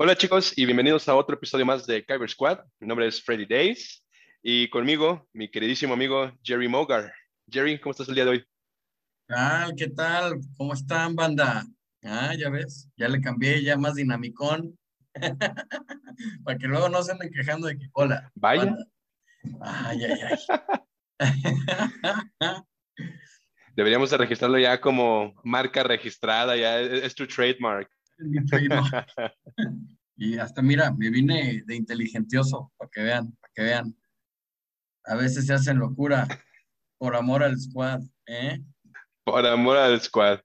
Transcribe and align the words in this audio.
Hola 0.00 0.14
chicos 0.14 0.56
y 0.56 0.64
bienvenidos 0.64 1.08
a 1.08 1.16
otro 1.16 1.34
episodio 1.34 1.66
más 1.66 1.84
de 1.84 2.04
Kyber 2.04 2.30
Squad. 2.30 2.60
Mi 2.78 2.86
nombre 2.86 3.08
es 3.08 3.20
Freddy 3.20 3.46
Days 3.46 4.06
y 4.40 4.70
conmigo 4.70 5.28
mi 5.32 5.50
queridísimo 5.50 5.94
amigo 5.94 6.30
Jerry 6.40 6.68
Mogar. 6.68 7.12
Jerry, 7.50 7.80
¿cómo 7.80 7.90
estás 7.90 8.08
el 8.08 8.14
día 8.14 8.24
de 8.24 8.30
hoy? 8.30 8.38
¿Qué 8.38 9.34
tal? 9.34 9.74
¿Qué 9.74 9.88
tal? 9.88 10.38
¿Cómo 10.56 10.74
están, 10.74 11.16
banda? 11.16 11.66
Ah, 12.04 12.32
ya 12.38 12.48
ves, 12.48 12.88
ya 12.96 13.08
le 13.08 13.20
cambié, 13.20 13.60
ya 13.60 13.76
más 13.76 13.96
dinamicón. 13.96 14.78
Para 16.44 16.58
que 16.58 16.68
luego 16.68 16.88
no 16.88 17.02
se 17.02 17.10
anden 17.10 17.32
quejando 17.32 17.66
de 17.66 17.76
que 17.76 17.90
cola. 17.90 18.30
Vaya. 18.36 18.76
Ay, 19.60 20.04
ay, 20.04 20.20
ay. 21.18 21.28
Deberíamos 23.74 24.10
de 24.10 24.16
registrarlo 24.16 24.60
ya 24.60 24.80
como 24.80 25.34
marca 25.42 25.82
registrada, 25.82 26.56
ya 26.56 26.78
es 26.78 27.16
tu 27.16 27.26
trademark. 27.26 27.90
y 30.16 30.38
hasta 30.38 30.62
mira, 30.62 30.92
me 30.92 31.10
vine 31.10 31.62
de 31.66 31.76
inteligentioso, 31.76 32.72
para 32.76 32.90
que 32.90 33.02
vean, 33.02 33.32
para 33.40 33.52
que 33.54 33.62
vean. 33.62 33.96
A 35.04 35.14
veces 35.14 35.46
se 35.46 35.54
hacen 35.54 35.78
locura 35.78 36.26
por 36.98 37.16
amor 37.16 37.42
al 37.42 37.58
squad, 37.58 38.00
¿eh? 38.26 38.60
Por 39.24 39.46
amor 39.46 39.76
al 39.76 40.00
squad. 40.00 40.40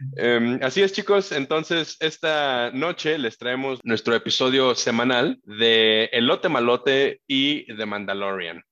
Um, 0.00 0.58
así 0.62 0.82
es, 0.82 0.92
chicos. 0.92 1.32
Entonces, 1.32 1.96
esta 2.00 2.70
noche 2.72 3.18
les 3.18 3.38
traemos 3.38 3.80
nuestro 3.82 4.14
episodio 4.14 4.74
semanal 4.74 5.40
de 5.44 6.04
Elote 6.12 6.48
Malote 6.48 7.20
y 7.26 7.72
de 7.72 7.86
Mandalorian. 7.86 8.62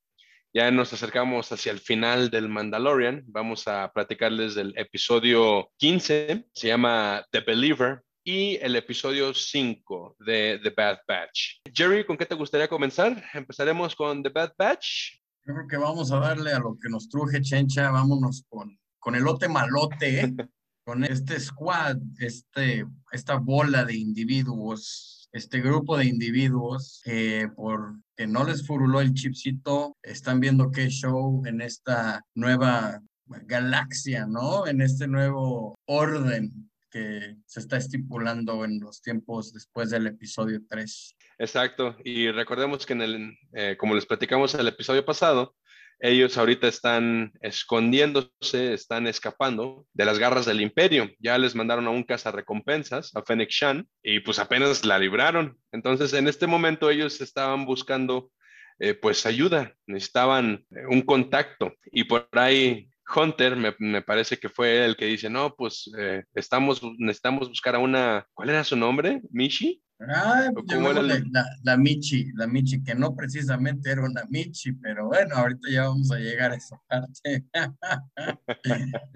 Ya 0.53 0.71
nos 0.71 0.93
acercamos 0.93 1.51
hacia 1.51 1.73
el 1.73 1.81
final 1.81 2.31
del 2.31 2.49
Mandalorian. 2.49 3.25
Vamos 3.27 3.67
a 3.67 3.91
platicarles 3.93 4.55
del 4.55 4.73
episodio 4.77 5.71
15, 5.79 6.47
se 6.53 6.69
llama 6.69 7.27
The 7.33 7.41
Believer, 7.41 8.04
y 8.25 8.57
el 8.57 8.75
episodio 8.75 9.35
5 9.35 10.17
de 10.21 10.59
The 10.63 10.71
Bad 10.71 11.01
Batch. 11.07 11.61
Jerry, 11.73 12.07
¿con 12.07 12.17
qué 12.17 12.25
te 12.25 12.35
gustaría 12.35 12.69
comenzar? 12.69 13.23
Empezaremos 13.35 13.95
con 13.95 14.23
The 14.23 14.31
Bad 14.31 14.55
Batch. 14.57 15.21
Yo 15.47 15.55
creo 15.55 15.69
que 15.69 15.77
vamos 15.77 16.11
a 16.11 16.19
darle 16.19 16.53
a 16.53 16.59
lo 16.59 16.79
que 16.81 16.89
nos 16.89 17.09
truje, 17.11 17.43
Chencha. 17.43 17.91
Vámonos 17.91 18.47
con, 18.49 18.79
con 18.99 19.15
elote 19.15 19.47
malote, 19.47 20.21
¿eh? 20.21 20.35
con 20.87 21.05
este 21.05 21.39
squad, 21.39 21.99
este, 22.19 22.87
esta 23.13 23.37
bola 23.37 23.85
de 23.85 23.95
individuos, 23.95 25.29
este 25.33 25.61
grupo 25.61 25.99
de 25.99 26.07
individuos 26.07 27.03
que 27.05 27.49
por 27.55 27.97
que 28.17 28.27
no 28.27 28.45
les 28.45 28.67
furuló 28.67 29.01
el 29.01 29.13
chipcito, 29.13 29.97
están 30.03 30.41
viendo 30.41 30.71
qué 30.71 30.89
show 30.89 31.43
en 31.47 31.61
esta 31.61 32.23
nueva 32.35 33.01
galaxia, 33.27 34.27
¿no? 34.27 34.67
En 34.67 34.81
este 34.81 35.09
nuevo 35.09 35.75
orden 35.87 36.71
que 36.95 37.35
se 37.45 37.59
está 37.59 37.77
estipulando 37.77 38.65
en 38.65 38.79
los 38.79 39.03
tiempos 39.03 39.53
después 39.53 39.91
del 39.91 40.07
episodio 40.07 40.61
3. 40.69 41.17
Exacto, 41.39 41.97
y 42.05 42.31
recordemos 42.31 42.87
que 42.87 42.93
en 42.93 43.03
el, 43.03 43.39
eh, 43.53 43.77
como 43.77 43.97
les 43.97 44.07
platicamos 44.07 44.55
en 44.55 44.61
el 44.61 44.69
episodio 44.69 45.05
pasado, 45.05 45.57
ellos 45.99 46.39
ahorita 46.39 46.69
están 46.69 47.33
escondiéndose, 47.41 48.75
están 48.75 49.09
escapando 49.09 49.87
de 49.93 50.05
las 50.05 50.21
garras 50.21 50.47
del 50.47 50.61
imperio. 50.61 51.11
Ya 51.19 51.37
les 51.37 51.57
mandaron 51.57 51.87
a 51.89 51.91
un 51.91 52.07
recompensas, 52.07 53.11
a 53.17 53.23
Fennec 53.23 53.51
Shan, 53.51 53.89
y 54.01 54.21
pues 54.21 54.39
apenas 54.39 54.85
la 54.85 54.99
libraron. 54.99 55.59
Entonces, 55.73 56.13
en 56.13 56.29
este 56.29 56.47
momento 56.47 56.91
ellos 56.91 57.21
estaban 57.21 57.65
buscando 57.65 58.31
eh, 58.79 58.95
pues 58.95 59.27
ayuda, 59.27 59.75
necesitaban 59.87 60.65
un 60.89 61.03
contacto 61.03 61.75
y 61.87 62.05
por 62.05 62.29
ahí 62.33 62.89
Hunter 63.15 63.57
me, 63.57 63.75
me, 63.79 64.03
parece 64.03 64.39
que 64.39 64.49
fue 64.49 64.85
el 64.85 64.97
que 64.97 65.07
dice, 65.07 65.29
no, 65.29 65.55
pues 65.55 65.91
eh, 65.99 66.25
estamos, 66.35 66.83
necesitamos 66.99 67.49
buscar 67.49 67.75
a 67.75 67.79
una, 67.79 68.27
¿cuál 68.35 68.51
era 68.51 68.65
su 68.65 68.77
nombre? 68.77 69.21
¿Michi? 69.31 69.83
Ah, 70.01 70.51
el... 70.51 71.33
la, 71.33 71.45
la, 71.63 71.77
Michi, 71.77 72.33
la 72.35 72.47
Michi, 72.47 72.83
que 72.83 72.95
no 72.95 73.15
precisamente 73.15 73.91
era 73.91 74.03
una 74.03 74.25
Michi, 74.29 74.73
pero 74.73 75.07
bueno, 75.07 75.37
ahorita 75.37 75.71
ya 75.71 75.89
vamos 75.89 76.11
a 76.11 76.19
llegar 76.19 76.53
a 76.53 76.57
esa 76.57 76.81
parte. 76.89 77.45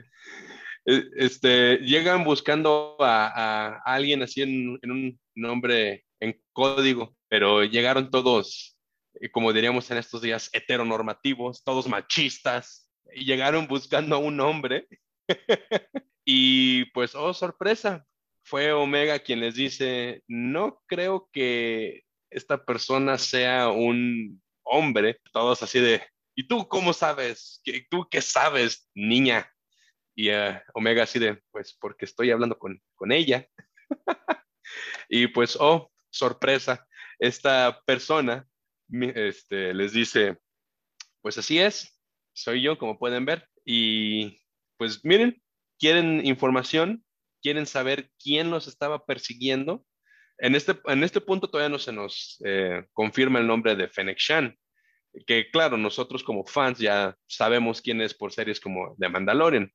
E, 0.91 1.05
este, 1.17 1.77
llegan 1.79 2.25
buscando 2.25 2.97
a, 2.99 3.27
a 3.27 3.95
alguien 3.95 4.23
así 4.23 4.41
en, 4.41 4.79
en, 4.81 4.91
un 4.91 5.21
nombre 5.35 6.07
en 6.19 6.41
código, 6.55 7.15
pero 7.29 7.63
llegaron 7.63 8.11
todos, 8.11 8.75
eh, 9.21 9.31
como 9.31 9.53
diríamos 9.53 9.91
en 9.91 9.99
estos 9.99 10.23
días, 10.23 10.49
heteronormativos, 10.51 11.63
todos 11.63 11.89
machistas, 11.89 12.88
llegaron 13.15 13.67
buscando 13.67 14.17
a 14.17 14.19
un 14.19 14.41
hombre. 14.41 14.89
y 16.25 16.87
pues, 16.87 17.15
oh, 17.15 17.35
sorpresa, 17.35 18.07
fue 18.43 18.73
Omega 18.73 19.19
quien 19.19 19.41
les 19.41 19.55
dice, 19.55 20.23
no 20.27 20.83
creo 20.87 21.29
que 21.33 22.05
esta 22.31 22.65
persona 22.65 23.19
sea 23.19 23.69
un 23.69 24.43
hombre. 24.63 25.21
Todos 25.33 25.63
así 25.63 25.81
de, 25.81 26.03
¿y 26.35 26.47
tú 26.47 26.67
cómo 26.69 26.93
sabes? 26.93 27.63
¿Tú 27.91 28.09
qué 28.11 28.21
sabes, 28.21 28.89
niña? 28.95 29.51
Y 30.15 30.31
uh, 30.31 30.59
Omega 30.75 31.05
así 31.05 31.19
de, 31.19 31.43
pues 31.51 31.77
porque 31.79 32.05
estoy 32.05 32.31
hablando 32.31 32.59
con, 32.59 32.83
con 32.95 33.13
ella. 33.13 33.47
y 35.09 35.29
pues, 35.29 35.57
oh, 35.61 35.93
sorpresa, 36.11 36.87
esta 37.19 37.83
persona 37.85 38.49
este, 38.91 39.75
les 39.75 39.93
dice, 39.93 40.39
pues 41.21 41.39
así 41.39 41.59
es, 41.59 41.98
soy 42.39 42.63
yo, 42.63 42.79
como 42.79 42.99
pueden 42.99 43.25
ver. 43.25 43.47
Y 43.65 44.41
pues 44.77 45.05
miren, 45.05 45.43
quieren 45.79 46.25
información, 46.25 47.05
quieren 47.43 47.67
saber 47.67 48.11
quién 48.23 48.51
los 48.51 48.67
estaba 48.67 49.05
persiguiendo. 49.05 49.85
En 50.39 50.55
este, 50.55 50.79
en 50.87 51.03
este 51.03 51.21
punto 51.21 51.49
todavía 51.49 51.69
no 51.69 51.79
se 51.79 51.93
nos 51.93 52.41
eh, 52.45 52.85
confirma 52.93 53.41
el 53.41 53.47
nombre 53.47 53.75
de 53.75 53.89
Fennec 53.89 54.19
Shan, 54.19 54.57
que 55.27 55.51
claro, 55.51 55.77
nosotros 55.77 56.23
como 56.23 56.47
fans 56.47 56.79
ya 56.79 57.17
sabemos 57.27 57.83
quién 57.83 58.01
es 58.01 58.15
por 58.15 58.33
series 58.33 58.61
como 58.61 58.95
The 58.99 59.09
Mandalorian. 59.09 59.73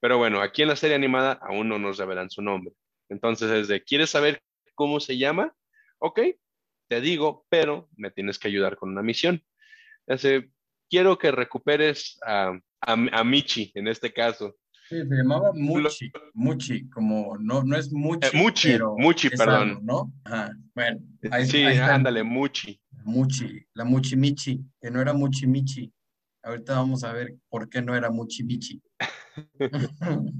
Pero 0.00 0.18
bueno, 0.18 0.40
aquí 0.40 0.62
en 0.62 0.68
la 0.68 0.76
serie 0.76 0.96
animada 0.96 1.38
aún 1.42 1.68
no 1.68 1.78
nos 1.78 1.98
revelan 1.98 2.28
su 2.28 2.42
nombre. 2.42 2.74
Entonces 3.08 3.50
es 3.50 3.68
de, 3.68 3.82
¿quieres 3.82 4.10
saber 4.10 4.42
cómo 4.74 5.00
se 5.00 5.16
llama? 5.16 5.54
Ok, 5.98 6.20
te 6.88 7.00
digo, 7.00 7.46
pero 7.48 7.88
me 7.96 8.10
tienes 8.10 8.38
que 8.38 8.48
ayudar 8.48 8.76
con 8.76 8.90
una 8.90 9.02
misión. 9.02 9.42
Hace, 10.06 10.50
quiero 10.92 11.16
que 11.16 11.30
recuperes 11.30 12.18
a, 12.22 12.52
a, 12.82 13.24
Michi 13.24 13.72
en 13.74 13.88
este 13.88 14.12
caso. 14.12 14.54
Sí, 14.90 14.96
se 15.08 15.14
llamaba 15.16 15.50
Muchi, 15.54 16.12
Muchi, 16.34 16.90
como 16.90 17.38
no, 17.38 17.62
no 17.62 17.78
es 17.78 17.90
Muchi. 17.90 18.26
Eh, 18.26 18.30
Muchi, 18.34 18.78
Muchi, 18.98 19.30
perdón. 19.30 19.70
Algo, 19.70 19.80
¿no? 19.82 20.12
Ajá, 20.24 20.52
bueno. 20.74 21.00
Ahí, 21.30 21.46
sí, 21.46 21.64
ahí 21.64 21.78
ándale, 21.78 22.22
Muchi. 22.22 22.78
Muchi, 23.04 23.64
la 23.72 23.86
Muchi 23.86 24.16
Michi, 24.16 24.60
que 24.82 24.90
no 24.90 25.00
era 25.00 25.14
Muchi 25.14 25.46
Michi. 25.46 25.90
Ahorita 26.42 26.74
vamos 26.74 27.04
a 27.04 27.12
ver 27.14 27.36
por 27.48 27.70
qué 27.70 27.80
no 27.80 27.96
era 27.96 28.10
Muchi 28.10 28.44
Michi. 28.44 28.82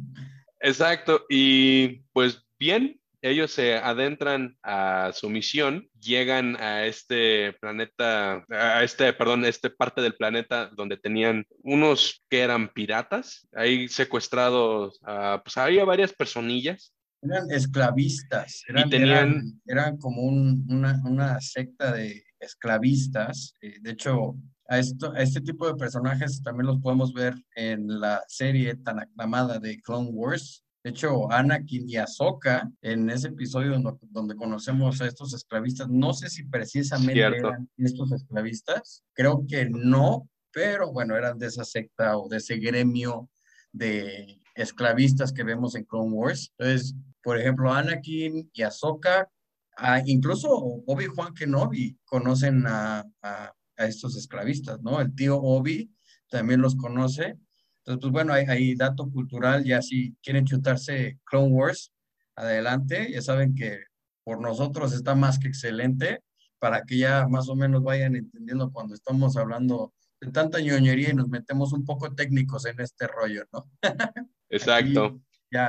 Exacto, 0.61 1.25
y 1.31 2.03
pues 2.13 2.47
bien, 2.59 3.01
ellos 3.22 3.53
se 3.53 3.77
adentran 3.77 4.56
a 4.62 5.12
su 5.15 5.31
misión, 5.31 5.88
llegan 6.00 6.56
a 6.56 6.84
este 6.87 7.53
planeta, 7.55 8.44
a 8.50 8.83
este, 8.83 9.12
perdón, 9.12 9.44
este 9.44 9.71
parte 9.71 10.03
del 10.03 10.16
planeta 10.16 10.71
donde 10.77 10.97
tenían 10.97 11.47
unos 11.62 12.25
que 12.28 12.41
eran 12.41 12.69
piratas, 12.69 13.49
ahí 13.55 13.87
secuestrados, 13.88 15.00
uh, 15.03 15.41
pues 15.43 15.56
había 15.56 15.84
varias 15.84 16.12
personillas. 16.12 16.93
Eran 17.22 17.49
esclavistas, 17.53 18.65
eran, 18.69 18.88
y 18.88 18.91
tenían... 18.91 19.60
eran, 19.66 19.97
como 19.99 20.22
un, 20.22 20.66
una, 20.69 21.00
una, 21.04 21.41
secta 21.41 21.93
de 21.93 22.25
esclavistas. 22.41 23.54
Eh, 23.60 23.77
de 23.81 23.93
hecho, 23.93 24.34
a, 24.66 24.81
esto, 24.81 25.12
a 25.12 25.22
este 25.22 25.41
tipo 25.41 25.69
de 25.69 25.77
personajes 25.77 26.43
también 26.43 26.66
los 26.66 26.81
podemos 26.81 27.12
ver 27.12 27.34
en 27.54 28.00
la 28.00 28.25
serie 28.27 28.75
tan 28.75 28.99
aclamada 28.99 29.60
de 29.60 29.81
Clone 29.81 30.10
Wars, 30.10 30.65
de 30.84 30.91
hecho, 30.91 31.31
Anakin 31.31 31.88
y 31.88 31.97
Ahsoka, 31.97 32.69
en 32.81 33.09
ese 33.09 33.28
episodio 33.28 33.81
donde, 34.10 34.34
conocemos 34.34 35.00
a 35.00 35.06
estos 35.06 35.32
esclavistas, 35.32 35.88
no 35.88 36.12
sé 36.12 36.28
si 36.28 36.42
precisamente 36.42 37.21
eran 37.21 37.71
estos 37.77 38.10
esclavistas, 38.10 39.04
creo 39.12 39.45
que 39.47 39.71
no, 39.71 40.28
pero 40.51 40.91
bueno, 40.91 41.16
eran 41.16 41.39
de 41.39 41.47
esa 41.47 41.65
secta 41.65 42.18
o 42.18 42.28
de 42.28 42.39
ese 42.39 42.57
gremio 42.57 43.30
de 43.71 44.41
esclavistas 44.57 45.33
que 45.33 45.45
vemos 45.45 45.77
en 45.77 45.84
Clone 45.84 46.12
Wars. 46.12 46.53
Entonces, 46.59 46.97
por 47.22 47.39
ejemplo, 47.39 47.72
Anakin 47.72 48.51
y 48.53 48.62
Ahsoka, 48.62 49.30
ah, 49.77 50.03
incluso 50.04 50.48
Obi-Wan 50.86 51.33
Kenobi 51.33 51.97
conocen 52.04 52.66
a, 52.66 53.04
a, 53.22 53.53
a 53.77 53.86
estos 53.86 54.16
esclavistas, 54.16 54.83
¿no? 54.83 55.01
El 55.01 55.15
tío 55.15 55.41
Obi 55.41 55.95
también 56.28 56.60
los 56.60 56.74
conoce 56.74 57.39
entonces, 57.84 58.01
pues 58.01 58.13
bueno, 58.13 58.33
hay, 58.33 58.75
dato 58.77 59.11
cultural, 59.11 59.65
ya 59.65 59.83
si 59.83 60.15
quieren 60.23 60.45
chutarse 60.45 61.19
Clone 61.25 61.53
Wars, 61.53 61.93
adelante, 62.37 63.11
ya 63.11 63.21
saben 63.21 63.57
que 63.57 63.81
por 64.23 64.41
nosotros 64.41 64.93
está 64.93 65.17
más 65.17 65.41
que 65.41 65.49
excelente, 65.49 66.21
para 66.61 66.83
que 66.83 66.99
ya 66.99 67.27
más 67.27 67.49
o 67.49 67.57
menos 67.57 67.83
vayan 67.83 68.15
entendiendo 68.15 68.71
cuando 68.71 68.95
estamos 68.95 69.37
hablando 69.37 69.93
de 70.21 70.31
tanta 70.31 70.61
ñoñería 70.61 71.11
y 71.11 71.15
nos 71.15 71.29
metemos 71.29 71.73
un 71.73 71.84
poco 71.84 72.15
técnicos 72.15 72.67
en 72.67 72.81
este 72.81 73.09
rollo, 73.09 73.45
¿no? 73.53 73.69
Exacto. 74.49 75.21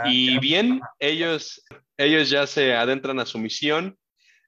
y 0.06 0.38
bien, 0.38 0.82
ellos, 1.00 1.66
ellos 1.98 2.30
ya 2.30 2.46
se 2.46 2.76
adentran 2.76 3.20
a 3.20 3.26
su 3.26 3.40
misión, 3.40 3.98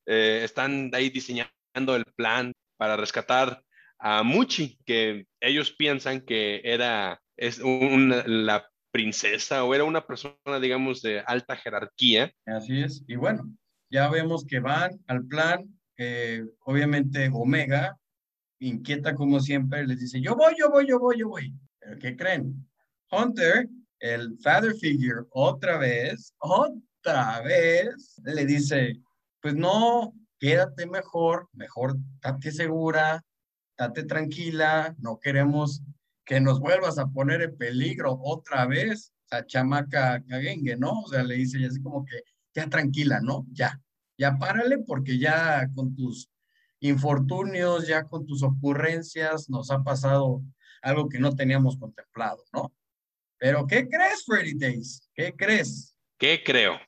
eh, 0.05 0.41
están 0.43 0.91
ahí 0.93 1.09
diseñando 1.09 1.95
el 1.95 2.05
plan 2.15 2.51
para 2.77 2.95
rescatar 2.95 3.63
a 3.97 4.21
Muchi, 4.21 4.77
que 4.85 5.25
ellos 5.39 5.71
piensan 5.71 6.21
que 6.21 6.61
era 6.63 7.19
es 7.37 7.59
la 7.59 8.69
princesa 8.91 9.63
o 9.63 9.75
era 9.75 9.83
una 9.83 10.05
persona, 10.07 10.59
digamos, 10.61 11.01
de 11.01 11.19
alta 11.19 11.55
jerarquía. 11.55 12.31
Así 12.45 12.81
es. 12.81 13.03
Y 13.07 13.15
bueno, 13.17 13.43
ya 13.89 14.09
vemos 14.09 14.45
que 14.45 14.59
van 14.59 14.99
al 15.07 15.25
plan. 15.25 15.65
Eh, 15.97 16.43
obviamente 16.61 17.29
Omega, 17.33 17.97
inquieta 18.59 19.13
como 19.15 19.39
siempre, 19.39 19.85
les 19.85 19.99
dice, 19.99 20.21
yo 20.21 20.35
voy, 20.35 20.53
yo 20.57 20.69
voy, 20.69 20.87
yo 20.87 20.99
voy, 20.99 21.19
yo 21.19 21.29
voy. 21.29 21.53
¿Pero 21.79 21.99
qué 21.99 22.15
creen? 22.15 22.67
Hunter, 23.11 23.67
el 23.99 24.37
father 24.39 24.73
figure, 24.75 25.25
otra 25.31 25.77
vez, 25.77 26.33
otra 26.37 27.41
vez, 27.41 28.19
le 28.23 28.45
dice, 28.45 28.99
pues 29.41 29.55
no, 29.55 30.13
quédate 30.39 30.85
mejor, 30.85 31.49
mejor 31.53 31.95
date 32.21 32.51
segura, 32.51 33.23
date 33.77 34.03
tranquila, 34.03 34.95
no 34.99 35.19
queremos 35.19 35.81
que 36.25 36.39
nos 36.39 36.59
vuelvas 36.59 36.97
a 36.97 37.07
poner 37.07 37.41
en 37.41 37.57
peligro 37.57 38.19
otra 38.23 38.65
vez, 38.65 39.13
o 39.25 39.27
sea, 39.29 39.45
chamaca 39.45 40.23
caguengue, 40.27 40.75
¿no? 40.75 41.01
O 41.01 41.07
sea, 41.07 41.23
le 41.23 41.35
dice 41.35 41.59
y 41.59 41.65
así 41.65 41.81
como 41.81 42.03
que, 42.03 42.21
ya 42.53 42.67
tranquila, 42.69 43.19
¿no? 43.21 43.45
Ya, 43.51 43.79
ya 44.17 44.37
párale 44.37 44.79
porque 44.79 45.17
ya 45.19 45.69
con 45.75 45.95
tus 45.95 46.29
infortunios, 46.79 47.87
ya 47.87 48.03
con 48.03 48.25
tus 48.25 48.43
ocurrencias 48.43 49.49
nos 49.49 49.71
ha 49.71 49.83
pasado 49.83 50.41
algo 50.81 51.09
que 51.09 51.19
no 51.19 51.35
teníamos 51.35 51.77
contemplado, 51.77 52.43
¿no? 52.53 52.73
Pero 53.37 53.67
¿qué 53.67 53.87
crees, 53.87 54.23
Freddy 54.25 54.53
Days? 54.57 55.09
¿Qué 55.13 55.33
crees? 55.35 55.95
¿Qué 56.17 56.41
creo? 56.43 56.79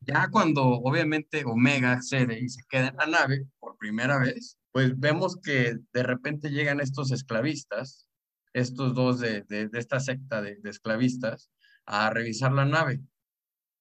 Ya 0.00 0.28
cuando 0.30 0.64
obviamente 0.64 1.44
Omega 1.44 1.92
accede 1.92 2.40
y 2.40 2.48
se 2.48 2.62
queda 2.68 2.88
en 2.88 2.96
la 2.96 3.06
nave 3.06 3.46
por 3.60 3.76
primera 3.76 4.18
vez, 4.18 4.58
pues 4.72 4.98
vemos 4.98 5.36
que 5.40 5.76
de 5.92 6.02
repente 6.02 6.50
llegan 6.50 6.80
estos 6.80 7.12
esclavistas, 7.12 8.08
estos 8.52 8.94
dos 8.94 9.20
de, 9.20 9.42
de, 9.42 9.68
esta 9.74 10.00
secta 10.00 10.42
de, 10.42 10.56
de, 10.56 10.70
esclavistas, 10.70 11.50
a 11.86 12.10
revisar 12.10 12.52
la 12.52 12.64
nave. 12.64 13.00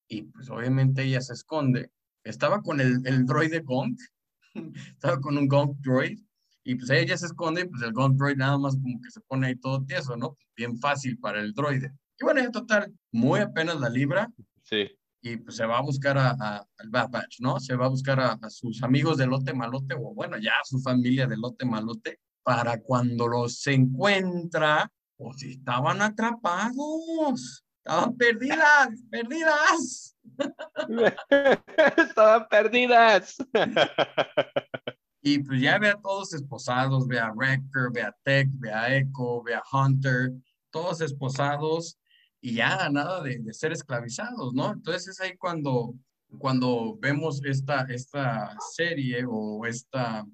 Y 0.08 0.24
pues 0.24 0.50
obviamente 0.50 1.04
ella 1.04 1.22
se 1.22 1.34
esconde. 1.34 1.92
Estaba 2.24 2.62
con 2.62 2.82
el, 2.82 3.02
el 3.06 3.26
droide 3.26 3.62
Gonk, 3.62 4.00
estaba 4.88 5.20
con 5.20 5.38
un 5.38 5.48
Gonk 5.48 5.78
droid, 5.80 6.20
y 6.64 6.76
pues 6.76 6.90
ella 6.92 7.18
se 7.18 7.26
esconde, 7.26 7.62
y 7.62 7.66
pues 7.66 7.82
el 7.82 7.94
Gonk 7.94 8.18
droid 8.18 8.38
nada 8.38 8.58
más 8.58 8.76
como 8.76 9.02
que 9.02 9.10
se 9.10 9.22
pone 9.22 9.48
ahí 9.48 9.56
todo 9.56 9.84
tieso, 9.86 10.16
¿no? 10.16 10.38
Bien 10.56 10.78
fácil 10.80 11.18
para 11.20 11.40
el 11.40 11.54
droide. 11.54 11.94
Y 12.20 12.24
bueno, 12.24 12.42
en 12.42 12.52
total, 12.52 12.94
muy 13.12 13.40
apenas 13.40 13.80
la 13.80 13.90
libra. 13.90 14.32
Sí 14.64 14.88
y 15.22 15.38
pues 15.38 15.56
se 15.56 15.66
va 15.66 15.78
a 15.78 15.82
buscar 15.82 16.18
a, 16.18 16.32
al 16.32 16.90
Bad 16.90 17.10
Batch, 17.10 17.40
¿no? 17.40 17.60
Se 17.60 17.76
va 17.76 17.86
a 17.86 17.90
buscar 17.90 18.20
a, 18.20 18.38
sus 18.50 18.82
amigos 18.82 19.18
de 19.18 19.28
Lote 19.28 19.54
Malote, 19.54 19.94
o 19.96 20.14
bueno, 20.14 20.38
ya 20.38 20.52
a 20.52 20.66
su 20.66 20.80
familia 20.80 21.28
de 21.28 21.38
Lote 21.38 21.66
Malote, 21.66 22.20
para 22.44 22.82
cuando 22.82 23.28
los 23.28 23.66
encuentra, 23.68 24.92
pues 25.18 25.38
si 25.40 25.52
estaban 25.52 26.02
atrapados, 26.02 27.64
estaban 27.78 28.18
perdidas, 28.18 28.90
perdidas. 29.10 30.18
estaban 31.98 32.48
perdidas. 32.50 33.36
y 35.22 35.40
pues 35.40 35.62
ya 35.62 35.78
ve 35.78 35.90
a 35.90 36.02
todos 36.02 36.34
esposados, 36.34 37.08
ve 37.08 37.20
a 37.20 37.32
Wrecker, 37.32 37.92
ve 37.94 38.02
a 38.02 38.16
Tech, 38.24 38.50
ve 38.54 38.74
a 38.74 38.96
Echo, 38.96 39.44
ve 39.44 39.56
a 39.56 39.64
Hunter, 39.72 40.32
todos 40.72 41.02
esposados 41.02 41.98
y 42.42 42.56
ya 42.56 42.90
nada 42.90 43.22
de, 43.22 43.54
ser 43.54 43.72
esclavizados, 43.72 44.54
¿no? 44.54 44.72
Entonces 44.72 45.08
es 45.10 45.22
ahí 45.22 45.38
cuando, 45.38 45.94
cuando 46.40 46.98
vemos 47.00 47.44
esta, 47.46 47.82
esta 47.84 48.56
serie 48.76 49.24
o 49.28 49.66
esta, 49.66 50.26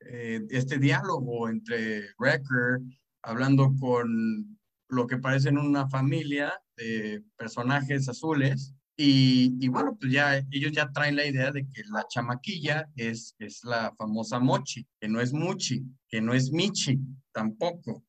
eh, 0.00 0.40
este 0.50 0.78
diálogo 0.78 1.48
entre 1.48 2.12
Wrecker 2.18 2.80
hablando 3.22 3.74
con 3.78 4.58
lo 4.88 5.06
que 5.06 5.18
parecen 5.18 5.58
una 5.58 5.88
familia 5.88 6.52
de 6.76 7.22
personajes 7.36 8.08
azules. 8.08 8.74
Y, 8.96 9.56
y, 9.60 9.68
bueno, 9.68 9.96
pues 9.98 10.12
ya 10.12 10.36
ellos 10.50 10.72
ya 10.72 10.90
traen 10.92 11.16
la 11.16 11.24
idea 11.24 11.50
de 11.50 11.66
que 11.72 11.82
la 11.90 12.06
chamaquilla 12.06 12.86
es, 12.96 13.34
es 13.38 13.64
la 13.64 13.94
famosa 13.96 14.38
Mochi, 14.38 14.86
que 15.00 15.08
no 15.08 15.20
es 15.20 15.32
Muchi, 15.32 15.82
que 16.08 16.20
no 16.20 16.34
es 16.34 16.52
Michi 16.52 16.98
tampoco. 17.32 18.04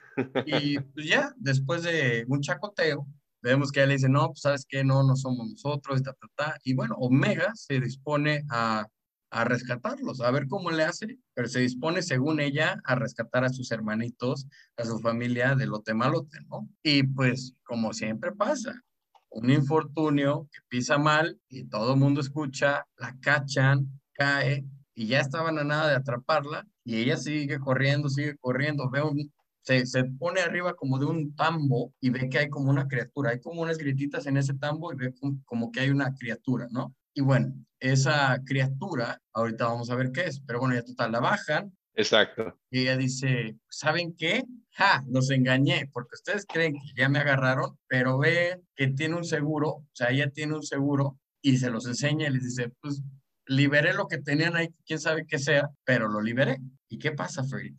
Y 0.46 0.80
pues 0.80 1.08
ya 1.08 1.34
después 1.38 1.84
de 1.84 2.26
un 2.28 2.42
chacoteo, 2.42 3.08
vemos 3.42 3.72
que 3.72 3.80
ella 3.80 3.88
le 3.88 3.94
dice, 3.94 4.10
no, 4.10 4.28
pues 4.28 4.42
sabes 4.42 4.66
que 4.68 4.84
no, 4.84 5.04
no 5.04 5.16
somos 5.16 5.50
nosotros, 5.50 6.04
ta, 6.04 6.14
ta, 6.14 6.28
ta. 6.36 6.60
y 6.64 6.74
bueno, 6.74 6.96
Omega 7.00 7.54
se 7.56 7.80
dispone 7.80 8.44
a, 8.50 8.86
a 9.32 9.46
rescatarlos, 9.46 10.22
a 10.22 10.30
ver 10.30 10.48
cómo 10.48 10.72
le 10.72 10.84
hace, 10.84 11.18
pero 11.34 11.48
se 11.48 11.62
dispone, 11.62 12.02
según 12.02 12.40
ella, 12.40 12.82
a 12.84 12.96
rescatar 12.96 13.46
a 13.46 13.50
sus 13.50 13.72
hermanitos, 13.72 14.48
a 14.78 14.84
su 14.84 15.00
familia 15.00 15.56
de 15.56 15.66
lote 15.66 15.94
malote, 15.94 16.40
¿no? 16.50 16.70
Y 16.84 17.04
pues, 17.04 17.56
como 17.64 17.94
siempre 17.94 18.34
pasa, 18.34 18.84
un 19.30 19.50
infortunio 19.50 20.50
que 20.52 20.60
pisa 20.68 20.98
mal 20.98 21.40
y 21.48 21.64
todo 21.64 21.94
el 21.94 22.00
mundo 22.00 22.20
escucha, 22.20 22.86
la 22.98 23.18
cachan, 23.22 23.88
cae 24.14 24.66
y 24.94 25.08
ya 25.08 25.22
estaban 25.22 25.58
a 25.58 25.64
nada 25.64 25.88
de 25.88 25.96
atraparla 25.96 26.68
y 26.84 26.98
ella 26.98 27.16
sigue 27.16 27.60
corriendo, 27.60 28.10
sigue 28.10 28.38
corriendo. 28.38 28.90
Veo 28.90 29.14
se, 29.62 29.86
se, 29.86 30.04
pone 30.04 30.42
arriba 30.42 30.74
como 30.74 31.00
de 31.00 31.06
un 31.06 31.36
tambo 31.36 31.94
y 32.02 32.10
ve 32.10 32.30
que 32.30 32.40
hay 32.40 32.50
como 32.50 32.70
una 32.70 32.88
criatura, 32.88 33.32
hay 33.32 33.40
como 33.40 33.62
unas 33.62 33.78
grititas 33.78 34.26
en 34.26 34.38
ese 34.38 34.56
tambo 34.56 34.92
y 34.92 34.96
ve 34.98 35.14
como, 35.46 35.72
que 35.72 35.80
hay 35.80 35.90
una 35.90 36.14
criatura, 36.16 36.68
¿no? 36.72 36.96
Y 37.14 37.22
bueno, 37.22 37.54
esa 37.82 38.40
criatura, 38.46 39.20
ahorita 39.34 39.66
vamos 39.66 39.90
a 39.90 39.96
ver 39.96 40.12
qué 40.12 40.22
es, 40.22 40.40
pero 40.40 40.60
bueno, 40.60 40.76
ya 40.76 40.84
total, 40.84 41.12
la 41.12 41.20
bajan. 41.20 41.76
Exacto. 41.96 42.58
Y 42.70 42.82
ella 42.82 42.96
dice, 42.96 43.58
¿saben 43.70 44.16
qué? 44.16 44.46
Ja, 44.72 45.04
los 45.10 45.30
engañé, 45.32 45.90
porque 45.92 46.16
ustedes 46.16 46.46
creen 46.48 46.74
que 46.74 46.94
ya 46.96 47.10
me 47.10 47.20
agarraron, 47.20 47.78
pero 47.88 48.18
ve 48.18 48.62
que 48.76 48.88
tiene 48.88 49.16
un 49.16 49.26
seguro, 49.26 49.70
o 49.70 49.90
sea, 49.94 50.12
ella 50.12 50.30
tiene 50.30 50.54
un 50.54 50.64
seguro 50.64 51.20
y 51.42 51.58
se 51.58 51.70
los 51.70 51.86
enseña 51.88 52.28
y 52.28 52.32
les 52.32 52.44
dice, 52.44 52.72
pues 52.80 53.02
liberé 53.48 53.94
lo 53.94 54.08
que 54.08 54.20
tenían 54.20 54.56
ahí, 54.56 54.70
quién 54.86 55.00
sabe 55.00 55.26
qué 55.28 55.40
sea, 55.40 55.70
pero 55.84 56.08
lo 56.08 56.22
liberé. 56.22 56.60
¿Y 56.88 57.00
qué 57.00 57.12
pasa, 57.12 57.44
Freddy? 57.44 57.76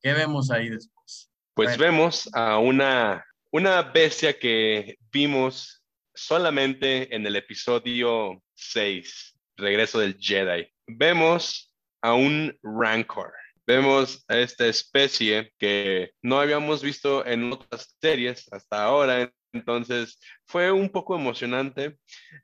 ¿Qué 0.00 0.12
vemos 0.12 0.50
ahí 0.50 0.70
después? 0.70 1.30
Pues 1.54 1.76
vemos 1.76 2.30
a 2.32 2.58
una, 2.58 3.24
una 3.50 3.82
bestia 3.82 4.38
que 4.38 4.96
vimos 5.12 5.82
solamente 6.14 7.14
en 7.14 7.26
el 7.26 7.36
episodio 7.36 8.42
6, 8.54 9.31
Regreso 9.56 9.98
del 9.98 10.16
Jedi. 10.18 10.68
Vemos 10.86 11.74
a 12.02 12.14
un 12.14 12.56
Rancor. 12.62 13.32
Vemos 13.66 14.24
a 14.28 14.38
esta 14.38 14.66
especie 14.66 15.52
que 15.58 16.10
no 16.20 16.40
habíamos 16.40 16.82
visto 16.82 17.24
en 17.24 17.52
otras 17.52 17.96
series 18.00 18.52
hasta 18.52 18.82
ahora. 18.82 19.32
Entonces 19.52 20.18
fue 20.46 20.72
un 20.72 20.90
poco 20.90 21.14
emocionante. 21.14 21.98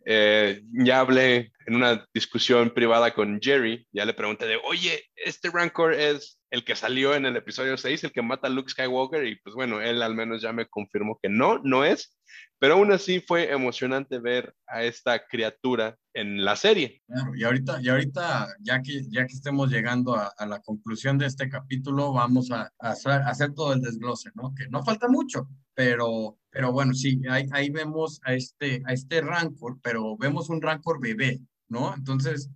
Eh, 0.05 0.63
ya 0.73 1.01
hablé 1.01 1.53
en 1.67 1.75
una 1.75 2.07
discusión 2.15 2.71
privada 2.71 3.13
con 3.15 3.41
Jerry, 3.41 3.87
ya 3.93 4.05
le 4.05 4.15
pregunté 4.15 4.47
de, 4.47 4.61
oye, 4.65 5.05
este 5.17 5.51
Rancor 5.51 5.95
es 5.95 6.38
el 6.51 6.65
que 6.65 6.77
salió 6.77 7.15
en 7.15 7.27
el 7.27 7.37
episodio 7.37 7.77
6, 7.77 8.05
el 8.05 8.13
que 8.13 8.23
mata 8.23 8.47
a 8.47 8.51
Luke 8.51 8.71
Skywalker, 8.71 9.27
y 9.27 9.37
pues 9.37 9.55
bueno, 9.55 9.81
él 9.81 10.03
al 10.03 10.15
menos 10.15 10.41
ya 10.41 10.53
me 10.53 10.67
confirmó 10.67 11.19
que 11.23 11.29
no, 11.29 11.59
no 11.59 11.85
es, 11.85 12.19
pero 12.59 12.75
aún 12.75 12.91
así 12.91 13.21
fue 13.21 13.53
emocionante 13.53 14.19
ver 14.19 14.55
a 14.67 14.83
esta 14.83 15.27
criatura 15.27 15.97
en 16.15 16.45
la 16.45 16.57
serie. 16.57 17.03
Y 17.37 17.45
ahorita, 17.45 17.81
y 17.81 17.89
ahorita 17.89 18.49
ya, 18.61 18.83
que, 18.83 19.03
ya 19.09 19.27
que 19.27 19.35
estemos 19.35 19.71
llegando 19.71 20.17
a, 20.17 20.47
la 20.47 20.61
conclusión 20.61 21.19
de 21.19 21.27
este 21.27 21.49
capítulo, 21.49 22.13
vamos 22.13 22.51
a, 22.51 22.73
hacer, 22.79 23.53
todo 23.55 23.75
el 23.75 23.81
desglose, 23.81 24.31
¿no? 24.35 24.55
Que 24.55 24.69
no 24.69 24.83
falta 24.83 25.07
mucho, 25.09 25.49
pero, 25.75 26.39
pero 26.51 26.73
bueno, 26.73 26.95
sí, 26.95 27.21
ahí, 27.29 27.47
ahí 27.53 27.71
vemos 27.71 28.21
a 28.25 28.35
este, 28.35 28.83
a 28.87 28.93
este 28.93 29.21
Rancor, 29.21 29.79
pero 29.83 30.17
vemos 30.17 30.49
un 30.49 30.63
Rancor 30.63 31.01
bebé, 31.01 31.41
¿no? 31.69 31.95
Entonces, 31.95 32.51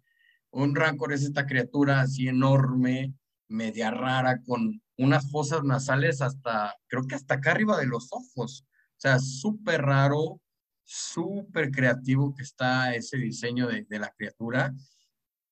un 0.50 0.74
Rancor 0.74 1.12
es 1.12 1.22
esta 1.22 1.46
criatura 1.46 2.00
así 2.00 2.28
enorme, 2.28 3.14
media 3.52 3.90
rara, 3.90 4.40
con 4.42 4.80
unas 4.98 5.30
fosas 5.30 5.62
nasales 5.64 6.20
hasta, 6.20 6.74
creo 6.88 7.06
que 7.06 7.14
hasta 7.14 7.34
acá 7.34 7.52
arriba 7.52 7.78
de 7.78 7.86
los 7.86 8.08
ojos. 8.12 8.64
O 8.66 9.00
sea, 9.02 9.18
súper 9.18 9.82
raro, 9.82 10.40
súper 10.84 11.70
creativo 11.70 12.34
que 12.34 12.42
está 12.42 12.94
ese 12.94 13.16
diseño 13.16 13.68
de, 13.68 13.84
de, 13.88 13.98
la 13.98 14.10
criatura. 14.16 14.74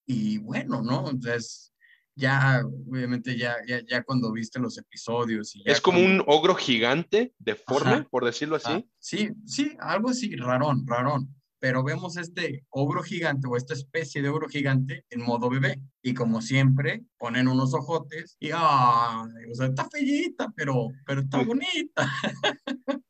Y 0.06 0.38
bueno, 0.38 0.82
¿no? 0.82 1.08
Entonces, 1.10 1.72
ya, 2.14 2.62
obviamente, 2.88 3.36
ya, 3.36 3.56
ya, 3.66 3.80
ya 3.84 4.02
cuando 4.02 4.32
viste 4.32 4.58
los 4.58 4.78
episodios. 4.78 5.54
Y 5.56 5.62
es 5.64 5.80
como 5.80 6.00
un 6.00 6.22
ogro 6.26 6.54
gigante, 6.54 7.34
deforme, 7.38 8.04
por 8.04 8.24
decirlo 8.24 8.56
así. 8.56 8.72
Ah, 8.72 8.84
sí, 8.98 9.30
sí, 9.46 9.76
algo 9.80 10.10
así, 10.10 10.36
rarón, 10.36 10.86
rarón 10.86 11.39
pero 11.60 11.84
vemos 11.84 12.16
este 12.16 12.64
ogro 12.70 13.02
gigante 13.02 13.46
o 13.46 13.56
esta 13.56 13.74
especie 13.74 14.22
de 14.22 14.30
ogro 14.30 14.48
gigante 14.48 15.04
en 15.10 15.22
modo 15.22 15.50
bebé. 15.50 15.80
Y 16.02 16.14
como 16.14 16.40
siempre, 16.40 17.04
ponen 17.18 17.48
unos 17.48 17.74
ojotes 17.74 18.36
y, 18.40 18.50
ah, 18.54 19.28
o 19.50 19.54
sea, 19.54 19.66
está 19.66 19.88
fellita, 19.90 20.50
pero, 20.56 20.88
pero 21.06 21.20
está 21.20 21.44
bonita. 21.44 22.10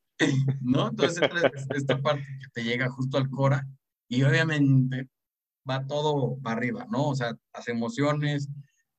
¿No? 0.60 0.88
Entonces, 0.88 1.22
esta 1.74 2.02
parte 2.02 2.26
que 2.40 2.48
te 2.52 2.64
llega 2.64 2.90
justo 2.90 3.16
al 3.16 3.30
cora 3.30 3.66
y 4.08 4.24
obviamente 4.24 5.08
va 5.68 5.86
todo 5.86 6.36
para 6.42 6.56
arriba, 6.56 6.86
¿no? 6.90 7.10
O 7.10 7.14
sea, 7.14 7.32
las 7.54 7.68
emociones, 7.68 8.48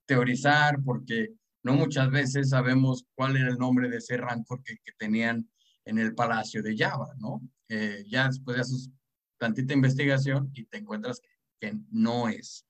teorizar, 0.06 0.82
porque 0.84 1.34
no 1.64 1.74
muchas 1.74 2.10
veces 2.10 2.50
sabemos 2.50 3.06
cuál 3.16 3.36
era 3.36 3.50
el 3.50 3.58
nombre 3.58 3.90
de 3.90 3.98
ese 3.98 4.16
rancor 4.16 4.64
que, 4.64 4.78
que 4.78 4.94
tenían 4.98 5.50
en 5.84 6.00
el 6.00 6.16
palacio 6.16 6.64
de 6.64 6.78
Java, 6.78 7.14
¿no? 7.18 7.42
Eh, 7.68 8.06
ya 8.08 8.28
después 8.28 8.56
de 8.56 8.62
haces 8.62 8.90
tantita 9.42 9.74
investigación 9.74 10.52
y 10.54 10.66
te 10.66 10.78
encuentras 10.78 11.20
que, 11.20 11.30
que 11.60 11.76
no 11.90 12.30
es. 12.30 12.64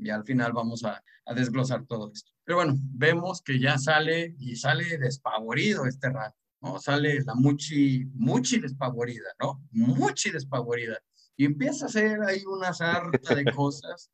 y 0.00 0.10
al 0.10 0.24
final 0.24 0.52
vamos 0.52 0.84
a, 0.84 1.00
a, 1.24 1.34
desglosar 1.34 1.86
todo 1.86 2.10
esto. 2.12 2.32
Pero 2.44 2.56
bueno, 2.56 2.74
vemos 2.76 3.40
que 3.42 3.60
ya 3.60 3.78
sale 3.78 4.34
y 4.40 4.56
sale 4.56 4.98
despavorido 4.98 5.86
este 5.86 6.08
rancor, 6.10 6.34
¿no? 6.60 6.80
Sale 6.80 7.22
la 7.24 7.34
Muchi, 7.36 8.04
Muchi 8.14 8.58
despavorida, 8.58 9.30
¿no? 9.40 9.62
Muchi 9.70 10.30
despavorida. 10.30 10.98
Y 11.36 11.44
empieza 11.44 11.84
a 11.84 11.88
hacer 11.88 12.20
ahí 12.22 12.42
una 12.44 12.72
sarta 12.72 13.34
de 13.34 13.44
cosas 13.54 14.10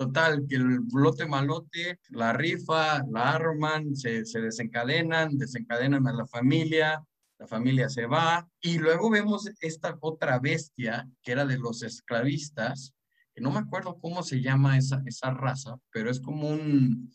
Total, 0.00 0.46
que 0.48 0.56
el 0.56 0.78
lote 0.94 1.26
malote, 1.26 2.00
la 2.08 2.32
rifa, 2.32 3.04
la 3.10 3.32
arman, 3.32 3.94
se, 3.94 4.24
se 4.24 4.40
desencadenan, 4.40 5.36
desencadenan 5.36 6.08
a 6.08 6.14
la 6.14 6.26
familia, 6.26 7.04
la 7.40 7.46
familia 7.46 7.88
se 7.88 8.04
va 8.04 8.46
y 8.60 8.76
luego 8.76 9.08
vemos 9.08 9.50
esta 9.60 9.96
otra 10.02 10.38
bestia 10.38 11.08
que 11.22 11.32
era 11.32 11.46
de 11.46 11.56
los 11.56 11.82
esclavistas, 11.82 12.94
que 13.34 13.40
no 13.40 13.50
me 13.50 13.60
acuerdo 13.60 13.98
cómo 13.98 14.22
se 14.22 14.42
llama 14.42 14.76
esa, 14.76 15.02
esa 15.06 15.30
raza, 15.30 15.76
pero 15.90 16.10
es 16.10 16.20
como 16.20 16.50
un, 16.50 17.10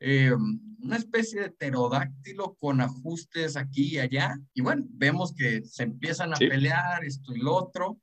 eh, 0.00 0.32
una 0.82 0.96
especie 0.96 1.42
de 1.42 1.50
pterodáctilo 1.52 2.56
con 2.58 2.80
ajustes 2.80 3.56
aquí 3.56 3.94
y 3.94 3.98
allá. 4.00 4.36
Y 4.52 4.62
bueno, 4.62 4.84
vemos 4.90 5.32
que 5.32 5.62
se 5.64 5.84
empiezan 5.84 6.34
a 6.34 6.38
pelear 6.38 7.04
esto 7.04 7.32
y 7.32 7.38
lo 7.38 7.54
otro 7.54 8.00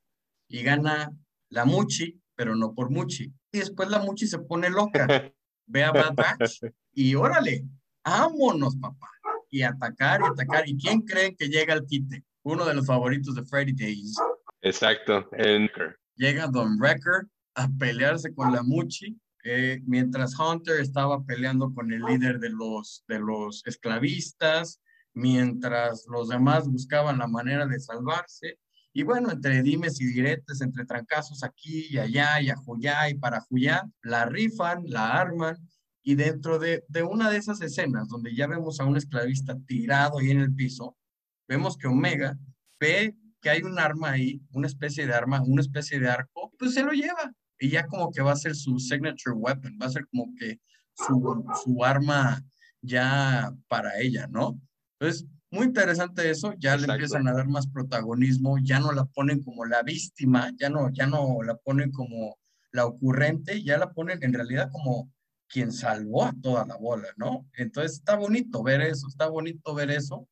y 0.47 0.63
gana 0.63 1.11
la 1.49 1.65
Muchi, 1.65 2.21
pero 2.35 2.55
no 2.55 2.73
por 2.73 2.89
Muchi 2.89 3.33
y 3.51 3.59
después 3.59 3.89
la 3.89 3.99
Muchi 3.99 4.27
se 4.27 4.39
pone 4.39 4.69
loca. 4.69 5.07
Ve 5.67 5.83
a 5.83 5.91
Bad 5.91 6.13
Batch 6.13 6.61
y 6.93 7.15
órale, 7.15 7.65
vámonos, 8.03 8.77
papá. 8.77 9.09
Y 9.49 9.61
atacar 9.61 10.21
y 10.21 10.25
atacar. 10.25 10.67
¿Y 10.67 10.77
quién 10.77 11.01
creen 11.01 11.35
que 11.37 11.47
llega 11.47 11.73
al 11.73 11.85
quite? 11.85 12.23
Uno 12.43 12.65
de 12.65 12.73
los 12.73 12.85
favoritos 12.85 13.35
de 13.35 13.45
Freddy 13.45 13.73
Days. 13.73 14.15
Exacto, 14.61 15.29
Llega 16.15 16.47
Don 16.47 16.77
Wrecker 16.79 17.27
a 17.55 17.69
pelearse 17.79 18.33
con 18.33 18.51
la 18.51 18.63
Muchi, 18.63 19.17
eh, 19.43 19.81
mientras 19.85 20.37
Hunter 20.39 20.79
estaba 20.79 21.23
peleando 21.23 21.73
con 21.73 21.91
el 21.91 22.01
líder 22.01 22.39
de 22.39 22.49
los, 22.49 23.03
de 23.07 23.19
los 23.19 23.65
esclavistas, 23.65 24.81
mientras 25.13 26.05
los 26.07 26.29
demás 26.29 26.67
buscaban 26.67 27.19
la 27.19 27.27
manera 27.27 27.65
de 27.65 27.79
salvarse. 27.79 28.59
Y 28.91 29.03
bueno, 29.03 29.29
entre 29.31 29.61
dimes 29.61 29.99
y 30.01 30.05
diretes, 30.05 30.61
entre 30.61 30.85
trancazos 30.85 31.43
aquí 31.43 31.87
y 31.89 31.97
allá 31.97 32.41
y 32.41 32.49
ajullá 32.49 33.09
y 33.09 33.15
para 33.15 33.37
ajullá, 33.37 33.83
la 34.01 34.25
rifan, 34.25 34.83
la 34.87 35.19
arman 35.19 35.57
y 36.07 36.13
dentro 36.13 36.59
de, 36.59 36.85
de, 36.87 37.01
una 37.01 37.31
de 37.31 37.37
esas 37.37 37.59
escenas 37.61 38.07
donde 38.07 38.35
ya 38.35 38.45
vemos 38.45 38.79
a 38.79 38.85
un 38.85 38.95
esclavista 38.95 39.57
tirado 39.65 40.19
ahí 40.19 40.29
en 40.29 40.39
el 40.39 40.53
piso, 40.53 40.95
vemos 41.47 41.77
que 41.77 41.87
Omega 41.87 42.37
ve 42.79 43.15
que 43.41 43.49
hay 43.49 43.63
un 43.63 43.79
arma 43.79 44.11
ahí, 44.11 44.39
una 44.51 44.67
especie 44.67 45.07
de 45.07 45.13
arma, 45.13 45.41
una 45.41 45.61
especie 45.61 45.99
de 45.99 46.07
arco, 46.07 46.53
pues 46.59 46.75
se 46.75 46.83
lo 46.83 46.91
lleva. 46.91 47.33
Y 47.59 47.69
ya 47.69 47.87
como 47.87 48.11
que 48.11 48.21
va 48.21 48.33
a 48.33 48.35
ser 48.35 48.55
su 48.55 48.77
signature 48.77 49.35
weapon, 49.35 49.79
va 49.81 49.87
a 49.87 49.89
ser 49.89 50.05
como 50.07 50.31
que 50.37 50.59
su, 50.93 51.43
su 51.63 51.83
arma 51.83 52.39
ya 52.81 53.51
para 53.67 53.99
ella, 53.99 54.27
¿no? 54.27 54.61
Entonces, 54.99 55.25
muy 55.49 55.65
interesante 55.65 56.29
eso, 56.29 56.53
ya 56.59 56.77
le 56.77 56.85
empiezan 56.85 57.27
a 57.27 57.33
dar 57.33 57.47
más 57.47 57.65
protagonismo, 57.65 58.57
ya 58.61 58.79
no 58.79 58.91
la 58.91 59.05
ponen 59.05 59.41
como 59.41 59.65
la 59.65 59.81
víctima, 59.81 60.51
ya 60.55 60.69
no, 60.69 60.91
ya 60.91 61.07
no 61.07 61.41
la 61.41 61.55
ponen 61.55 61.91
como 61.91 62.37
la 62.71 62.85
ocurrente, 62.85 63.63
ya 63.63 63.79
la 63.79 63.91
ponen 63.91 64.19
en 64.21 64.33
realidad 64.33 64.69
como 64.71 65.11
quien 65.47 65.71
salvó 65.71 66.25
a 66.25 66.33
toda 66.41 66.65
la 66.65 66.77
bola, 66.77 67.07
¿no? 67.17 67.47
Entonces 67.53 67.93
está 67.93 68.15
bonito 68.15 68.63
ver 68.63 68.81
eso, 68.81 69.07
está 69.07 69.27
bonito 69.27 69.73
ver 69.73 69.91
eso. 69.91 70.27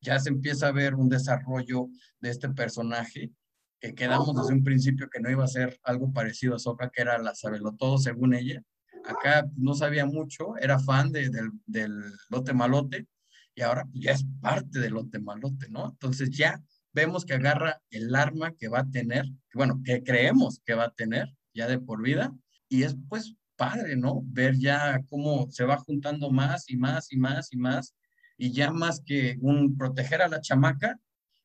Ya 0.00 0.18
se 0.18 0.30
empieza 0.30 0.68
a 0.68 0.72
ver 0.72 0.94
un 0.94 1.08
desarrollo 1.08 1.88
de 2.20 2.30
este 2.30 2.48
personaje 2.48 3.32
que 3.80 3.94
quedamos 3.94 4.36
desde 4.36 4.54
un 4.54 4.62
principio 4.62 5.08
que 5.10 5.20
no 5.20 5.30
iba 5.30 5.44
a 5.44 5.48
ser 5.48 5.78
algo 5.82 6.12
parecido 6.12 6.54
a 6.54 6.58
Soka, 6.58 6.90
que 6.90 7.02
era 7.02 7.18
la 7.18 7.32
todo 7.76 7.98
según 7.98 8.34
ella. 8.34 8.62
Acá 9.04 9.48
no 9.56 9.74
sabía 9.74 10.06
mucho, 10.06 10.56
era 10.58 10.78
fan 10.78 11.10
de, 11.10 11.28
del, 11.30 11.50
del 11.66 12.00
lote 12.30 12.52
malote, 12.52 13.08
y 13.54 13.62
ahora 13.62 13.88
ya 13.92 14.12
es 14.12 14.24
parte 14.40 14.78
del 14.78 14.94
lote 14.94 15.18
malote, 15.18 15.68
¿no? 15.68 15.90
Entonces 15.90 16.30
ya 16.30 16.62
vemos 16.92 17.24
que 17.24 17.34
agarra 17.34 17.82
el 17.90 18.14
arma 18.14 18.52
que 18.52 18.68
va 18.68 18.80
a 18.80 18.90
tener, 18.90 19.26
bueno, 19.52 19.80
que 19.84 20.04
creemos 20.04 20.60
que 20.64 20.74
va 20.74 20.84
a 20.84 20.94
tener 20.94 21.34
ya 21.52 21.66
de 21.66 21.80
por 21.80 22.02
vida, 22.02 22.32
y 22.68 22.84
es 22.84 22.96
pues 23.08 23.34
padre, 23.62 23.96
¿no? 23.96 24.22
Ver 24.24 24.56
ya 24.58 25.00
cómo 25.08 25.48
se 25.52 25.64
va 25.64 25.76
juntando 25.76 26.30
más 26.30 26.68
y 26.68 26.76
más 26.76 27.12
y 27.12 27.16
más 27.16 27.52
y 27.52 27.56
más, 27.56 27.94
y 28.36 28.52
ya 28.52 28.72
más 28.72 29.00
que 29.06 29.36
un 29.40 29.76
proteger 29.76 30.20
a 30.20 30.28
la 30.28 30.40
chamaca, 30.40 30.98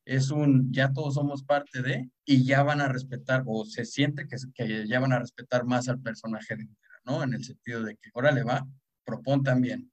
es 0.03 0.31
un 0.31 0.73
ya 0.73 0.91
todos 0.93 1.13
somos 1.13 1.43
parte 1.43 1.83
de, 1.83 2.09
y 2.25 2.43
ya 2.43 2.63
van 2.63 2.81
a 2.81 2.87
respetar, 2.87 3.43
o 3.45 3.65
se 3.65 3.85
siente 3.85 4.27
que, 4.27 4.37
que 4.55 4.87
ya 4.87 4.99
van 4.99 5.13
a 5.13 5.19
respetar 5.19 5.65
más 5.65 5.89
al 5.89 6.01
personaje 6.01 6.55
de 6.55 6.67
¿no? 7.05 7.21
En 7.21 7.33
el 7.35 7.43
sentido 7.43 7.83
de 7.83 7.95
que, 7.97 8.09
órale, 8.13 8.43
va, 8.43 8.67
propon 9.05 9.43
también, 9.43 9.91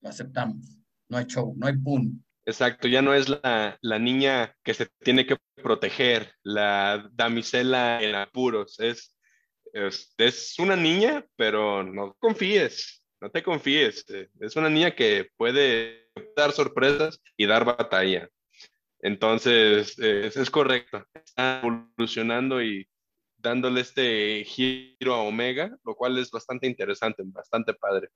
lo 0.00 0.10
aceptamos 0.10 0.78
no 1.08 1.18
hay 1.18 1.24
show, 1.26 1.54
no 1.56 1.66
hay 1.66 1.74
boom. 1.76 2.24
Exacto, 2.46 2.88
ya 2.88 3.00
no 3.00 3.14
es 3.14 3.28
la, 3.28 3.78
la, 3.80 3.98
niña 3.98 4.54
que 4.62 4.74
se 4.74 4.88
tiene 5.00 5.26
que 5.26 5.36
proteger, 5.54 6.32
la 6.42 7.08
damisela 7.12 8.02
en 8.02 8.14
apuros, 8.14 8.78
es, 8.80 9.13
es, 9.74 10.14
es, 10.16 10.58
una 10.58 10.76
niña, 10.76 11.26
pero 11.36 11.82
no 11.82 12.14
confíes, 12.18 13.04
no 13.20 13.30
te 13.30 13.42
confíes, 13.42 14.04
es 14.40 14.56
una 14.56 14.70
niña 14.70 14.92
que 14.92 15.28
puede 15.36 16.10
dar 16.36 16.52
sorpresas 16.52 17.20
y 17.36 17.46
dar 17.46 17.64
batalla. 17.64 18.28
Entonces, 19.00 19.98
es, 19.98 20.36
es 20.36 20.50
correcto, 20.50 21.04
está 21.12 21.60
evolucionando 21.62 22.62
y 22.62 22.88
dándole 23.36 23.82
este 23.82 24.44
giro 24.46 25.14
a 25.14 25.22
Omega, 25.22 25.76
lo 25.84 25.94
cual 25.94 26.16
es 26.18 26.30
bastante 26.30 26.66
interesante, 26.66 27.22
bastante 27.26 27.74
padre 27.74 28.08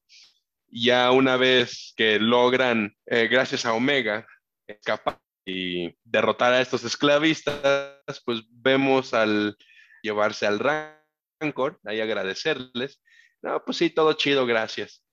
ya 0.70 1.10
una 1.10 1.36
vez 1.36 1.94
que 1.96 2.18
logran, 2.18 2.94
eh, 3.06 3.28
gracias 3.28 3.64
a 3.64 3.72
Omega, 3.72 4.26
escapar 4.66 5.18
y 5.44 5.94
derrotar 6.04 6.52
a 6.52 6.60
estos 6.60 6.84
esclavistas, 6.84 8.22
pues 8.24 8.42
vemos 8.50 9.14
al 9.14 9.56
llevarse 10.02 10.46
al 10.46 10.58
Rancor, 11.40 11.80
ahí 11.84 12.00
agradecerles. 12.00 13.02
No, 13.42 13.62
pues 13.64 13.76
sí, 13.76 13.90
todo 13.90 14.12
chido, 14.14 14.46
gracias. 14.46 15.04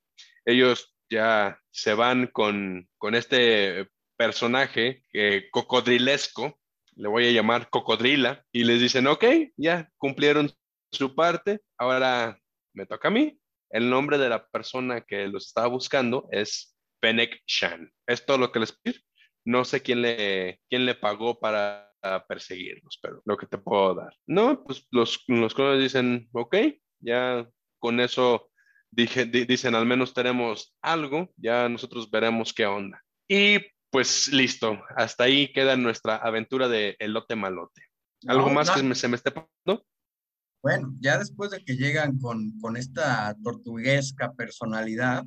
Ellos 0.46 0.96
ya 1.10 1.60
se 1.72 1.94
van 1.94 2.28
con, 2.28 2.88
con 2.98 3.16
este 3.16 3.90
personaje 4.18 5.04
eh, 5.14 5.50
cocodrilesco, 5.52 6.60
le 6.96 7.08
voy 7.08 7.28
a 7.28 7.32
llamar 7.32 7.70
cocodrila, 7.70 8.44
y 8.52 8.64
les 8.64 8.80
dicen, 8.80 9.08
ok, 9.08 9.26
ya 9.58 9.90
cumplieron 9.98 10.52
su 10.92 11.14
parte, 11.14 11.62
ahora 11.78 12.40
me 12.74 12.86
toca 12.86 13.10
a 13.10 13.12
mí, 13.12 13.40
el 13.70 13.90
nombre 13.90 14.18
de 14.18 14.30
la 14.30 14.48
persona 14.48 15.02
que 15.02 15.28
los 15.28 15.48
estaba 15.48 15.68
buscando 15.68 16.28
es 16.32 16.76
Fennec 17.02 17.42
Shan. 17.46 17.92
Es 18.08 18.26
todo 18.26 18.38
lo 18.38 18.52
que 18.52 18.60
les 18.60 18.72
pido. 18.72 18.98
No 19.44 19.66
sé 19.66 19.82
quién 19.82 20.02
le, 20.02 20.62
quién 20.70 20.86
le 20.86 20.96
pagó 20.96 21.40
para 21.40 21.94
perseguirlos, 22.28 23.00
pero 23.02 23.22
lo 23.26 23.38
que 23.38 23.48
te 23.48 23.58
puedo 23.58 23.96
dar. 23.96 24.14
No, 24.28 24.64
pues 24.64 24.88
los, 24.92 25.24
los 25.28 25.54
clones 25.54 25.82
dicen, 25.82 26.30
ok, 26.32 26.56
ya 27.00 27.48
con 27.80 28.00
eso 28.00 28.50
dije, 28.92 29.26
dicen, 29.26 29.76
al 29.76 29.86
menos 29.86 30.14
tenemos 30.14 30.76
algo, 30.82 31.30
ya 31.38 31.70
nosotros 31.70 32.10
veremos 32.10 32.54
qué 32.54 32.66
onda. 32.66 33.02
Y 33.28 33.60
pues 33.90 34.28
listo, 34.30 34.80
hasta 34.96 35.26
ahí 35.26 35.52
queda 35.52 35.76
nuestra 35.78 36.18
aventura 36.18 36.68
de 36.68 36.96
elote 37.00 37.36
malote. 37.36 37.82
¿Algo 38.28 38.50
más 38.50 38.72
que 38.72 38.96
se 38.96 39.08
me 39.08 39.16
esté 39.16 39.32
pasando? 39.32 39.86
Bueno, 40.64 40.96
ya 41.00 41.20
después 41.20 41.52
de 41.52 41.64
que 41.64 41.76
llegan 41.76 42.18
con, 42.18 42.58
con 42.60 42.76
esta 42.76 43.36
tortuguesca 43.44 44.34
personalidad, 44.34 45.24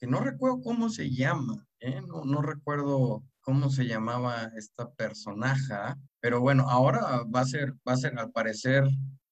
que 0.00 0.06
no 0.06 0.20
recuerdo 0.20 0.60
cómo 0.60 0.88
se 0.88 1.10
llama, 1.10 1.66
¿eh? 1.80 2.00
no, 2.00 2.24
no 2.24 2.42
recuerdo 2.42 3.22
cómo 3.46 3.70
se 3.70 3.86
llamaba 3.86 4.50
esta 4.56 4.90
personaje, 4.90 5.72
pero 6.20 6.40
bueno, 6.40 6.68
ahora 6.68 7.22
va 7.32 7.40
a 7.42 7.44
ser, 7.44 7.74
va 7.88 7.92
a 7.92 7.96
ser 7.96 8.18
al 8.18 8.32
parecer 8.32 8.82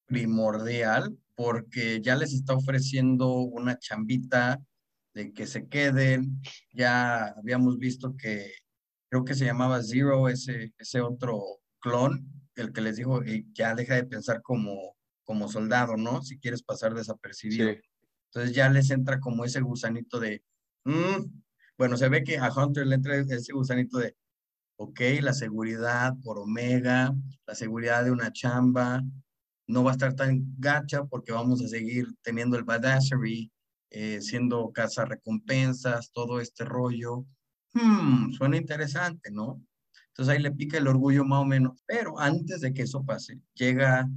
primordial 0.05 1.17
porque 1.35 1.99
ya 2.01 2.15
les 2.15 2.33
está 2.33 2.53
ofreciendo 2.53 3.33
una 3.39 3.77
chambita 3.77 4.61
de 5.13 5.33
que 5.33 5.45
se 5.45 5.67
queden. 5.67 6.41
Ya 6.71 7.25
habíamos 7.37 7.77
visto 7.77 8.15
que 8.15 8.53
creo 9.09 9.25
que 9.25 9.35
se 9.35 9.43
llamaba 9.43 9.83
Zero, 9.83 10.29
ese, 10.29 10.73
ese 10.77 11.01
otro 11.01 11.41
clon, 11.79 12.25
el 12.55 12.71
que 12.71 12.79
les 12.79 12.95
dijo, 12.95 13.21
y 13.21 13.45
ya 13.53 13.75
deja 13.75 13.95
de 13.95 14.05
pensar 14.05 14.41
como 14.41 14.95
como 15.25 15.49
soldado, 15.49 15.97
¿no? 15.97 16.21
Si 16.21 16.37
quieres 16.39 16.63
pasar 16.63 16.93
desapercibido. 16.93 17.71
Entonces 18.29 18.55
ya 18.55 18.69
les 18.69 18.91
entra 18.91 19.19
como 19.19 19.43
ese 19.43 19.59
gusanito 19.59 20.19
de, 20.19 20.43
mm", 20.85 21.41
bueno, 21.77 21.97
se 21.97 22.09
ve 22.09 22.23
que 22.23 22.37
a 22.37 22.51
Hunter 22.51 22.87
le 22.87 22.95
entra 22.95 23.15
ese 23.17 23.53
gusanito 23.53 23.97
de, 23.97 24.15
ok, 24.77 24.99
la 25.21 25.33
seguridad 25.33 26.13
por 26.23 26.39
Omega, 26.39 27.13
la 27.45 27.55
seguridad 27.55 28.03
de 28.03 28.11
una 28.11 28.31
chamba, 28.31 29.03
no 29.67 29.83
va 29.83 29.91
a 29.91 29.93
estar 29.93 30.13
tan 30.13 30.55
gacha 30.57 31.05
porque 31.05 31.31
vamos 31.31 31.63
a 31.63 31.67
seguir 31.67 32.07
teniendo 32.21 32.57
el 32.57 32.63
badassery, 32.63 33.51
eh, 33.89 34.21
siendo 34.21 34.71
casa 34.71 35.05
recompensas, 35.05 36.11
todo 36.11 36.39
este 36.39 36.65
rollo. 36.65 37.25
Hmm, 37.73 38.31
suena 38.31 38.57
interesante, 38.57 39.31
¿no? 39.31 39.61
Entonces 40.09 40.33
ahí 40.33 40.41
le 40.41 40.51
pica 40.51 40.77
el 40.77 40.87
orgullo 40.87 41.25
más 41.25 41.41
o 41.41 41.45
menos. 41.45 41.83
Pero 41.85 42.19
antes 42.19 42.61
de 42.61 42.73
que 42.73 42.83
eso 42.83 43.03
pase, 43.03 43.39
llega 43.53 44.09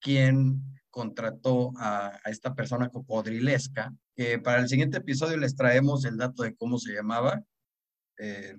quien 0.00 0.62
contrató 0.90 1.72
a, 1.78 2.18
esta 2.26 2.54
persona 2.54 2.88
cocodrilesca, 2.88 3.94
que 4.20 4.38
para 4.38 4.60
el 4.60 4.68
siguiente 4.68 4.98
episodio 4.98 5.38
les 5.38 5.56
traemos 5.56 6.04
el 6.04 6.18
dato 6.18 6.42
de 6.42 6.54
cómo 6.54 6.78
se 6.78 6.92
llamaba. 6.92 7.42
Eh, 8.18 8.54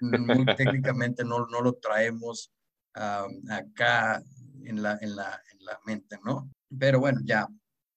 muy 0.00 0.44
técnicamente 0.56 1.22
no, 1.22 1.46
no 1.46 1.62
lo 1.62 1.74
traemos 1.74 2.50
acá 2.94 4.20
en 4.64 4.82
la, 4.82 4.98
en, 5.00 5.14
la, 5.14 5.40
en 5.52 5.64
la 5.64 5.78
mente, 5.86 6.18
¿no? 6.24 6.50
Pero 6.76 6.98
bueno, 6.98 7.20
ya 7.22 7.46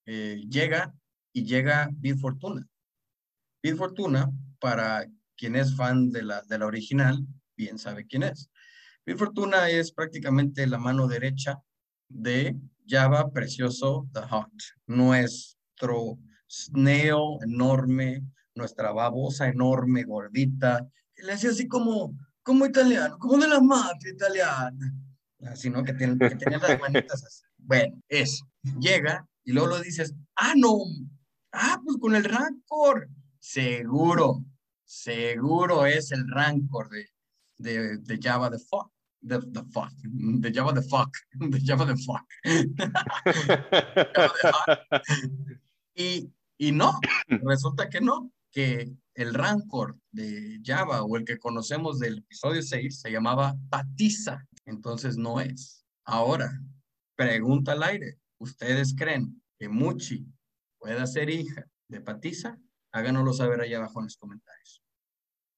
eh, 0.06 0.44
llega 0.48 0.94
y 1.34 1.44
llega 1.44 1.90
Bid 1.92 2.18
Fortuna. 2.18 2.70
Bid 3.64 3.78
Fortuna, 3.78 4.30
para 4.60 5.08
quien 5.36 5.56
es 5.56 5.76
fan 5.76 6.12
de 6.12 6.22
la, 6.22 6.44
de 6.44 6.60
la 6.60 6.68
original, 6.68 7.26
bien 7.58 7.80
sabe 7.80 8.06
quién 8.06 8.22
es. 8.22 8.52
Bid 9.08 9.18
Fortuna 9.18 9.72
es 9.72 9.92
prácticamente 9.92 10.68
la 10.68 10.78
mano 10.78 11.08
derecha 11.08 11.64
de 12.10 12.56
Java 12.88 13.32
Precioso 13.32 14.08
The 14.14 14.22
Hot, 14.22 14.52
nuestro 14.86 16.20
snail 16.52 17.40
enorme, 17.42 18.24
nuestra 18.56 18.92
babosa 18.92 19.48
enorme, 19.48 20.04
gordita, 20.04 20.86
le 21.16 21.34
hacía 21.34 21.52
así 21.52 21.68
como, 21.68 22.14
como 22.44 22.66
italiano, 22.66 23.18
como 23.18 23.38
de 23.38 23.48
la 23.48 23.62
mafia 23.62 24.12
italiana, 24.12 24.94
así, 25.46 25.70
¿no? 25.70 25.84
Que, 25.84 25.96
que 25.96 26.08
las 26.08 26.80
manitas 26.80 27.24
así. 27.24 27.44
Bueno, 27.58 28.02
eso. 28.10 28.46
Llega 28.80 29.26
y 29.44 29.54
luego 29.54 29.70
lo 29.70 29.80
dices, 29.80 30.14
ah, 30.36 30.54
no, 30.58 30.78
ah, 31.54 31.80
pues 31.84 31.98
con 31.98 32.16
el 32.16 32.26
Rancor. 32.26 33.08
Seguro, 33.40 34.44
seguro 34.84 35.86
es 35.86 36.12
el 36.12 36.30
Rancor 36.30 36.90
de, 36.90 37.08
de, 37.58 37.98
de 37.98 38.20
Java 38.22 38.52
the 38.52 38.60
Fuck 38.60 38.92
the, 39.24 39.40
the 39.40 39.64
fuck, 39.72 39.92
the 40.42 40.52
Java 40.52 40.74
the 40.74 40.82
fuck, 40.82 41.14
the 41.40 41.60
Java 41.64 41.86
the 41.86 41.96
fuck. 41.96 42.26
y, 45.96 46.30
y 46.62 46.72
no, 46.72 46.94
resulta 47.44 47.90
que 47.90 48.02
no, 48.02 48.32
que 48.52 48.94
el 49.16 49.34
Rancor 49.34 49.98
de 50.12 50.62
Java 50.64 51.02
o 51.02 51.18
el 51.18 51.26
que 51.26 51.40
conocemos 51.40 51.98
del 51.98 52.20
episodio 52.20 52.62
6 52.62 53.02
se 53.02 53.12
llamaba 53.12 53.56
Patiza, 53.72 54.48
entonces 54.66 55.18
no 55.18 55.42
es. 55.42 55.84
Ahora, 56.06 56.52
pregunta 57.16 57.72
al 57.72 57.82
aire, 57.82 58.20
¿ustedes 58.38 58.94
creen 58.96 59.42
que 59.58 59.70
Muchi 59.70 60.28
pueda 60.78 61.08
ser 61.08 61.32
hija 61.32 61.66
de 61.88 62.00
Patiza? 62.00 62.60
Háganoslo 62.92 63.34
saber 63.34 63.62
allá 63.62 63.78
abajo 63.78 64.00
en 64.00 64.06
los 64.06 64.18
comentarios. 64.18 64.84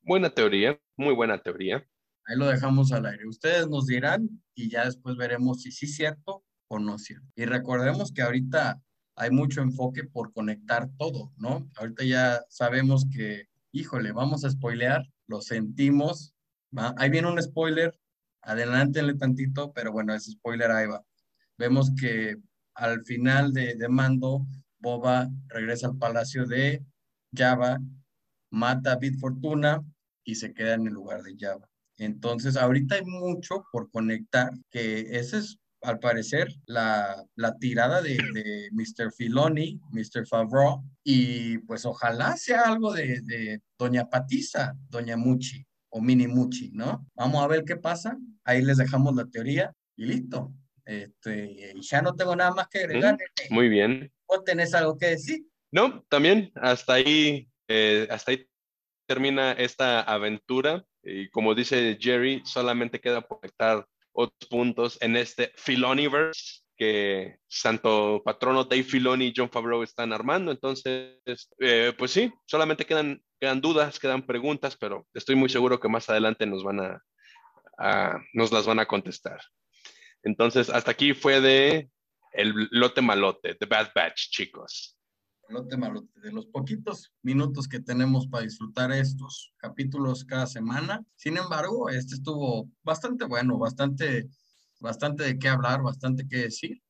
Buena 0.03 0.29
teoría, 0.29 0.79
muy 0.95 1.13
buena 1.13 1.41
teoría. 1.41 1.85
Ahí 2.25 2.37
lo 2.37 2.47
dejamos 2.47 2.93
al 2.93 3.07
aire. 3.07 3.27
Ustedes 3.27 3.67
nos 3.67 3.87
dirán 3.87 4.41
y 4.55 4.69
ya 4.69 4.85
después 4.85 5.17
veremos 5.17 5.63
si 5.63 5.71
sí 5.73 5.85
es 5.85 5.95
cierto 5.97 6.45
o 6.69 6.79
no 6.79 6.95
es 6.95 7.03
cierto. 7.03 7.27
Y 7.35 7.43
recordemos 7.43 8.13
que 8.13 8.21
ahorita 8.21 8.81
hay 9.15 9.31
mucho 9.31 9.61
enfoque 9.61 10.03
por 10.03 10.33
conectar 10.33 10.89
todo, 10.97 11.31
¿no? 11.37 11.69
Ahorita 11.75 12.03
ya 12.03 12.41
sabemos 12.49 13.05
que, 13.11 13.47
híjole, 13.71 14.11
vamos 14.11 14.43
a 14.43 14.49
spoilear, 14.49 15.05
lo 15.27 15.41
sentimos. 15.41 16.33
Ahí 16.97 17.09
viene 17.09 17.27
un 17.27 17.41
spoiler, 17.41 17.97
adelántenle 18.41 19.15
tantito, 19.15 19.71
pero 19.73 19.91
bueno, 19.91 20.13
ese 20.13 20.31
spoiler 20.31 20.71
ahí 20.71 20.87
va. 20.87 21.03
Vemos 21.57 21.91
que 21.99 22.37
al 22.73 23.03
final 23.05 23.53
de, 23.53 23.75
de 23.75 23.87
Mando, 23.87 24.45
Boba 24.79 25.29
regresa 25.47 25.87
al 25.87 25.97
palacio 25.97 26.45
de 26.45 26.83
Java, 27.33 27.79
mata 28.49 28.93
a 28.93 28.95
Bit 28.97 29.19
Fortuna 29.19 29.81
y 30.23 30.35
se 30.35 30.53
queda 30.53 30.73
en 30.73 30.87
el 30.87 30.93
lugar 30.93 31.21
de 31.23 31.35
Java. 31.37 31.69
Entonces, 31.97 32.57
ahorita 32.57 32.95
hay 32.95 33.03
mucho 33.05 33.65
por 33.71 33.89
conectar, 33.91 34.51
que 34.71 35.17
esa 35.17 35.37
es, 35.37 35.59
al 35.83 35.99
parecer, 35.99 36.47
la, 36.65 37.23
la 37.35 37.57
tirada 37.57 38.01
de, 38.01 38.17
de, 38.33 38.69
Mr. 38.71 39.11
Filoni, 39.11 39.79
Mr. 39.91 40.25
Favreau, 40.25 40.83
y 41.03 41.57
pues 41.59 41.85
ojalá 41.85 42.37
sea 42.37 42.61
algo 42.63 42.93
de, 42.93 43.21
de 43.21 43.61
Doña 43.77 44.09
Patiza, 44.09 44.73
Doña 44.89 45.17
Muchi 45.17 45.65
o 45.89 46.01
Mini 46.01 46.27
Muchi, 46.27 46.71
¿no? 46.73 47.05
Vamos 47.15 47.43
a 47.43 47.47
ver 47.47 47.63
qué 47.65 47.75
pasa. 47.75 48.17
Ahí 48.43 48.63
les 48.63 48.77
dejamos 48.77 49.15
la 49.15 49.25
teoría 49.25 49.73
y 49.95 50.05
listo. 50.05 50.53
Este, 50.85 51.73
ya 51.81 52.01
no 52.01 52.15
tengo 52.15 52.35
nada 52.35 52.51
más 52.51 52.67
que 52.67 52.79
agregar. 52.79 53.17
Muy 53.49 53.69
bien. 53.69 54.11
¿O 54.25 54.41
tenés 54.41 54.73
algo 54.73 54.97
que 54.97 55.07
decir? 55.07 55.45
No, 55.71 56.03
también 56.09 56.51
hasta 56.55 56.93
ahí, 56.93 57.49
eh, 57.67 58.07
hasta 58.09 58.31
ahí 58.31 58.47
termina 59.07 59.51
esta 59.53 60.01
aventura 60.01 60.85
y 61.03 61.29
como 61.29 61.53
dice 61.53 61.97
Jerry, 61.99 62.41
solamente 62.45 62.99
queda 62.99 63.21
conectar 63.21 63.85
otros 64.13 64.49
puntos 64.49 64.97
en 65.01 65.15
este 65.15 65.51
Filoniverse 65.55 66.61
que 66.77 67.37
Santo 67.47 68.21
Patrono 68.25 68.63
Dave 68.63 68.83
Filoni 68.83 69.27
y 69.27 69.33
John 69.35 69.49
Favreau 69.49 69.83
están 69.83 70.11
armando. 70.11 70.51
Entonces, 70.51 71.19
eh, 71.59 71.93
pues 71.97 72.11
sí, 72.11 72.31
solamente 72.45 72.85
quedan, 72.85 73.21
quedan 73.39 73.61
dudas, 73.61 73.99
quedan 73.99 74.25
preguntas, 74.25 74.75
pero 74.77 75.05
estoy 75.13 75.35
muy 75.35 75.49
seguro 75.49 75.79
que 75.79 75.89
más 75.89 76.09
adelante 76.09 76.45
nos 76.45 76.63
van 76.63 76.79
a, 76.79 77.03
a 77.77 78.19
nos 78.33 78.51
las 78.51 78.65
van 78.65 78.79
a 78.79 78.87
contestar. 78.87 79.39
Entonces, 80.23 80.69
hasta 80.69 80.91
aquí 80.91 81.13
fue 81.13 81.41
de 81.41 81.89
el 82.31 82.67
lote 82.71 83.01
malote, 83.01 83.55
The 83.55 83.65
Bad 83.65 83.91
Batch, 83.93 84.29
chicos 84.31 84.97
de 85.61 86.31
los 86.31 86.45
poquitos 86.47 87.13
minutos 87.21 87.67
que 87.67 87.79
tenemos 87.79 88.27
para 88.27 88.43
disfrutar 88.43 88.91
estos 88.91 89.53
capítulos 89.57 90.25
cada 90.25 90.47
semana. 90.47 91.05
Sin 91.15 91.37
embargo, 91.37 91.89
este 91.89 92.15
estuvo 92.15 92.69
bastante 92.83 93.25
bueno, 93.25 93.57
bastante, 93.57 94.29
bastante 94.79 95.23
de 95.23 95.37
qué 95.37 95.49
hablar, 95.49 95.81
bastante 95.81 96.27
que 96.27 96.37
decir. 96.37 96.81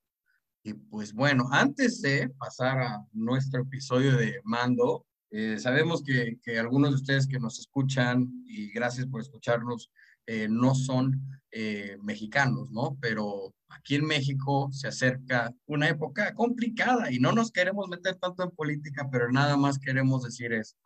Y 0.63 0.73
pues 0.73 1.13
bueno, 1.13 1.49
antes 1.51 2.01
de 2.01 2.29
pasar 2.29 2.79
a 2.79 3.05
nuestro 3.11 3.61
episodio 3.61 4.15
de 4.15 4.39
Mando, 4.43 5.05
eh, 5.31 5.57
sabemos 5.59 6.03
que, 6.03 6.39
que, 6.41 6.59
algunos 6.59 6.91
de 6.91 6.95
ustedes 6.95 7.27
que 7.27 7.39
nos 7.39 7.59
escuchan, 7.59 8.31
y 8.45 8.71
gracias 8.71 9.07
por 9.07 9.19
escucharnos, 9.19 9.91
eh, 10.25 10.47
no 10.49 10.73
son 10.73 11.21
eh, 11.51 11.97
mexicanos, 12.01 12.71
¿no? 12.71 12.97
Pero 13.01 13.53
aquí 13.75 13.95
en 13.95 14.05
México 14.05 14.69
se 14.71 14.87
acerca 14.87 15.53
una 15.65 15.89
época 15.89 16.33
complicada 16.33 17.11
y 17.11 17.19
no 17.19 17.31
nos 17.31 17.51
queremos 17.51 17.87
meter 17.87 18.15
tanto 18.15 18.43
en 18.43 18.51
política, 18.51 19.07
pero 19.11 19.31
nada 19.31 19.57
más 19.57 19.79
queremos 19.79 20.23
decir 20.23 20.53
esto. 20.53 20.79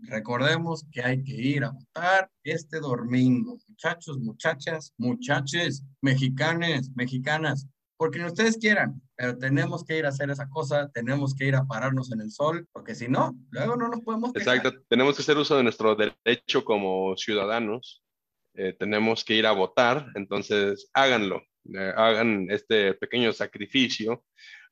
Recordemos 0.00 0.86
que 0.92 1.02
hay 1.02 1.24
que 1.24 1.34
ir 1.34 1.64
a 1.64 1.70
votar 1.70 2.30
este 2.44 2.78
domingo, 2.78 3.58
muchachos, 3.66 4.18
muchachas, 4.18 4.94
muchaches, 4.96 5.82
mexicanes, 6.00 6.90
mexicanas, 6.94 7.66
porque 7.96 8.24
ustedes 8.24 8.58
quieran, 8.58 9.02
pero 9.16 9.36
tenemos 9.36 9.84
que 9.84 9.98
ir 9.98 10.06
a 10.06 10.10
hacer 10.10 10.30
esa 10.30 10.48
cosa, 10.48 10.88
tenemos 10.90 11.34
que 11.34 11.46
ir 11.46 11.56
a 11.56 11.66
pararnos 11.66 12.12
en 12.12 12.20
el 12.20 12.30
sol, 12.30 12.68
porque 12.72 12.94
si 12.94 13.08
no, 13.08 13.36
luego 13.50 13.76
no 13.76 13.88
nos 13.88 14.00
podemos 14.02 14.30
Exacto, 14.36 14.72
tenemos 14.88 15.16
que 15.16 15.22
hacer 15.22 15.36
uso 15.36 15.56
de 15.56 15.64
nuestro 15.64 15.96
derecho 15.96 16.64
como 16.64 17.16
ciudadanos, 17.16 18.04
eh, 18.54 18.72
tenemos 18.78 19.24
que 19.24 19.34
ir 19.34 19.46
a 19.46 19.52
votar, 19.52 20.06
entonces 20.14 20.88
háganlo, 20.92 21.42
eh, 21.74 21.92
hagan 21.96 22.46
este 22.50 22.94
pequeño 22.94 23.32
sacrificio 23.32 24.24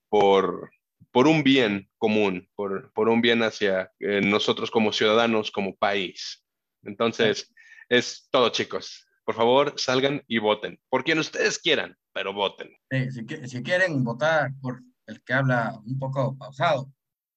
por, 0.09 0.71
por 1.11 1.27
un 1.27 1.43
bien 1.43 1.89
común, 1.99 2.49
por, 2.55 2.93
por 2.93 3.09
un 3.09 3.21
bien 3.21 3.43
hacia 3.43 3.93
eh, 4.01 4.21
nosotros 4.23 4.71
como 4.71 4.93
ciudadanos, 4.93 5.51
como 5.51 5.77
país. 5.77 6.45
Entonces, 6.83 7.53
es 7.89 8.29
todo, 8.31 8.49
chicos. 8.51 9.07
Por 9.25 9.35
favor, 9.35 9.75
salgan 9.77 10.23
y 10.29 10.39
voten, 10.39 10.79
por 10.89 11.03
quien 11.03 11.19
ustedes 11.19 11.59
quieran, 11.59 11.97
pero 12.13 12.33
voten. 12.33 12.71
si, 12.91 13.49
si 13.49 13.63
quieren 13.63 14.05
votar 14.05 14.53
por 14.61 14.81
el 15.07 15.21
que 15.23 15.33
habla 15.33 15.79
un 15.85 15.99
poco 15.99 16.37
pausado, 16.39 16.93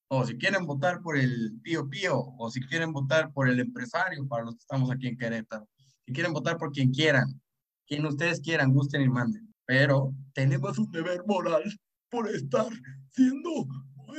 o 0.08 0.26
si 0.26 0.38
quieren 0.38 0.66
votar 0.66 1.02
por 1.02 1.18
el 1.18 1.60
pío 1.64 1.90
pío, 1.90 2.18
o 2.38 2.50
si 2.52 2.62
quieren 2.62 2.94
votar 2.94 3.34
por 3.34 3.50
el 3.50 3.60
empresario, 3.60 4.28
para 4.28 4.46
los 4.46 4.56
que 4.56 4.62
estamos 4.62 4.92
aquí 4.92 5.08
en 5.08 5.18
Querétaro, 5.18 5.68
si 6.06 6.14
quieren 6.14 6.32
votar 6.32 6.58
por 6.58 6.72
quien 6.72 6.92
quieran, 6.92 7.42
quien 7.88 8.06
ustedes 8.06 8.40
quieran, 8.40 8.72
gusten 8.72 9.02
y 9.02 9.10
manden 9.10 9.49
pero 9.70 10.16
tenemos 10.34 10.80
un 10.80 10.90
deber 10.90 11.24
moral 11.28 11.62
por 12.10 12.28
estar 12.28 12.66
siendo 13.12 13.68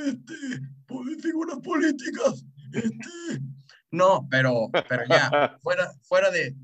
este, 0.07 0.33
figuras 1.21 1.59
políticas. 1.59 2.45
Este. 2.71 3.41
No, 3.91 4.25
pero, 4.31 4.69
pero 4.87 5.03
ya, 5.09 5.57
fuera, 5.61 5.91
fuera 6.03 6.31
de 6.31 6.55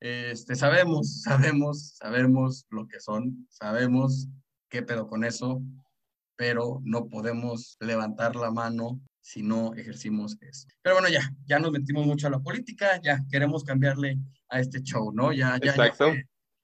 este, 0.00 0.56
sabemos, 0.56 1.22
sabemos, 1.22 1.94
sabemos 1.94 2.66
lo 2.70 2.88
que 2.88 2.98
son, 2.98 3.46
sabemos 3.48 4.26
qué 4.68 4.82
pedo 4.82 5.06
con 5.06 5.22
eso, 5.22 5.62
pero 6.34 6.80
no 6.82 7.08
podemos 7.08 7.76
levantar 7.78 8.34
la 8.34 8.50
mano 8.50 9.00
si 9.20 9.44
no 9.44 9.72
ejercimos 9.74 10.36
eso. 10.40 10.66
Pero 10.82 10.96
bueno, 10.96 11.08
ya, 11.08 11.32
ya 11.46 11.60
nos 11.60 11.70
metimos 11.70 12.06
mucho 12.06 12.26
a 12.26 12.30
la 12.30 12.40
política, 12.40 13.00
ya 13.00 13.20
queremos 13.30 13.62
cambiarle 13.62 14.18
a 14.48 14.58
este 14.58 14.82
show, 14.82 15.12
¿no? 15.12 15.32
Ya, 15.32 15.60
ya, 15.62 15.70
Exacto 15.70 16.12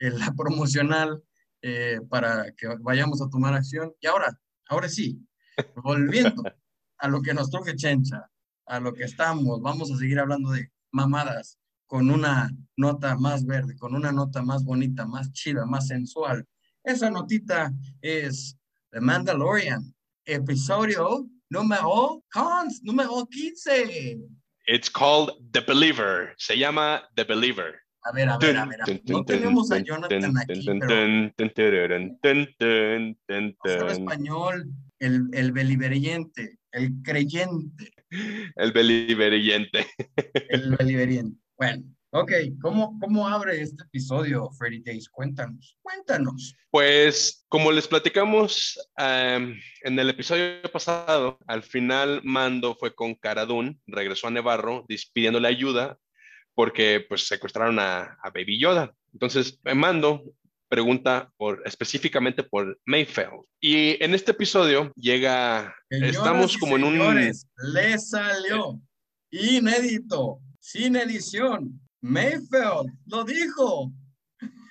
la 0.01 0.33
promocional 0.33 1.23
eh, 1.63 2.01
para 2.09 2.51
que 2.53 2.69
vayamos 2.81 3.21
a 3.21 3.29
tomar 3.29 3.55
acción. 3.55 3.93
Y 4.01 4.07
ahora, 4.07 4.39
ahora 4.69 4.89
sí, 4.89 5.21
volviendo 5.77 6.43
a 6.99 7.09
lo 7.09 7.21
que 7.23 7.35
nos 7.35 7.51
truje 7.51 7.77
Chencha, 7.77 8.31
a 8.67 8.81
lo 8.81 8.95
que 8.95 9.05
estamos, 9.05 9.61
vamos 9.61 9.91
a 9.91 9.97
seguir 9.97 10.19
hablando 10.19 10.51
de 10.51 10.71
mamadas 10.93 11.59
con 11.87 12.11
una 12.11 12.51
nota 12.77 13.17
más 13.17 13.45
verde, 13.45 13.77
con 13.77 13.95
una 13.95 14.13
nota 14.13 14.43
más 14.43 14.65
bonita, 14.65 15.07
más 15.07 15.33
chida, 15.33 15.67
más 15.67 15.89
sensual. 15.89 16.47
Esa 16.85 17.11
notita 17.11 17.73
es 18.01 18.57
The 18.91 19.01
Mandalorian, 19.01 19.95
episodio 20.25 21.29
número, 21.51 22.23
cons, 22.33 22.81
número 22.83 23.27
15. 23.27 24.21
It's 24.67 24.89
called 24.89 25.33
The 25.53 25.61
Believer. 25.61 26.33
Se 26.39 26.57
llama 26.57 27.03
The 27.17 27.25
Believer. 27.25 27.83
A 28.03 28.13
ver, 28.13 28.29
a 28.29 28.39
ver, 28.39 28.57
a 28.57 28.67
ver. 28.67 28.81
No 29.07 29.25
tenemos 29.25 29.71
a 29.71 29.79
Jonathan 29.79 30.37
aquí, 30.39 30.67
pero... 33.63 33.91
español, 33.91 34.71
el, 34.99 35.29
el 35.33 35.53
beliveriente, 35.53 36.59
el 36.73 37.03
creyente. 37.03 37.93
El 38.57 38.73
beliveriente. 38.73 39.87
El 40.49 40.77
beliveriente. 40.77 41.39
Bueno, 41.57 41.85
Ok, 42.13 42.33
¿cómo, 42.61 42.99
¿cómo 42.99 43.29
abre 43.29 43.61
este 43.61 43.85
episodio, 43.85 44.51
Freddy 44.59 44.81
Days? 44.81 45.09
Cuéntanos, 45.09 45.79
cuéntanos. 45.81 46.57
Pues 46.69 47.45
como 47.49 47.71
les 47.71 47.87
platicamos 47.87 48.77
em, 48.97 49.57
en 49.83 49.99
el 49.99 50.11
episodio 50.11 50.61
pasado, 50.73 51.39
al 51.47 51.63
final 51.63 52.21
Mando 52.25 52.75
fue 52.75 52.97
con 52.97 53.15
Caradún, 53.15 53.81
regresó 53.87 54.27
a 54.27 54.33
Nevarro 54.33 54.85
pidiéndole 55.13 55.47
ayuda 55.47 56.01
porque 56.55 57.05
pues 57.09 57.27
secuestraron 57.27 57.79
a, 57.79 58.19
Baby 58.35 58.59
Yoda. 58.61 58.95
Entonces 59.13 59.59
Mando 59.75 60.23
pregunta 60.69 61.33
por, 61.37 61.63
específicamente 61.65 62.45
por 62.45 62.79
Mayfeld. 62.87 63.45
Y 63.61 64.03
en 64.03 64.15
este 64.15 64.31
episodio 64.31 64.93
llega, 64.95 65.75
estamos 65.89 66.57
como 66.57 66.77
en 66.77 66.85
un... 66.85 66.99
Le 67.75 67.99
salió 67.99 68.81
inédito, 69.31 70.41
sin 70.61 70.97
edición, 70.97 71.81
Mayfield, 72.01 72.93
lo 73.07 73.25
dijo. 73.25 73.93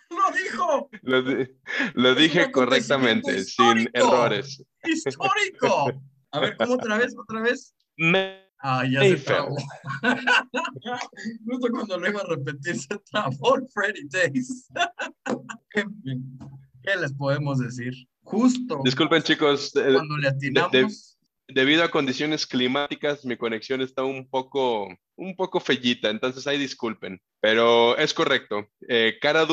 Lo 0.09 0.31
dijo. 0.31 0.89
Lo, 1.93 2.15
dije 2.15 2.51
correctamente, 2.51 3.43
sin 3.43 3.89
errores. 3.93 4.63
Histórico. 4.83 6.01
A 6.31 6.39
ver, 6.39 6.57
¿cómo 6.57 6.73
otra 6.73 6.97
vez? 6.97 7.13
¿Otra 7.17 7.41
vez? 7.41 7.75
Ah, 8.59 8.85
ya 8.85 9.01
se 9.01 9.17
trabó. 9.17 9.55
Justo 11.45 11.67
cuando 11.71 11.99
lo 11.99 12.09
iba 12.09 12.21
a 12.21 12.27
repetir, 12.27 12.77
se 12.77 12.97
trabó 13.11 13.57
Freddy 13.73 14.07
Days. 14.09 14.67
¿Qué 15.73 16.95
les 16.99 17.13
podemos 17.13 17.59
decir? 17.59 17.93
Justo. 18.23 18.81
Disculpen, 18.83 19.23
chicos. 19.23 19.71
Cuando 19.73 20.17
le 20.17 20.27
atinamos 20.27 21.19
debido 21.49 21.83
a 21.83 21.91
condiciones 21.91 22.45
climáticas, 22.45 23.25
mi 23.25 23.35
conexión 23.35 23.81
está 23.81 24.03
un 24.03 24.27
poco, 24.29 24.87
un 25.15 25.35
poco 25.35 25.59
fellita, 25.59 26.09
entonces 26.09 26.45
ahí 26.47 26.57
disculpen. 26.57 27.19
Pero 27.41 27.97
es 27.97 28.13
correcto. 28.13 28.67
Eh, 28.87 29.17
Cara 29.19 29.47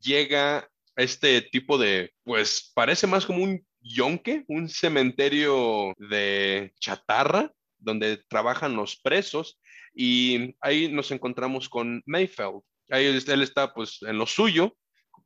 llega 0.00 0.58
a 0.58 1.02
este 1.02 1.42
tipo 1.42 1.76
de, 1.76 2.12
pues 2.24 2.70
parece 2.74 3.06
más 3.06 3.26
como 3.26 3.42
un 3.42 3.66
yonque, 3.80 4.44
un 4.48 4.68
cementerio 4.68 5.92
de 5.98 6.72
chatarra, 6.78 7.52
donde 7.78 8.18
trabajan 8.28 8.76
los 8.76 8.96
presos, 8.96 9.60
y 9.94 10.54
ahí 10.60 10.90
nos 10.90 11.10
encontramos 11.10 11.68
con 11.68 12.02
Mayfeld. 12.06 12.60
Ahí 12.90 13.06
él 13.06 13.42
está 13.42 13.74
pues 13.74 13.98
en 14.02 14.18
lo 14.18 14.26
suyo, 14.26 14.76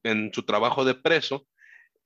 en 0.03 0.33
su 0.33 0.43
trabajo 0.45 0.85
de 0.85 0.95
preso, 0.95 1.47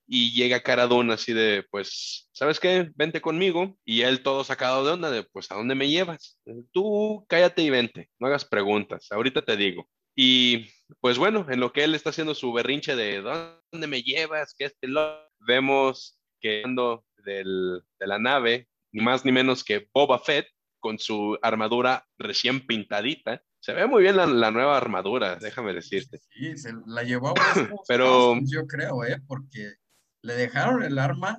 y 0.09 0.33
llega 0.33 0.63
Caradón 0.63 1.11
así 1.11 1.33
de, 1.33 1.65
pues, 1.71 2.29
¿sabes 2.33 2.61
qué? 2.61 2.91
Vente 2.95 3.21
conmigo. 3.21 3.77
Y 3.85 4.03
él 4.03 4.23
todo 4.23 4.45
sacado 4.45 4.85
de 4.85 4.93
onda 4.93 5.11
de, 5.11 5.25
pues, 5.25 5.51
¿a 5.51 5.57
dónde 5.57 5.75
me 5.75 5.89
llevas? 5.89 6.41
Tú 6.73 7.27
cállate 7.29 7.63
y 7.63 7.71
vente, 7.71 8.11
no 8.19 8.29
hagas 8.29 8.45
preguntas, 8.45 9.09
ahorita 9.11 9.43
te 9.43 9.57
digo. 9.57 9.89
Y 10.15 10.71
pues 11.01 11.19
bueno, 11.19 11.47
en 11.51 11.61
lo 11.61 11.73
que 11.73 11.85
él 11.85 11.95
está 11.95 12.11
haciendo 12.11 12.35
su 12.35 12.53
berrinche 12.53 12.97
de, 12.97 13.21
¿dónde 13.21 13.87
me 13.87 14.03
llevas? 14.03 14.55
Que 14.55 14.65
este 14.65 14.89
lo... 14.89 15.27
Vemos 15.39 16.19
que 16.41 16.63
ando 16.65 17.05
del, 17.19 17.83
de 18.01 18.07
la 18.07 18.19
nave, 18.19 18.69
ni 18.93 19.03
más 19.03 19.25
ni 19.25 19.33
menos 19.33 19.65
que 19.65 19.89
Boba 19.93 20.19
Fett, 20.19 20.47
con 20.81 20.99
su 20.99 21.39
armadura 21.43 22.07
recién 22.19 22.67
pintadita. 22.67 23.43
Se 23.61 23.73
ve 23.73 23.87
muy 23.87 24.03
bien 24.03 24.17
la, 24.17 24.27
la 24.27 24.51
nueva 24.51 24.77
armadura, 24.77 25.37
déjame 25.37 25.73
decirte. 25.73 26.21
Sí, 26.31 26.57
se 26.57 26.73
la 26.87 27.03
llevó 27.03 27.31
a 27.31 27.35
Pero 27.89 28.39
yo 28.43 28.67
creo, 28.67 29.05
¿eh? 29.05 29.21
Porque 29.27 29.75
le 30.23 30.35
dejaron 30.35 30.83
el 30.83 30.99
arma 30.99 31.39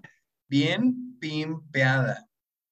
bien 0.49 1.17
pimpeada. 1.19 2.27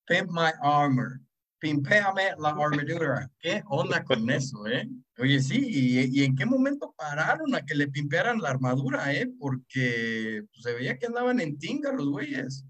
Pimp 0.05 0.31
my 0.31 0.51
armor. 0.61 1.19
Pimpeame 1.59 2.35
la 2.37 2.49
armadura. 2.49 3.31
¿Qué 3.39 3.63
onda 3.67 4.03
con 4.03 4.29
eso, 4.29 4.67
eh? 4.67 4.87
Oye, 5.17 5.41
sí, 5.41 5.65
¿y, 5.65 6.23
en 6.23 6.35
qué 6.35 6.45
momento 6.45 6.93
pararon 6.97 7.55
a 7.55 7.65
que 7.65 7.73
le 7.73 7.87
pimpearan 7.87 8.41
la 8.41 8.49
armadura, 8.49 9.13
eh? 9.13 9.27
Porque 9.39 10.43
pues, 10.51 10.63
se 10.63 10.73
veía 10.73 10.97
que 10.97 11.05
andaban 11.05 11.39
en 11.39 11.57
tinga 11.57 11.93
los 11.93 12.09
güeyes. 12.09 12.65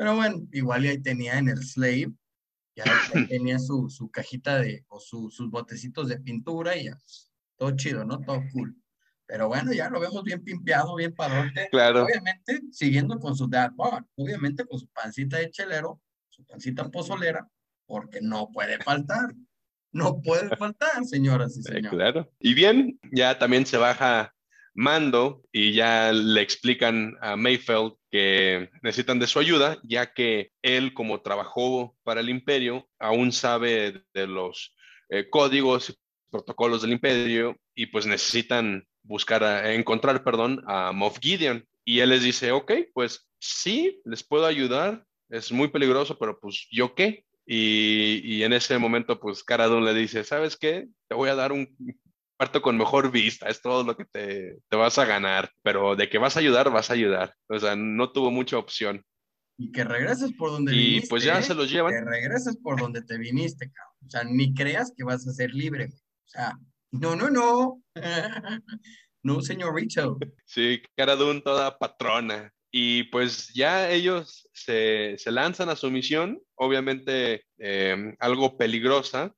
Pero 0.00 0.16
bueno, 0.16 0.40
igual 0.52 0.84
ahí 0.84 0.96
tenía 0.96 1.36
en 1.36 1.50
el 1.50 1.62
slave, 1.62 2.10
ya 2.74 2.84
tenía 3.28 3.58
su, 3.58 3.90
su 3.90 4.10
cajita 4.10 4.58
de, 4.58 4.82
o 4.88 4.98
sus 4.98 5.50
botecitos 5.50 6.08
de 6.08 6.18
pintura 6.18 6.74
y 6.74 6.84
ya, 6.84 6.96
todo 7.58 7.76
chido, 7.76 8.02
¿no? 8.06 8.18
Todo 8.18 8.40
cool. 8.50 8.74
Pero 9.26 9.48
bueno, 9.48 9.74
ya 9.74 9.90
lo 9.90 10.00
vemos 10.00 10.24
bien 10.24 10.42
pimpeado, 10.42 10.94
bien 10.94 11.14
padrote. 11.14 11.68
Claro. 11.70 12.04
Obviamente, 12.04 12.62
siguiendo 12.72 13.18
con 13.18 13.36
su 13.36 13.46
dad 13.46 13.72
bar, 13.74 14.06
obviamente 14.14 14.64
con 14.64 14.80
su 14.80 14.88
pancita 14.88 15.36
de 15.36 15.50
chelero, 15.50 16.00
su 16.30 16.46
pancita 16.46 16.90
pozolera, 16.90 17.46
porque 17.84 18.22
no 18.22 18.50
puede 18.50 18.78
faltar. 18.78 19.34
No 19.92 20.22
puede 20.22 20.56
faltar, 20.56 21.04
señoras 21.04 21.58
y 21.58 21.62
señores. 21.62 21.90
claro. 21.90 22.32
Y 22.38 22.54
bien, 22.54 22.98
ya 23.12 23.38
también 23.38 23.66
se 23.66 23.76
baja 23.76 24.34
Mando 24.72 25.42
y 25.52 25.74
ya 25.74 26.10
le 26.10 26.40
explican 26.40 27.18
a 27.20 27.36
Mayfeld 27.36 27.99
que 28.10 28.70
necesitan 28.82 29.18
de 29.18 29.26
su 29.26 29.38
ayuda, 29.38 29.78
ya 29.82 30.12
que 30.12 30.50
él, 30.62 30.94
como 30.94 31.22
trabajó 31.22 31.96
para 32.02 32.20
el 32.20 32.28
imperio, 32.28 32.88
aún 32.98 33.32
sabe 33.32 34.02
de 34.12 34.26
los 34.26 34.74
eh, 35.08 35.28
códigos 35.30 35.90
y 35.90 35.94
protocolos 36.30 36.82
del 36.82 36.92
imperio 36.92 37.56
y 37.74 37.86
pues 37.86 38.06
necesitan 38.06 38.86
buscar, 39.02 39.44
a, 39.44 39.72
encontrar, 39.72 40.24
perdón, 40.24 40.62
a 40.66 40.92
Moff 40.92 41.18
Gideon. 41.20 41.66
Y 41.84 42.00
él 42.00 42.10
les 42.10 42.22
dice, 42.22 42.52
ok, 42.52 42.72
pues 42.92 43.28
sí, 43.38 44.00
les 44.04 44.22
puedo 44.22 44.46
ayudar, 44.46 45.04
es 45.28 45.50
muy 45.52 45.68
peligroso, 45.68 46.18
pero 46.18 46.38
pues 46.38 46.66
yo 46.70 46.94
qué. 46.94 47.24
Y, 47.46 48.20
y 48.24 48.42
en 48.44 48.52
ese 48.52 48.78
momento, 48.78 49.18
pues 49.18 49.42
Caradun 49.42 49.84
le 49.84 49.94
dice, 49.94 50.24
¿sabes 50.24 50.56
qué? 50.56 50.86
Te 51.08 51.14
voy 51.14 51.30
a 51.30 51.34
dar 51.34 51.52
un 51.52 51.76
parto 52.40 52.62
con 52.62 52.78
mejor 52.78 53.10
vista, 53.10 53.50
es 53.50 53.60
todo 53.60 53.84
lo 53.84 53.94
que 53.94 54.06
te, 54.06 54.56
te 54.66 54.76
vas 54.76 54.96
a 54.96 55.04
ganar, 55.04 55.50
pero 55.62 55.94
de 55.94 56.08
que 56.08 56.16
vas 56.16 56.38
a 56.38 56.40
ayudar, 56.40 56.70
vas 56.70 56.88
a 56.88 56.94
ayudar. 56.94 57.34
O 57.50 57.58
sea, 57.58 57.76
no 57.76 58.12
tuvo 58.12 58.30
mucha 58.30 58.56
opción. 58.56 59.04
Y 59.58 59.70
que 59.70 59.84
regreses 59.84 60.32
por 60.32 60.50
donde 60.50 60.74
y 60.74 60.78
viniste. 60.78 61.06
Y 61.06 61.08
pues 61.10 61.22
ya 61.22 61.38
¿eh? 61.38 61.42
se 61.42 61.54
los 61.54 61.70
llevan. 61.70 61.92
Que 61.92 62.00
regreses 62.00 62.56
por 62.56 62.80
donde 62.80 63.02
te 63.02 63.18
viniste, 63.18 63.70
cabrón. 63.70 63.94
O 64.06 64.10
sea, 64.10 64.24
ni 64.24 64.54
creas 64.54 64.94
que 64.96 65.04
vas 65.04 65.28
a 65.28 65.32
ser 65.34 65.50
libre. 65.52 65.90
O 65.92 66.28
sea, 66.28 66.58
no, 66.92 67.14
no, 67.14 67.28
no. 67.28 67.82
no, 69.22 69.42
señorito. 69.42 70.16
Sí, 70.46 70.80
cara 70.96 71.16
de 71.16 71.40
toda 71.42 71.76
patrona. 71.76 72.50
Y 72.70 73.02
pues 73.04 73.52
ya 73.52 73.90
ellos 73.90 74.48
se, 74.54 75.18
lanzan 75.26 75.68
a 75.68 75.76
su 75.76 75.90
misión, 75.90 76.40
obviamente 76.54 77.44
em, 77.58 78.16
algo 78.18 78.56
peligrosa. 78.56 79.34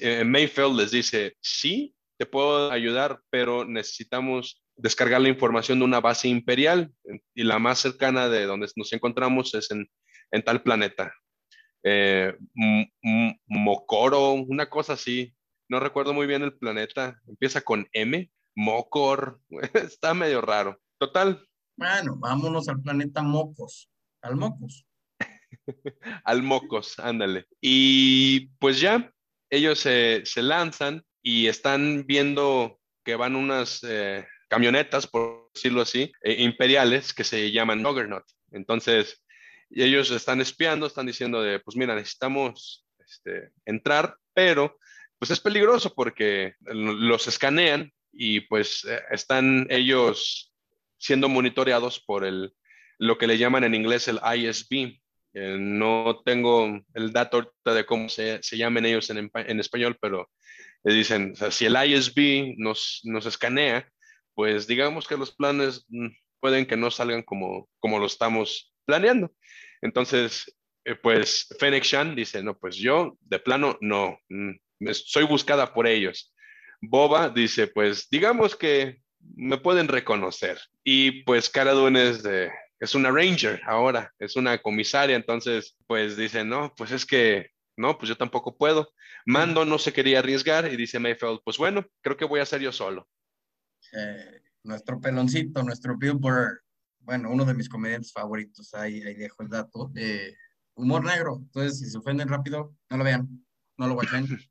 Eh, 0.00 0.24
Mayfield 0.24 0.80
les 0.80 0.90
dice, 0.90 1.36
sí, 1.40 1.94
te 2.18 2.26
puedo 2.26 2.70
ayudar, 2.70 3.20
pero 3.30 3.64
necesitamos 3.64 4.62
descargar 4.76 5.20
la 5.20 5.28
información 5.28 5.78
de 5.78 5.84
una 5.84 6.00
base 6.00 6.28
imperial 6.28 6.92
y 7.34 7.44
la 7.44 7.58
más 7.58 7.78
cercana 7.78 8.28
de 8.28 8.46
donde 8.46 8.68
nos 8.76 8.92
encontramos 8.92 9.54
es 9.54 9.70
en, 9.70 9.88
tal 10.44 10.62
planeta. 10.62 11.12
Eh, 11.84 12.36
Mokoro, 13.46 14.32
una 14.32 14.68
cosa 14.68 14.94
así, 14.94 15.34
no 15.68 15.80
recuerdo 15.80 16.12
muy 16.12 16.26
bien 16.26 16.42
el 16.42 16.56
planeta, 16.56 17.20
empieza 17.26 17.60
con 17.60 17.88
M, 17.92 18.30
Mocor, 18.56 19.40
está 19.74 20.14
medio 20.14 20.40
raro. 20.40 20.80
Total. 20.98 21.46
Bueno, 21.76 22.16
vámonos 22.16 22.68
al 22.68 22.80
planeta 22.80 23.22
Mocos, 23.22 23.90
al 24.22 24.36
Mocos. 24.36 24.86
al 26.24 26.42
Mocos, 26.42 26.98
ándale. 26.98 27.46
Y 27.60 28.46
pues 28.58 28.80
ya, 28.80 29.12
ellos 29.50 29.78
se, 29.78 30.24
lanzan 30.36 31.04
y 31.24 31.46
están 31.46 32.04
viendo 32.06 32.78
que 33.02 33.16
van 33.16 33.34
unas 33.34 33.80
eh, 33.82 34.26
camionetas, 34.46 35.06
por 35.06 35.50
decirlo 35.54 35.80
así, 35.80 36.12
eh, 36.22 36.36
imperiales 36.42 37.14
que 37.14 37.24
se 37.24 37.50
llaman 37.50 37.82
Juggernaut. 37.82 38.24
Entonces, 38.52 39.24
ellos 39.70 40.10
están 40.10 40.42
espiando, 40.42 40.86
están 40.86 41.06
diciendo 41.06 41.42
de, 41.42 41.60
pues 41.60 41.78
mira, 41.78 41.94
necesitamos 41.94 42.86
este, 42.98 43.52
entrar, 43.64 44.16
pero 44.34 44.78
pues 45.18 45.30
es 45.30 45.40
peligroso 45.40 45.94
porque 45.94 46.56
los 46.60 47.26
escanean 47.26 47.90
y 48.12 48.40
pues 48.40 48.84
eh, 48.84 49.00
están 49.10 49.66
ellos 49.70 50.52
siendo 50.98 51.30
monitoreados 51.30 52.00
por 52.00 52.26
el, 52.26 52.52
lo 52.98 53.16
que 53.16 53.26
le 53.26 53.38
llaman 53.38 53.64
en 53.64 53.74
inglés 53.74 54.08
el 54.08 54.20
ISB. 54.22 55.00
No 55.32 56.22
tengo 56.24 56.80
el 56.94 57.12
dato 57.12 57.52
de 57.64 57.84
cómo 57.84 58.08
se, 58.08 58.40
se 58.40 58.56
llaman 58.56 58.86
ellos 58.86 59.10
en 59.10 59.58
español, 59.58 59.98
pero 60.00 60.30
le 60.84 60.94
dicen, 60.94 61.34
si 61.50 61.64
el 61.64 61.76
ISB 61.76 62.54
nos, 62.58 63.00
nos 63.04 63.26
escanea, 63.26 63.88
pues 64.34 64.66
digamos 64.66 65.08
que 65.08 65.16
los 65.16 65.34
planes 65.34 65.84
mm, 65.88 66.08
pueden 66.40 66.66
que 66.66 66.76
no 66.76 66.90
salgan 66.90 67.22
como, 67.22 67.68
como 67.80 67.98
lo 67.98 68.06
estamos 68.06 68.72
planeando. 68.84 69.32
Entonces, 69.80 70.54
eh, 70.84 70.94
pues 70.94 71.48
Fennec 71.58 71.84
Shan 71.84 72.14
dice, 72.14 72.42
no, 72.42 72.56
pues 72.58 72.76
yo 72.76 73.16
de 73.22 73.38
plano 73.38 73.78
no, 73.80 74.18
mm, 74.28 74.52
soy 74.92 75.24
buscada 75.24 75.72
por 75.72 75.86
ellos. 75.86 76.34
Boba 76.80 77.30
dice, 77.30 77.66
pues 77.66 78.08
digamos 78.10 78.54
que 78.54 78.98
me 79.36 79.56
pueden 79.56 79.88
reconocer. 79.88 80.60
Y 80.84 81.22
pues 81.22 81.48
Cara 81.48 81.72
Dune 81.72 82.10
es, 82.10 82.22
de, 82.22 82.50
es 82.78 82.94
una 82.94 83.10
ranger 83.10 83.62
ahora, 83.66 84.12
es 84.18 84.36
una 84.36 84.58
comisaria, 84.58 85.16
entonces 85.16 85.76
pues 85.86 86.16
dice, 86.16 86.44
no, 86.44 86.74
pues 86.76 86.90
es 86.90 87.06
que, 87.06 87.50
no, 87.76 87.98
pues 87.98 88.08
yo 88.08 88.16
tampoco 88.16 88.56
puedo. 88.56 88.92
Mando 89.26 89.64
no 89.64 89.78
se 89.78 89.92
quería 89.92 90.20
arriesgar 90.20 90.70
y 90.72 90.76
dice 90.76 90.98
Mayfield, 90.98 91.40
pues 91.44 91.58
bueno, 91.58 91.86
creo 92.00 92.16
que 92.16 92.24
voy 92.24 92.40
a 92.40 92.46
ser 92.46 92.60
yo 92.60 92.72
solo. 92.72 93.08
Eh, 93.92 94.42
nuestro 94.64 95.00
peloncito, 95.00 95.62
nuestro 95.62 95.96
Bill 95.96 96.14
Burr, 96.14 96.62
bueno, 97.00 97.30
uno 97.30 97.44
de 97.44 97.54
mis 97.54 97.68
comediantes 97.68 98.12
favoritos, 98.12 98.72
ahí, 98.74 99.02
ahí 99.02 99.14
dejo 99.14 99.42
el 99.42 99.48
dato. 99.48 99.92
Eh, 99.94 100.34
humor 100.74 101.04
negro, 101.04 101.38
entonces 101.40 101.78
si 101.78 101.90
se 101.90 101.98
ofenden 101.98 102.28
rápido, 102.28 102.74
no 102.90 102.96
lo 102.96 103.04
vean, 103.04 103.46
no 103.76 103.88
lo 103.88 103.94
watchen. 103.94 104.26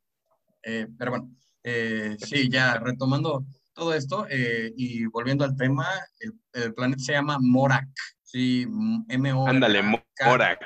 Eh, 0.65 0.87
pero 0.97 1.11
bueno, 1.11 1.29
eh, 1.61 2.15
sí, 2.19 2.47
ya 2.49 2.79
retomando 2.79 3.45
todo 3.73 3.93
esto 3.93 4.25
eh, 4.29 4.71
y 4.77 5.05
volviendo 5.07 5.43
al 5.43 5.57
tema, 5.57 5.85
el, 6.53 6.73
planeta 6.73 7.03
se 7.03 7.11
llama 7.11 7.37
Morak. 7.41 7.89
Sí, 8.21 8.65
M-O. 9.09 9.45
Ándale, 9.45 9.83
Morak. 10.23 10.65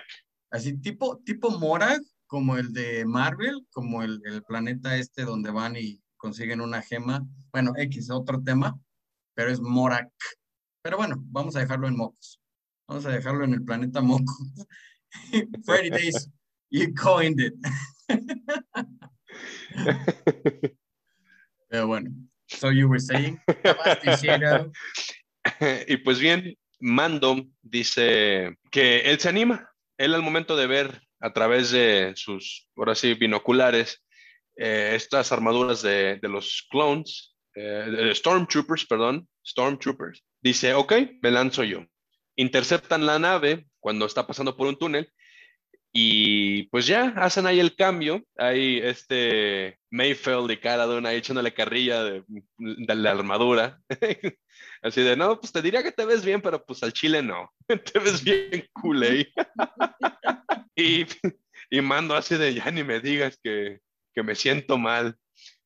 Así, 0.51 0.77
tipo, 0.77 1.17
tipo 1.25 1.49
Morak, 1.49 1.99
como 2.27 2.57
el 2.57 2.73
de 2.73 3.05
Marvel, 3.05 3.65
como 3.71 4.03
el, 4.03 4.21
el, 4.25 4.43
planeta 4.43 4.97
este 4.97 5.23
donde 5.23 5.49
van 5.49 5.75
y 5.75 6.01
consiguen 6.17 6.61
una 6.61 6.81
gema. 6.81 7.25
Bueno, 7.51 7.73
X, 7.75 8.11
otro 8.11 8.43
tema, 8.43 8.79
pero 9.33 9.49
es 9.49 9.59
Morak. 9.59 10.11
Pero 10.81 10.97
bueno, 10.97 11.15
vamos 11.19 11.55
a 11.55 11.59
dejarlo 11.59 11.87
en 11.87 11.97
Mocos. 11.97 12.39
Vamos 12.87 13.05
a 13.05 13.09
dejarlo 13.09 13.45
en 13.45 13.53
el 13.53 13.63
planeta 13.63 14.01
Mocos. 14.01 14.37
Freddy 15.65 15.89
Days, 15.89 16.29
you 16.69 16.93
coined 16.93 17.39
it. 17.39 17.53
Pero 21.69 21.87
bueno, 21.87 22.11
so 22.47 22.71
you 22.71 22.87
were 22.87 22.99
saying, 22.99 23.39
y 25.87 25.97
pues 25.97 26.19
bien, 26.19 26.57
Mando 26.79 27.45
dice 27.61 28.57
que 28.71 29.01
él 29.01 29.19
se 29.19 29.29
anima. 29.29 29.69
Él 29.97 30.13
al 30.13 30.21
momento 30.21 30.55
de 30.55 30.67
ver 30.67 31.06
a 31.19 31.33
través 31.33 31.71
de 31.71 32.13
sus, 32.15 32.67
ahora 32.75 32.95
sí, 32.95 33.13
binoculares, 33.13 34.03
eh, 34.55 34.93
estas 34.95 35.31
armaduras 35.31 35.81
de, 35.81 36.17
de 36.21 36.29
los 36.29 36.67
clones, 36.69 37.35
eh, 37.55 38.11
Stormtroopers, 38.13 38.85
perdón, 38.85 39.27
Stormtroopers, 39.45 40.23
dice, 40.41 40.73
ok, 40.73 40.93
me 41.21 41.31
lanzo 41.31 41.63
yo. 41.63 41.85
Interceptan 42.35 43.05
la 43.05 43.17
nave 43.17 43.67
cuando 43.79 44.05
está 44.05 44.27
pasando 44.27 44.55
por 44.55 44.67
un 44.67 44.77
túnel 44.77 45.11
y 45.99 46.63
pues 46.67 46.85
ya, 46.85 47.13
hacen 47.17 47.47
ahí 47.47 47.59
el 47.59 47.75
cambio. 47.75 48.23
Hay 48.37 48.77
este 48.77 49.79
Mayfield 49.89 50.51
y 50.51 50.57
Cara 50.57 50.85
Dune 50.85 51.09
ahí 51.09 51.17
echándole 51.17 51.53
carrilla 51.53 52.03
de, 52.03 52.23
la 52.59 53.11
armadura. 53.11 53.79
Así 54.83 55.01
de, 55.01 55.17
no, 55.17 55.39
pues 55.39 55.51
te 55.51 55.63
diría 55.63 55.81
que 55.81 55.91
te 55.91 56.05
ves 56.05 56.23
bien, 56.23 56.41
pero 56.41 56.63
pues 56.63 56.83
al 56.83 56.93
chile 56.93 57.23
no. 57.23 57.51
te 57.67 57.99
ves 57.99 58.23
bien 58.23 58.67
cool. 58.73 59.03
y, 60.77 61.05
y 61.69 61.81
mando 61.81 62.15
así 62.15 62.37
de, 62.37 62.53
ya 62.53 62.71
ni 62.71 62.83
me 62.83 63.01
digas 63.01 63.37
que, 63.43 63.79
que 64.13 64.23
me 64.23 64.35
siento 64.35 64.77
mal. 64.77 65.17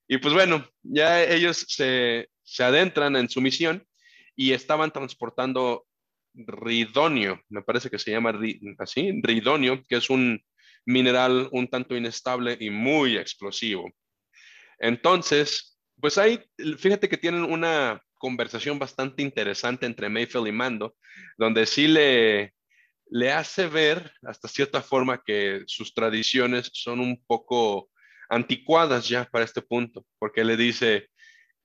Y 0.08 0.18
pues 0.18 0.34
bueno, 0.34 0.68
ya 0.82 1.24
ellos 1.24 1.66
se, 1.70 2.30
se 2.44 2.64
adentran 2.64 3.16
en 3.16 3.30
su 3.30 3.42
misión 3.42 3.86
y 4.36 4.54
estaban 4.54 4.92
transportando 4.92 5.86
ridonio, 6.34 7.42
me 7.50 7.62
parece 7.62 7.90
que 7.90 8.00
se 8.00 8.12
llama 8.12 8.34
así, 8.80 9.12
ridonio, 9.22 9.84
que 9.88 9.98
es 9.98 10.10
un 10.10 10.42
mineral 10.86 11.50
un 11.52 11.68
tanto 11.68 11.96
inestable 11.96 12.58
y 12.60 12.70
muy 12.70 13.18
explosivo. 13.18 13.92
Entonces, 14.80 15.80
pues 16.00 16.18
ahí, 16.18 16.44
fíjate 16.78 17.08
que 17.08 17.18
tienen 17.18 17.44
una 17.44 18.02
conversación 18.16 18.80
bastante 18.80 19.22
interesante 19.22 19.86
entre 19.86 20.10
Mayfield 20.10 20.48
y 20.48 20.52
Mando, 20.52 20.96
donde 21.38 21.66
sí 21.66 21.88
le, 21.88 22.54
le 23.12 23.32
hace 23.32 23.68
ver 23.68 24.12
hasta 24.24 24.48
cierta 24.48 24.82
forma 24.82 25.22
que 25.24 25.64
sus 25.68 25.94
tradiciones 25.94 26.72
son 26.74 27.00
un 27.00 27.24
poco 27.28 27.92
anticuadas 28.30 29.08
ya 29.08 29.26
para 29.26 29.46
este 29.46 29.62
punto, 29.62 30.06
porque 30.18 30.44
le 30.44 30.58
dice, 30.58 31.10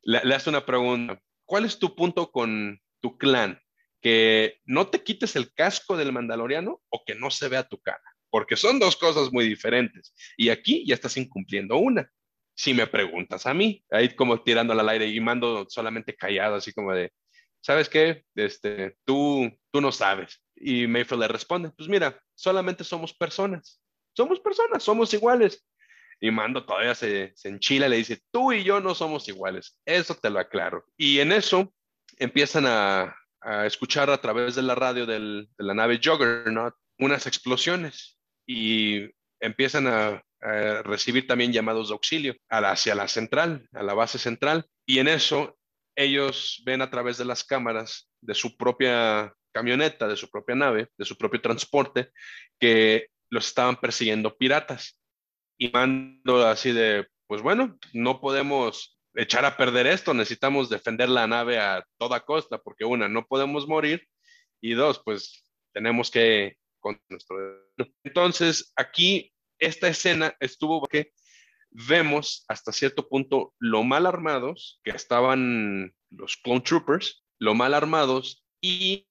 le 0.02 0.35
hace 0.35 0.50
una 0.50 0.66
pregunta, 0.66 1.18
¿cuál 1.46 1.64
es 1.64 1.78
tu 1.78 1.94
punto 1.96 2.30
con 2.30 2.78
tu 3.00 3.16
clan? 3.16 3.59
que 4.06 4.61
no 4.64 4.87
te 4.87 5.02
quites 5.02 5.35
el 5.35 5.52
casco 5.52 5.96
del 5.96 6.12
mandaloriano 6.12 6.80
o 6.90 7.04
que 7.04 7.16
no 7.16 7.28
se 7.28 7.48
vea 7.48 7.68
tu 7.68 7.80
cara, 7.80 8.02
porque 8.30 8.54
son 8.54 8.78
dos 8.78 8.96
cosas 8.96 9.32
muy 9.32 9.48
diferentes. 9.48 10.14
Y 10.37 10.50
aquí 10.50 10.85
ya 10.87 10.94
estás 10.94 11.16
incumpliendo 11.16 11.76
una. 11.76 12.09
Si 12.54 12.72
me 12.72 12.87
preguntas 12.87 13.46
a 13.46 13.52
mí, 13.52 13.85
ahí 13.90 14.14
como 14.14 14.42
tirando 14.44 14.72
al 14.72 14.88
aire 14.88 15.09
y 15.09 15.18
mando 15.18 15.66
solamente 15.68 16.14
callado, 16.14 16.54
así 16.54 16.72
como 16.72 16.92
de, 16.92 17.12
¿sabes 17.61 17.88
qué? 17.88 18.24
Este, 18.37 18.96
tú, 19.04 19.50
tú 19.72 19.80
no 19.80 19.90
sabes. 19.90 20.40
Y 20.56 20.86
Mayfield 20.86 21.22
le 21.22 21.28
responde, 21.28 21.70
pues 21.70 21.88
mira, 21.88 22.18
solamente 22.34 22.82
somos 22.82 23.12
personas. 23.14 23.80
Somos 24.14 24.40
personas, 24.40 24.82
somos 24.82 25.12
iguales. 25.12 25.64
Y 26.18 26.30
Mando 26.30 26.64
todavía 26.64 26.94
se, 26.94 27.32
se 27.36 27.50
enchila 27.50 27.86
y 27.86 27.90
le 27.90 27.96
dice, 27.96 28.22
tú 28.30 28.52
y 28.52 28.64
yo 28.64 28.80
no 28.80 28.94
somos 28.94 29.28
iguales. 29.28 29.78
Eso 29.84 30.14
te 30.14 30.30
lo 30.30 30.38
aclaro. 30.38 30.84
Y 30.96 31.20
en 31.20 31.32
eso 31.32 31.74
empiezan 32.18 32.64
a, 32.66 33.14
a 33.40 33.66
escuchar 33.66 34.10
a 34.10 34.20
través 34.20 34.54
de 34.54 34.62
la 34.62 34.74
radio 34.74 35.06
de 35.06 35.46
la 35.58 35.74
nave 35.74 36.00
Juggernaut 36.02 36.74
unas 36.98 37.26
explosiones 37.26 38.18
y 38.46 39.08
empiezan 39.40 39.86
a, 39.86 40.22
recibir 40.84 41.26
también 41.26 41.52
llamados 41.52 41.88
de 41.88 41.94
auxilio 41.94 42.36
hacia 42.48 42.94
la 42.94 43.08
central, 43.08 43.66
a 43.72 43.82
la 43.82 43.94
base 43.94 44.16
central. 44.18 44.66
Y 44.86 45.00
en 45.00 45.08
eso 45.08 45.58
ellos 45.96 46.62
ven 46.64 46.82
a 46.82 46.90
través 46.90 47.18
de 47.18 47.24
las 47.24 47.42
cámaras 47.42 48.08
de 48.20 48.34
su 48.34 48.56
propia 48.56 49.34
camioneta, 49.56 50.06
de 50.06 50.16
su 50.16 50.28
propia 50.28 50.54
nave, 50.54 50.88
de 50.98 51.04
su 51.06 51.16
propio 51.16 51.40
transporte, 51.40 52.10
que 52.60 53.06
los 53.30 53.46
estaban 53.46 53.76
persiguiendo 53.76 54.36
piratas. 54.36 55.00
Y 55.58 55.70
mando 55.70 56.46
así 56.46 56.72
de, 56.72 57.06
pues 57.26 57.40
bueno, 57.40 57.78
no 57.94 58.20
podemos 58.20 58.98
echar 59.14 59.46
a 59.46 59.56
perder 59.56 59.86
esto, 59.86 60.12
necesitamos 60.12 60.68
defender 60.68 61.08
la 61.08 61.26
nave 61.26 61.58
a 61.58 61.82
toda 61.96 62.20
costa, 62.20 62.58
porque 62.58 62.84
una, 62.84 63.08
no 63.08 63.24
podemos 63.26 63.66
morir, 63.66 64.06
y 64.60 64.74
dos, 64.74 65.00
pues 65.02 65.42
tenemos 65.72 66.10
que 66.10 66.58
con 66.78 67.00
nuestro... 67.08 67.36
Entonces, 68.04 68.74
aquí 68.76 69.32
esta 69.58 69.88
escena 69.88 70.36
estuvo 70.38 70.80
porque 70.80 71.12
vemos 71.70 72.44
hasta 72.48 72.72
cierto 72.72 73.08
punto 73.08 73.54
lo 73.58 73.84
mal 73.84 74.04
armados 74.04 74.80
que 74.84 74.90
estaban 74.90 75.94
los 76.10 76.36
clone 76.36 76.60
troopers, 76.60 77.24
lo 77.38 77.54
mal 77.54 77.72
armados 77.72 78.44
y, 78.60 79.06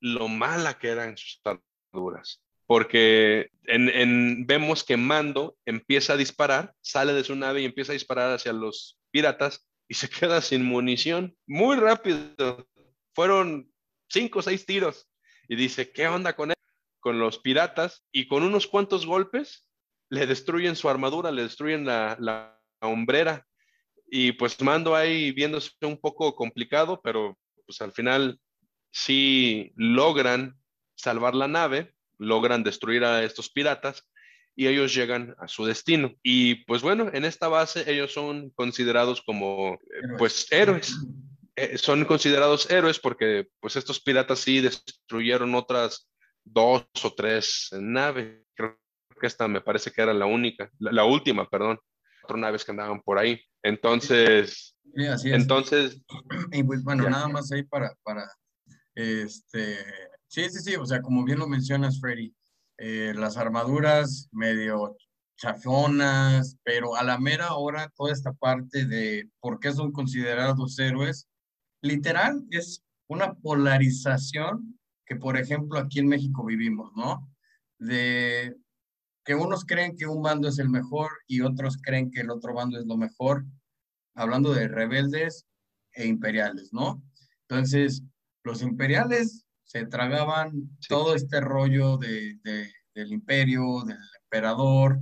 lo 0.00 0.28
mala 0.28 0.78
que 0.78 0.88
eran 0.88 1.16
sus 1.16 1.40
armaduras. 1.44 2.42
Porque 2.66 3.50
en, 3.64 4.46
vemos 4.46 4.84
que 4.84 4.96
Mando 4.96 5.56
empieza 5.66 6.14
a 6.14 6.16
disparar, 6.16 6.74
sale 6.80 7.12
de 7.12 7.24
su 7.24 7.36
nave 7.36 7.62
y 7.62 7.64
empieza 7.64 7.92
a 7.92 7.94
disparar 7.94 8.32
hacia 8.32 8.52
los 8.52 8.98
piratas 9.10 9.66
y 9.88 9.94
se 9.94 10.08
queda 10.08 10.40
sin 10.40 10.64
munición. 10.64 11.36
Muy 11.46 11.76
rápido. 11.76 12.66
Fueron 13.14 13.70
cinco 14.08 14.38
o 14.38 14.42
seis 14.42 14.64
tiros. 14.64 15.08
Y 15.48 15.56
dice, 15.56 15.92
¿qué 15.92 16.06
onda 16.08 16.34
con 16.34 16.50
él? 16.50 16.56
Con 17.00 17.18
los 17.18 17.38
piratas. 17.38 18.04
Y 18.12 18.26
con 18.26 18.42
unos 18.42 18.66
cuantos 18.66 19.06
golpes 19.06 19.66
le 20.08 20.26
destruyen 20.26 20.76
su 20.76 20.88
armadura, 20.88 21.30
le 21.30 21.42
destruyen 21.42 21.84
la, 21.84 22.16
la, 22.20 22.58
hombrera. 22.80 23.46
Y 24.06 24.32
pues 24.32 24.60
mando 24.60 24.94
ahí 24.94 25.32
viéndose 25.32 25.70
un 25.82 25.98
poco 25.98 26.34
complicado, 26.34 27.00
pero 27.02 27.38
pues 27.64 27.80
al 27.80 27.92
final 27.92 28.38
sí 28.92 29.72
logran 29.74 30.56
salvar 30.94 31.34
la 31.34 31.48
nave, 31.48 31.94
logran 32.18 32.62
destruir 32.62 33.04
a 33.04 33.24
estos 33.24 33.50
piratas 33.50 34.06
y 34.54 34.66
ellos 34.66 34.94
llegan 34.94 35.34
a 35.38 35.48
su 35.48 35.64
destino. 35.64 36.14
Y 36.22 36.66
pues 36.66 36.82
bueno, 36.82 37.10
en 37.12 37.24
esta 37.24 37.48
base 37.48 37.90
ellos 37.90 38.12
son 38.12 38.50
considerados 38.50 39.22
como 39.22 39.74
eh, 39.74 39.78
pues 40.18 40.46
héroes. 40.52 40.94
Eh, 41.56 41.76
son 41.76 42.04
considerados 42.04 42.70
héroes 42.70 42.98
porque 42.98 43.48
pues 43.60 43.76
estos 43.76 44.00
piratas 44.00 44.38
sí 44.38 44.60
destruyeron 44.60 45.54
otras 45.54 46.08
dos 46.44 46.86
o 47.02 47.12
tres 47.14 47.68
naves. 47.72 48.42
Creo 48.54 48.78
que 49.20 49.26
esta 49.26 49.48
me 49.48 49.60
parece 49.60 49.90
que 49.90 50.02
era 50.02 50.12
la 50.12 50.26
única, 50.26 50.70
la, 50.78 51.04
última, 51.04 51.48
perdón. 51.48 51.78
Cuatro 52.20 52.36
naves 52.36 52.64
que 52.64 52.70
andaban 52.70 53.00
por 53.02 53.18
ahí. 53.18 53.40
Entonces, 53.62 54.76
entonces... 55.24 56.00
Y 56.52 56.62
pues 56.62 56.84
bueno, 56.84 57.08
nada 57.08 57.28
más 57.28 57.50
ahí 57.52 57.62
para, 57.62 57.94
para 58.02 58.28
Este, 58.94 59.78
sí, 60.28 60.48
sí, 60.50 60.60
sí, 60.60 60.76
o 60.76 60.84
sea, 60.86 61.00
como 61.00 61.24
bien 61.24 61.38
lo 61.38 61.48
mencionas, 61.48 62.00
Freddy, 62.00 62.34
eh, 62.78 63.12
las 63.16 63.36
armaduras 63.36 64.28
medio 64.32 64.96
chafonas, 65.36 66.56
pero 66.62 66.96
a 66.96 67.02
la 67.02 67.18
mera 67.18 67.54
hora 67.54 67.90
toda 67.96 68.12
esta 68.12 68.32
parte 68.32 68.84
de 68.84 69.28
por 69.40 69.58
qué 69.58 69.72
son 69.72 69.92
considerados 69.92 70.78
héroes, 70.78 71.28
literal 71.80 72.44
es 72.50 72.82
una 73.08 73.34
polarización 73.34 74.78
que, 75.04 75.16
por 75.16 75.36
ejemplo, 75.36 75.78
aquí 75.78 75.98
en 75.98 76.08
México 76.08 76.44
vivimos, 76.44 76.92
¿no? 76.94 77.28
De 77.78 78.56
que 79.24 79.34
unos 79.34 79.64
creen 79.64 79.96
que 79.96 80.06
un 80.06 80.22
bando 80.22 80.48
es 80.48 80.58
el 80.58 80.68
mejor 80.68 81.10
y 81.26 81.40
otros 81.40 81.76
creen 81.76 82.10
que 82.10 82.20
el 82.20 82.30
otro 82.30 82.54
bando 82.54 82.78
es 82.78 82.86
lo 82.86 82.96
mejor, 82.96 83.44
hablando 84.14 84.52
de 84.52 84.68
rebeldes 84.68 85.46
e 85.92 86.06
imperiales, 86.06 86.72
¿no? 86.72 87.02
Entonces, 87.48 88.02
los 88.44 88.62
imperiales 88.62 89.44
se 89.64 89.86
tragaban 89.86 90.52
todo 90.88 91.14
este 91.14 91.40
rollo 91.40 91.96
de, 91.96 92.38
del 92.94 93.12
imperio, 93.12 93.82
del 93.86 93.98
emperador, 94.22 95.00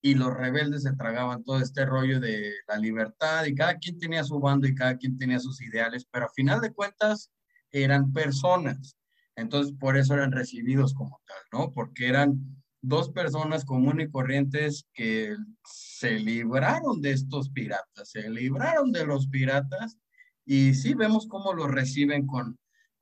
y 0.00 0.14
los 0.14 0.32
rebeldes 0.32 0.84
se 0.84 0.94
tragaban 0.94 1.42
todo 1.42 1.60
este 1.60 1.84
rollo 1.84 2.20
de 2.20 2.52
la 2.68 2.78
libertad 2.78 3.44
y 3.46 3.54
cada 3.54 3.76
quien 3.78 3.98
tenía 3.98 4.22
su 4.22 4.38
bando 4.38 4.68
y 4.68 4.74
cada 4.74 4.96
quien 4.96 5.18
tenía 5.18 5.40
sus 5.40 5.60
ideales, 5.60 6.06
pero 6.10 6.26
a 6.26 6.32
final 6.32 6.60
de 6.60 6.72
cuentas 6.72 7.32
eran 7.72 8.12
personas. 8.12 8.96
Entonces, 9.34 9.74
por 9.78 9.96
eso 9.96 10.14
eran 10.14 10.32
recibidos 10.32 10.94
como 10.94 11.20
tal, 11.26 11.38
¿no? 11.52 11.72
Porque 11.72 12.08
eran 12.08 12.38
dos 12.80 13.10
personas 13.10 13.64
comunes 13.64 14.06
y 14.06 14.10
corrientes 14.12 14.86
que 14.94 15.34
se 15.64 16.20
libraron 16.20 17.00
de 17.00 17.10
estos 17.10 17.50
piratas, 17.50 18.10
se 18.10 18.30
libraron 18.30 18.92
de 18.92 19.04
los 19.04 19.26
piratas 19.26 19.98
y 20.44 20.74
sí 20.74 20.94
vemos 20.94 21.26
cómo 21.26 21.52
los 21.52 21.68
reciben 21.68 22.26
con, 22.26 22.56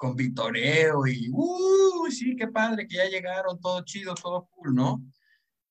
con 0.04 0.16
vitoreo 0.16 1.06
y, 1.06 1.30
uy, 1.32 2.12
sí, 2.12 2.36
qué 2.36 2.48
padre 2.48 2.86
que 2.86 2.96
ya 2.96 3.06
llegaron, 3.06 3.58
todo 3.58 3.82
chido, 3.84 4.14
todo 4.14 4.46
cool, 4.50 4.74
¿no? 4.74 5.02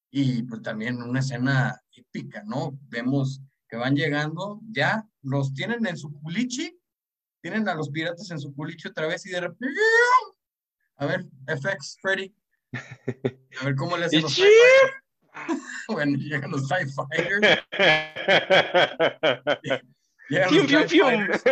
Y 0.10 0.42
pues 0.42 0.64
también 0.64 1.04
una 1.04 1.20
escena 1.20 1.80
épica, 1.92 2.42
¿no? 2.44 2.76
Vemos 2.90 3.44
que 3.70 3.76
van 3.76 3.96
llegando, 3.96 4.60
ya 4.72 5.08
los 5.22 5.54
tienen 5.54 5.86
en 5.86 5.98
su 5.98 6.12
culichi, 6.12 6.76
tienen 7.42 7.70
a 7.70 7.76
los 7.76 7.92
piratas 7.92 8.32
en 8.32 8.40
su 8.40 8.56
culichi 8.56 8.88
otra 8.88 9.06
vez 9.06 9.24
y 9.28 9.30
de 9.30 9.42
repente, 9.42 9.80
a 10.96 11.06
ver, 11.06 11.28
FX, 11.46 11.98
Freddy, 12.02 12.36
a 13.62 13.66
ver 13.66 13.76
cómo 13.76 13.98
le 13.98 14.06
hacen 14.06 14.22
los 14.24 14.36
Bueno, 15.90 16.18
llegan 16.18 16.50
los 16.50 16.68
TIE 16.68 16.88
Fighters. 16.88 17.62
Los 20.30 20.68
TIE 20.68 21.02
Fighters. 21.02 21.44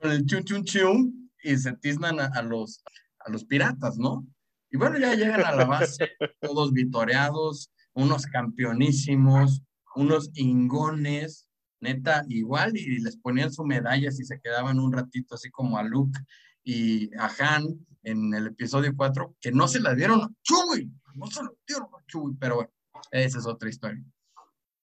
Con 0.00 0.12
el 0.12 0.26
chun 0.26 0.44
chun 0.44 0.64
chun 0.64 1.30
y 1.42 1.56
se 1.56 1.72
tiznan 1.76 2.20
a, 2.20 2.42
los, 2.42 2.82
a 3.20 3.30
los 3.30 3.44
piratas, 3.44 3.98
¿no? 3.98 4.26
Y 4.70 4.76
bueno, 4.76 4.98
ya 4.98 5.14
llegan 5.14 5.44
a 5.44 5.54
la 5.54 5.64
base, 5.66 6.12
todos 6.40 6.72
vitoreados, 6.72 7.70
unos 7.92 8.26
campeonísimos, 8.26 9.62
unos 9.94 10.30
ingones, 10.34 11.48
neta, 11.80 12.24
igual, 12.28 12.76
y 12.76 12.98
les 12.98 13.16
ponían 13.16 13.52
su 13.52 13.64
medalla 13.64 14.08
y 14.08 14.12
se 14.12 14.40
quedaban 14.40 14.80
un 14.80 14.92
ratito 14.92 15.34
así 15.34 15.50
como 15.50 15.78
a 15.78 15.82
Luke 15.82 16.18
y 16.64 17.14
a 17.16 17.30
Han 17.38 17.86
en 18.02 18.34
el 18.34 18.48
episodio 18.48 18.92
4, 18.96 19.36
que 19.40 19.52
no 19.52 19.68
se 19.68 19.80
la 19.80 19.94
dieron 19.94 20.22
a 20.22 20.30
Chewie, 20.42 20.90
no 21.14 21.26
se 21.26 21.42
la 21.42 21.50
dieron 21.66 21.88
a 21.94 22.04
Chewie, 22.06 22.36
pero 22.38 22.56
bueno, 22.56 22.70
esa 23.10 23.38
es 23.38 23.46
otra 23.46 23.68
historia. 23.68 24.02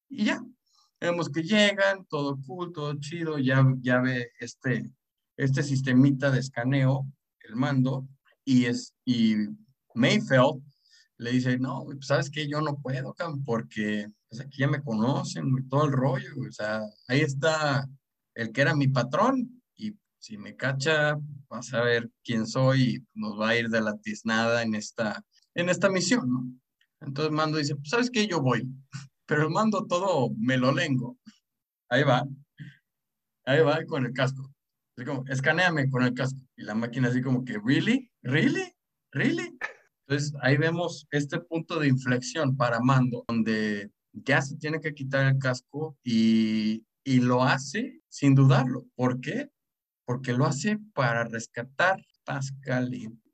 Y 0.10 0.26
ya, 0.26 0.42
vemos 1.02 1.30
que 1.30 1.42
llegan, 1.42 2.06
todo 2.06 2.40
cool, 2.46 2.72
todo 2.72 2.94
chido, 3.00 3.40
ya, 3.40 3.66
ya 3.82 4.00
ve 4.00 4.32
este, 4.40 4.92
este 5.36 5.64
sistemita 5.64 6.30
de 6.30 6.40
escaneo, 6.40 7.08
el 7.40 7.56
mando, 7.56 8.08
y, 8.46 8.66
es, 8.66 8.94
y 9.04 9.36
Mayfeld 9.96 10.62
le 11.18 11.32
dice, 11.32 11.58
no, 11.58 11.84
pues 11.86 12.06
sabes 12.06 12.30
que 12.30 12.48
yo 12.48 12.62
no 12.62 12.78
puedo, 12.78 13.16
porque 13.44 14.08
pues, 14.30 14.42
aquí 14.42 14.60
ya 14.60 14.68
me 14.68 14.84
conocen, 14.84 15.68
todo 15.70 15.86
el 15.86 15.92
rollo, 15.92 16.34
o 16.48 16.52
sea, 16.52 16.82
ahí 17.08 17.22
está 17.22 17.88
el 18.36 18.52
que 18.52 18.62
era 18.62 18.76
mi 18.76 18.88
patrón, 18.88 19.62
y 19.76 19.96
si 20.20 20.38
me 20.38 20.56
cacha, 20.56 21.18
vas 21.50 21.74
a 21.74 21.82
ver 21.82 22.12
quién 22.24 22.46
soy 22.46 22.82
y 22.96 23.20
nos 23.20 23.40
va 23.40 23.50
a 23.50 23.58
ir 23.58 23.70
de 23.70 23.82
la 23.82 23.98
tiznada 23.98 24.62
en 24.62 24.76
esta, 24.76 25.24
en 25.56 25.70
esta 25.70 25.90
misión, 25.90 26.30
¿no? 26.30 26.48
Entonces 27.02 27.32
Mando 27.32 27.58
dice, 27.58 27.76
pues 27.76 27.90
sabes 27.90 28.12
que 28.12 28.28
yo 28.28 28.40
voy, 28.42 28.68
pero 29.32 29.50
Mando 29.50 29.88
todo 29.88 30.30
me 30.38 30.58
lo 30.58 30.74
lengo. 30.74 31.18
Ahí 31.88 32.04
va, 32.04 32.28
ahí 33.46 33.62
va 33.62 33.86
con 33.86 34.06
el 34.06 34.12
casco. 34.12 34.54
Así 34.98 35.06
como, 35.06 35.24
escaneame 35.26 35.90
con 35.90 36.04
el 36.04 36.14
casco. 36.14 36.42
Y 36.58 36.64
la 36.64 36.76
máquina 36.76 37.08
así 37.08 37.22
como 37.22 37.46
que, 37.46 37.58
¿really? 37.58 38.12
¿Really? 38.24 38.76
¿Really? 39.14 39.58
Entonces 40.06 40.34
ahí 40.42 40.58
vemos 40.58 41.08
este 41.12 41.40
punto 41.40 41.80
de 41.80 41.88
inflexión 41.88 42.58
para 42.58 42.82
Mando, 42.82 43.24
donde 43.26 43.90
ya 44.12 44.42
se 44.42 44.58
tiene 44.58 44.82
que 44.82 44.94
quitar 44.94 45.26
el 45.26 45.40
casco 45.40 45.98
y, 46.04 46.86
y 47.06 47.22
lo 47.22 47.42
hace 47.42 48.02
sin 48.10 48.36
dudarlo. 48.36 48.86
¿Por 48.96 49.22
qué? 49.22 49.50
porque 50.04 50.34
lo 50.34 50.46
hace 50.46 50.78
para 50.94 51.24
rescatar 51.24 52.06
Pascal, 52.26 52.92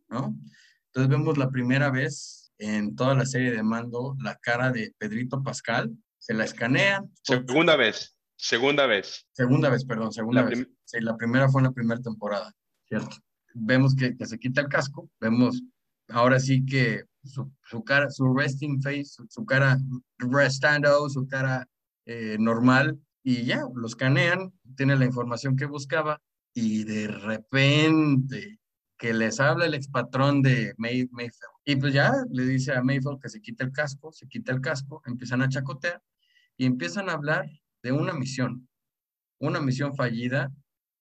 ¿no? 0.09 0.37
Entonces 0.85 1.09
vemos 1.09 1.39
la 1.39 1.49
primera 1.49 1.89
vez 1.89 2.46
en 2.59 2.95
toda 2.95 3.15
la 3.15 3.25
serie 3.25 3.51
de 3.51 3.63
Mando 3.63 4.15
la 4.19 4.35
cara 4.37 4.71
de 4.71 4.93
Pedrito 4.97 5.43
Pascal, 5.43 5.91
se 6.17 6.33
la 6.33 6.45
escanean. 6.45 7.11
Segunda 7.23 7.75
vez, 7.75 8.15
segunda 8.35 8.87
vez. 8.87 9.25
Segunda 9.31 9.69
vez, 9.69 9.85
perdón, 9.85 10.11
segunda 10.11 10.43
vez. 10.43 10.67
Sí, 10.85 10.99
la 11.01 11.15
primera 11.15 11.49
fue 11.49 11.61
en 11.61 11.65
la 11.65 11.71
primera 11.71 12.01
temporada, 12.01 12.51
¿cierto? 12.87 13.17
Vemos 13.53 13.95
que, 13.95 14.15
que 14.15 14.25
se 14.25 14.37
quita 14.37 14.61
el 14.61 14.67
casco, 14.67 15.09
vemos 15.19 15.61
ahora 16.09 16.39
sí 16.39 16.65
que 16.65 17.03
su, 17.23 17.51
su 17.63 17.83
cara, 17.83 18.09
su 18.09 18.33
resting 18.33 18.81
face, 18.81 19.23
su, 19.29 19.45
cara 19.45 19.77
restando, 20.17 21.09
su 21.09 21.27
cara 21.27 21.67
eh, 22.05 22.37
normal, 22.39 22.99
y 23.23 23.43
ya, 23.43 23.63
lo 23.73 23.87
escanean, 23.87 24.53
tiene 24.75 24.95
la 24.95 25.05
información 25.05 25.55
que 25.55 25.65
buscaba, 25.65 26.21
y 26.53 26.85
de 26.85 27.07
repente 27.07 28.59
que 28.97 29.13
les 29.13 29.39
habla 29.39 29.65
el 29.65 29.73
expatrón 29.73 30.41
de 30.41 30.73
May, 30.77 31.07
Mayfield. 31.11 31.56
Y 31.69 31.75
pues 31.75 31.93
ya 31.93 32.13
le 32.31 32.45
dice 32.45 32.71
a 32.71 32.81
Mayfield 32.81 33.19
que 33.21 33.27
se 33.27 33.41
quite 33.41 33.65
el 33.65 33.73
casco, 33.73 34.13
se 34.13 34.25
quita 34.29 34.53
el 34.53 34.61
casco, 34.61 35.01
empiezan 35.05 35.41
a 35.41 35.49
chacotear 35.49 36.01
y 36.55 36.65
empiezan 36.65 37.09
a 37.09 37.11
hablar 37.11 37.45
de 37.83 37.91
una 37.91 38.13
misión, 38.13 38.69
una 39.39 39.59
misión 39.59 39.93
fallida, 39.93 40.49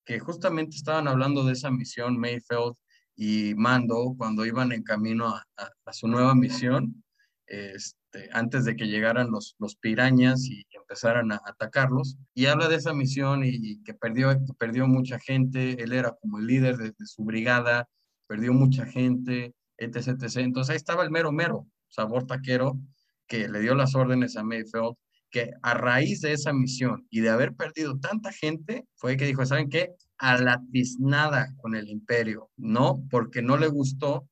que 0.05 0.19
justamente 0.19 0.75
estaban 0.75 1.07
hablando 1.07 1.45
de 1.45 1.53
esa 1.53 1.71
misión 1.71 2.19
Mayfield 2.19 2.75
y 3.15 3.55
Mando 3.55 4.17
cuando 4.19 4.45
iban 4.45 4.73
en 4.73 4.83
camino 4.83 5.29
a, 5.29 5.93
su 5.93 6.09
nueva 6.09 6.35
misión. 6.35 7.05
Este, 7.47 8.29
antes 8.33 8.65
de 8.65 8.75
que 8.75 8.89
llegaran 8.89 9.31
los, 9.31 9.55
los 9.61 9.77
pirañas 9.77 10.47
y 10.47 10.67
empezaran 10.73 11.31
a 11.31 11.41
atacarlos. 11.47 12.17
Y 12.35 12.47
habla 12.47 12.69
de 12.69 12.75
esa 12.75 12.93
misión 12.93 13.43
y, 13.45 13.85
que, 13.85 13.95
perdió, 13.95 14.37
perdió 14.59 14.89
mucha 14.89 15.21
gente, 15.21 15.81
él 15.81 15.93
era 15.93 16.17
como 16.21 16.41
el 16.41 16.47
líder 16.49 16.77
de, 16.77 16.93
su 17.05 17.25
brigada, 17.25 17.89
perdió 18.27 18.53
mucha 18.53 18.85
gente, 18.85 19.55
etc, 19.79 20.09
etc. 20.09 20.37
Entonces 20.39 20.71
ahí 20.71 20.77
estaba 20.77 21.03
el 21.03 21.11
mero 21.11 21.33
mero, 21.33 21.67
sabor 21.89 22.27
taquero, 22.27 22.79
que 23.27 23.49
le 23.49 23.61
dio 23.61 23.75
las 23.75 23.95
órdenes 23.95 24.37
a 24.37 24.45
Mayfield, 24.45 24.95
que 25.31 25.51
a 25.63 25.75
raíz 25.75 26.21
de 26.21 26.33
esa 26.33 26.53
misión 26.53 27.07
y 27.11 27.21
de 27.21 27.31
haber 27.31 27.55
perdido 27.55 27.99
tanta 27.99 28.33
gente, 28.33 28.87
fue 28.95 29.17
que 29.17 29.27
dijo, 29.27 29.45
¿saben 29.45 29.69
qué? 29.69 29.91
A 30.19 30.39
la 30.39 30.63
tiznada 30.73 31.53
con 31.57 31.75
el 31.75 31.89
imperio, 31.89 32.51
¿no? 32.57 33.03
Porque 33.11 33.43
no 33.43 33.57
le 33.57 33.67
gustó 33.67 34.29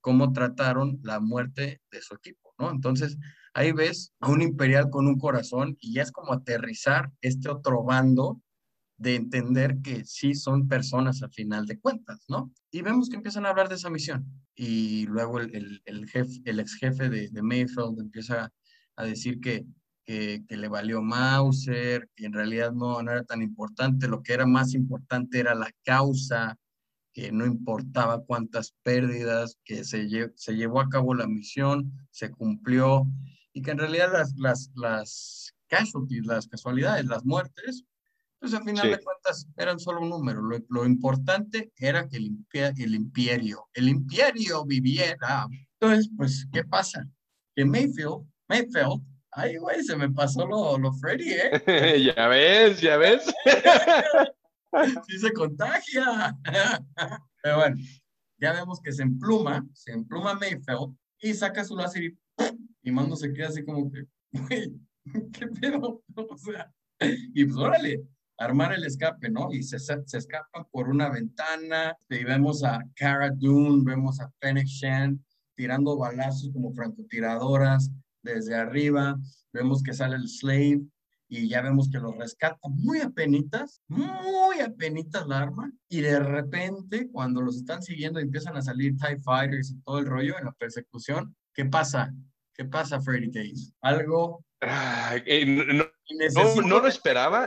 cómo 0.00 0.32
trataron 0.32 0.98
la 1.02 1.18
muerte 1.18 1.80
de 1.90 2.02
su 2.02 2.14
equipo. 2.14 2.54
¿no? 2.58 2.70
Entonces, 2.70 3.16
ahí 3.54 3.72
ves 3.72 4.12
a 4.20 4.30
un 4.30 4.42
imperial 4.42 4.90
con 4.90 5.06
un 5.06 5.18
corazón 5.18 5.76
y 5.80 5.94
ya 5.94 6.02
es 6.02 6.12
como 6.12 6.32
aterrizar 6.32 7.10
este 7.22 7.48
otro 7.48 7.82
bando 7.82 8.40
de 8.96 9.16
entender 9.16 9.78
que 9.82 10.04
sí 10.04 10.34
son 10.34 10.68
personas 10.68 11.22
al 11.22 11.32
final 11.32 11.66
de 11.66 11.80
cuentas, 11.80 12.24
¿no? 12.28 12.52
Y 12.70 12.82
vemos 12.82 13.08
que 13.08 13.16
empiezan 13.16 13.44
a 13.44 13.50
hablar 13.50 13.68
de 13.68 13.74
esa 13.74 13.90
misión. 13.90 14.24
Y 14.54 15.06
luego 15.06 15.40
el, 15.40 15.82
el, 15.84 16.08
jefe, 16.08 16.40
el 16.44 16.60
ex 16.60 16.76
jefe 16.76 17.08
de, 17.08 17.28
de, 17.28 17.42
Mayfield 17.42 17.98
empieza 17.98 18.52
a 18.96 19.04
decir 19.04 19.40
que, 19.40 19.66
que, 20.04 20.44
le 20.48 20.68
valió 20.68 21.02
Mauser, 21.02 22.08
que 22.14 22.26
en 22.26 22.32
realidad 22.32 22.72
no, 22.72 23.00
era 23.00 23.24
tan 23.24 23.42
importante, 23.42 24.06
lo 24.06 24.22
que 24.22 24.34
era 24.34 24.46
más 24.46 24.74
importante 24.74 25.40
era 25.40 25.54
la 25.54 25.70
causa, 25.82 26.56
que 27.12 27.32
no 27.32 27.46
importaba 27.46 28.24
cuántas 28.24 28.74
pérdidas, 28.82 29.58
que 29.64 29.84
se, 29.84 30.08
se 30.34 30.56
llevó 30.56 30.80
a 30.80 30.88
cabo 30.88 31.14
la 31.14 31.26
misión, 31.26 31.92
se 32.10 32.30
cumplió, 32.30 33.06
y 33.52 33.62
que 33.62 33.70
en 33.70 33.78
realidad 33.78 34.12
las, 34.12 34.34
las, 34.36 34.70
las 34.74 36.48
casualidades, 36.48 37.06
las 37.06 37.24
muertes, 37.24 37.84
pues 38.44 38.52
al 38.52 38.62
final 38.62 38.90
de 38.90 39.00
cuentas 39.00 39.48
eran 39.56 39.80
solo 39.80 40.02
un 40.02 40.10
número. 40.10 40.42
Lo, 40.42 40.58
lo 40.68 40.84
importante 40.84 41.72
era 41.78 42.06
que 42.06 42.18
el, 42.18 42.36
el 42.52 42.94
imperio, 42.94 43.70
el 43.72 43.88
imperio 43.88 44.66
viviera. 44.66 45.46
Entonces, 45.80 46.10
pues, 46.14 46.46
¿qué 46.52 46.62
pasa? 46.62 47.08
Que 47.56 47.64
Mayfield, 47.64 48.26
Mayfield, 48.46 49.02
ay, 49.30 49.56
güey, 49.56 49.82
se 49.82 49.96
me 49.96 50.10
pasó 50.10 50.46
lo, 50.46 50.76
lo 50.76 50.92
Freddy, 50.92 51.32
¿eh? 51.32 52.12
ya 52.14 52.28
ves, 52.28 52.82
ya 52.82 52.98
ves. 52.98 53.24
sí 55.08 55.18
se 55.18 55.32
contagia. 55.32 56.36
Pero 57.42 57.56
bueno, 57.56 57.76
ya 58.36 58.52
vemos 58.52 58.78
que 58.82 58.92
se 58.92 59.04
empluma, 59.04 59.66
se 59.72 59.92
empluma 59.92 60.34
Mayfeld 60.34 60.94
y 61.18 61.32
saca 61.32 61.64
su 61.64 61.76
láser 61.76 62.04
y, 62.04 62.18
y 62.82 62.92
Mando 62.92 63.16
se 63.16 63.32
queda 63.32 63.48
así 63.48 63.64
como 63.64 63.90
que, 63.90 64.04
güey, 64.32 64.70
¿qué 65.32 65.46
pedo? 65.46 66.02
O 66.14 66.36
sea, 66.36 66.70
y 67.00 67.42
pues 67.46 67.56
órale, 67.56 68.04
armar 68.38 68.72
el 68.72 68.84
escape, 68.84 69.30
¿no? 69.30 69.52
Y 69.52 69.62
se, 69.62 69.78
se 69.78 70.18
escapan 70.18 70.64
por 70.70 70.88
una 70.88 71.08
ventana, 71.08 71.96
y 72.08 72.24
vemos 72.24 72.64
a 72.64 72.82
Cara 72.94 73.30
Dune, 73.30 73.82
vemos 73.84 74.20
a 74.20 74.30
Fennec 74.40 74.66
Shan 74.66 75.24
tirando 75.54 75.96
balazos 75.96 76.50
como 76.52 76.72
francotiradoras 76.72 77.90
desde 78.22 78.54
arriba, 78.54 79.16
vemos 79.52 79.82
que 79.82 79.92
sale 79.92 80.16
el 80.16 80.28
Slave 80.28 80.82
y 81.28 81.48
ya 81.48 81.62
vemos 81.62 81.88
que 81.88 81.98
lo 81.98 82.12
rescata 82.12 82.68
muy 82.68 83.00
apenitas, 83.00 83.80
muy 83.88 84.60
apenitas 84.60 85.26
la 85.26 85.40
arma, 85.40 85.72
y 85.88 86.00
de 86.00 86.18
repente 86.18 87.08
cuando 87.10 87.40
los 87.40 87.56
están 87.56 87.82
siguiendo 87.82 88.20
empiezan 88.20 88.56
a 88.56 88.62
salir 88.62 88.96
TIE 88.96 89.18
Fighters 89.18 89.70
y 89.70 89.80
todo 89.80 89.98
el 89.98 90.06
rollo 90.06 90.38
en 90.38 90.46
la 90.46 90.52
persecución, 90.52 91.34
¿qué 91.52 91.64
pasa? 91.64 92.12
¿Qué 92.52 92.64
pasa, 92.64 93.00
Freddy 93.00 93.30
Days? 93.30 93.72
Algo 93.80 94.44
eh, 95.26 95.44
no, 95.46 95.84
no, 96.62 96.80
lo 96.80 96.88
esperaba. 96.88 97.46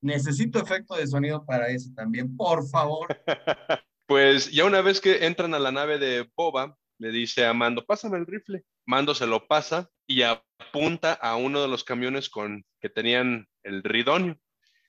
Necesito 0.00 0.60
efecto 0.60 0.94
de 0.94 1.06
sonido 1.06 1.44
para 1.44 1.68
eso 1.68 1.90
también, 1.94 2.36
por 2.36 2.68
favor. 2.68 3.08
pues 4.06 4.50
ya 4.50 4.64
una 4.64 4.80
vez 4.80 5.00
que 5.00 5.26
entran 5.26 5.54
a 5.54 5.58
la 5.58 5.72
nave 5.72 5.98
de 5.98 6.28
Boba, 6.36 6.76
le 6.98 7.10
dice 7.10 7.44
a 7.44 7.52
Mando, 7.52 7.84
pásame 7.84 8.18
el 8.18 8.26
rifle. 8.26 8.64
Mando 8.86 9.14
se 9.14 9.26
lo 9.26 9.46
pasa 9.46 9.90
y 10.06 10.22
apunta 10.22 11.12
a 11.12 11.36
uno 11.36 11.60
de 11.60 11.68
los 11.68 11.84
camiones 11.84 12.30
con 12.30 12.64
que 12.80 12.88
tenían 12.88 13.46
el 13.62 13.82
ridonio. 13.82 14.38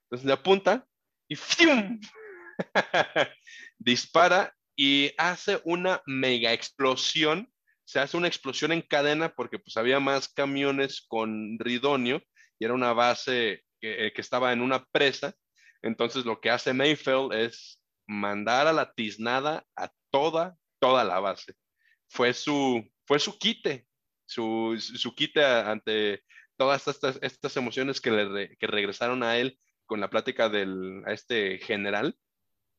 Entonces 0.04 0.26
le 0.26 0.34
apunta 0.34 0.86
y 1.28 1.36
¡fium! 1.36 2.00
dispara 3.78 4.56
y 4.76 5.12
hace 5.18 5.60
una 5.64 6.02
mega 6.06 6.54
explosión 6.54 7.52
se 7.88 8.02
hace 8.02 8.18
una 8.18 8.28
explosión 8.28 8.74
en 8.74 8.82
cadena 8.82 9.34
porque 9.34 9.60
pues 9.60 9.78
había 9.78 10.02
más 10.02 10.28
camiones 10.28 11.02
con 11.08 11.58
ridonio 11.58 12.22
y 12.60 12.66
era 12.66 12.74
una 12.74 12.92
base 12.92 13.64
que, 13.80 14.08
eh, 14.08 14.14
estaba 14.18 14.52
en 14.52 14.62
una 14.62 14.84
presa. 14.92 15.34
Entonces 15.82 16.26
lo 16.26 16.42
que 16.42 16.50
hace 16.50 16.74
Mayfield 16.74 17.32
es 17.32 17.82
mandar 18.06 18.68
a 18.68 18.74
la 18.74 18.92
tiznada 18.92 19.66
a 19.78 19.90
toda, 20.12 20.58
toda 20.80 21.06
la 21.06 21.22
base. 21.22 21.54
Fue 22.10 22.34
su, 22.34 22.86
fue 23.06 23.20
su 23.20 23.40
quite, 23.40 23.88
su, 24.26 24.76
su 24.78 25.16
quite 25.16 25.46
ante 25.46 26.26
todas 26.58 26.86
estas, 26.90 27.18
estas 27.22 27.56
emociones 27.56 28.02
que, 28.02 28.12
le, 28.12 28.58
que 28.58 28.68
regresaron 28.68 29.24
a 29.24 29.38
él 29.38 29.58
con 29.86 30.02
la 30.02 30.10
plática 30.10 30.50
del, 30.50 31.04
a 31.06 31.14
este 31.14 31.60
general. 31.60 32.18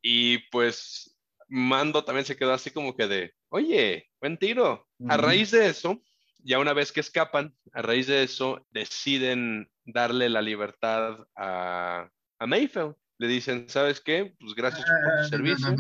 Y 0.03 0.51
pues 0.51 1.18
Mando 1.49 2.05
también 2.05 2.27
se 2.27 2.37
quedó 2.37 2.53
así 2.53 2.71
como 2.71 2.95
que 2.95 3.07
de, 3.07 3.35
oye, 3.49 4.09
buen 4.21 4.39
tiro. 4.39 4.87
A 5.09 5.17
raíz 5.17 5.51
de 5.51 5.69
eso, 5.69 6.03
ya 6.39 6.59
una 6.59 6.73
vez 6.73 6.93
que 6.93 7.01
escapan, 7.01 7.55
a 7.73 7.83
raíz 7.83 8.07
de 8.07 8.23
eso, 8.23 8.67
deciden 8.71 9.71
darle 9.85 10.29
la 10.29 10.43
libertad 10.43 11.27
a, 11.35 12.09
a 12.39 12.47
Mayfield. 12.47 12.95
Le 13.21 13.27
dicen, 13.27 13.69
¿sabes 13.69 14.01
qué? 14.01 14.37
Pues 14.39 14.55
gracias 14.55 14.85
por 14.85 15.23
tu 15.23 15.29
servicio. 15.29 15.75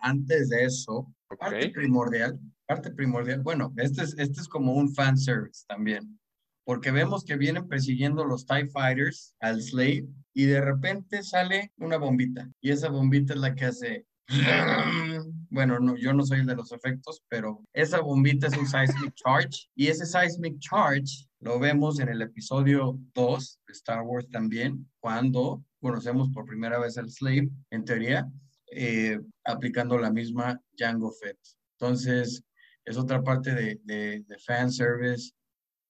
Antes 0.00 0.48
de 0.48 0.64
eso, 0.64 1.12
parte 1.38 1.68
primordial, 1.70 2.40
parte 2.66 2.90
primordial, 2.90 3.42
bueno, 3.42 3.74
este 3.76 4.02
es, 4.02 4.14
este 4.18 4.40
es 4.40 4.48
como 4.48 4.72
un 4.72 4.94
fan 4.94 5.18
service 5.18 5.64
también, 5.68 6.18
porque 6.64 6.90
vemos 6.90 7.24
que 7.24 7.36
vienen 7.36 7.68
persiguiendo 7.68 8.24
los 8.24 8.46
TIE 8.46 8.68
Fighters 8.68 9.34
al 9.40 9.60
Slave 9.60 10.06
y 10.32 10.46
de 10.46 10.60
repente 10.60 11.22
sale 11.22 11.72
una 11.76 11.98
bombita 11.98 12.50
y 12.60 12.70
esa 12.70 12.88
bombita 12.88 13.34
es 13.34 13.40
la 13.40 13.54
que 13.54 13.66
hace 13.66 14.06
bueno, 15.50 15.78
no, 15.78 15.96
yo 15.96 16.12
no 16.12 16.24
soy 16.24 16.40
el 16.40 16.46
de 16.46 16.56
los 16.56 16.72
efectos, 16.72 17.22
pero 17.28 17.62
esa 17.72 18.00
bombita 18.00 18.46
es 18.46 18.56
un 18.56 18.66
seismic 18.66 19.14
charge 19.14 19.68
y 19.74 19.88
ese 19.88 20.06
seismic 20.06 20.58
charge 20.58 21.28
lo 21.40 21.58
vemos 21.58 22.00
en 22.00 22.08
el 22.08 22.22
episodio 22.22 22.98
2 23.14 23.60
de 23.66 23.72
Star 23.72 24.02
Wars 24.02 24.28
también, 24.30 24.90
cuando 24.98 25.62
conocemos 25.80 26.30
por 26.30 26.46
primera 26.46 26.78
vez 26.78 26.96
al 26.96 27.10
Slave, 27.10 27.50
en 27.70 27.84
teoría, 27.84 28.26
eh, 28.72 29.20
aplicando 29.44 29.98
la 29.98 30.10
misma 30.10 30.58
Django 30.72 31.12
Fett. 31.12 31.38
Entonces, 31.78 32.42
es 32.84 32.96
otra 32.96 33.22
parte 33.22 33.54
de, 33.54 33.80
de, 33.84 34.24
de 34.26 34.38
fan 34.38 34.72
service 34.72 35.32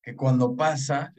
que 0.03 0.15
cuando 0.15 0.55
pasa, 0.55 1.15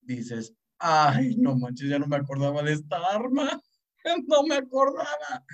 dices, 0.00 0.54
ay, 0.78 1.36
no 1.36 1.56
manches, 1.56 1.88
ya 1.88 1.98
no 1.98 2.06
me 2.06 2.16
acordaba 2.16 2.62
de 2.62 2.72
esta 2.72 2.96
arma, 2.96 3.60
no 4.26 4.42
me 4.44 4.56
acordaba. 4.56 5.44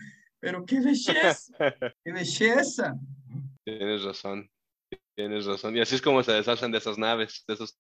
Pero 0.40 0.64
qué 0.64 0.80
belleza, 0.80 1.52
qué 2.04 2.12
belleza. 2.12 2.94
Tienes 3.64 4.04
razón, 4.04 4.48
tienes 5.16 5.46
razón. 5.46 5.76
Y 5.76 5.80
así 5.80 5.96
es 5.96 6.02
como 6.02 6.22
se 6.22 6.32
deshacen 6.32 6.70
de 6.70 6.78
esas 6.78 6.98
naves, 6.98 7.44
de 7.48 7.54
esos 7.54 7.76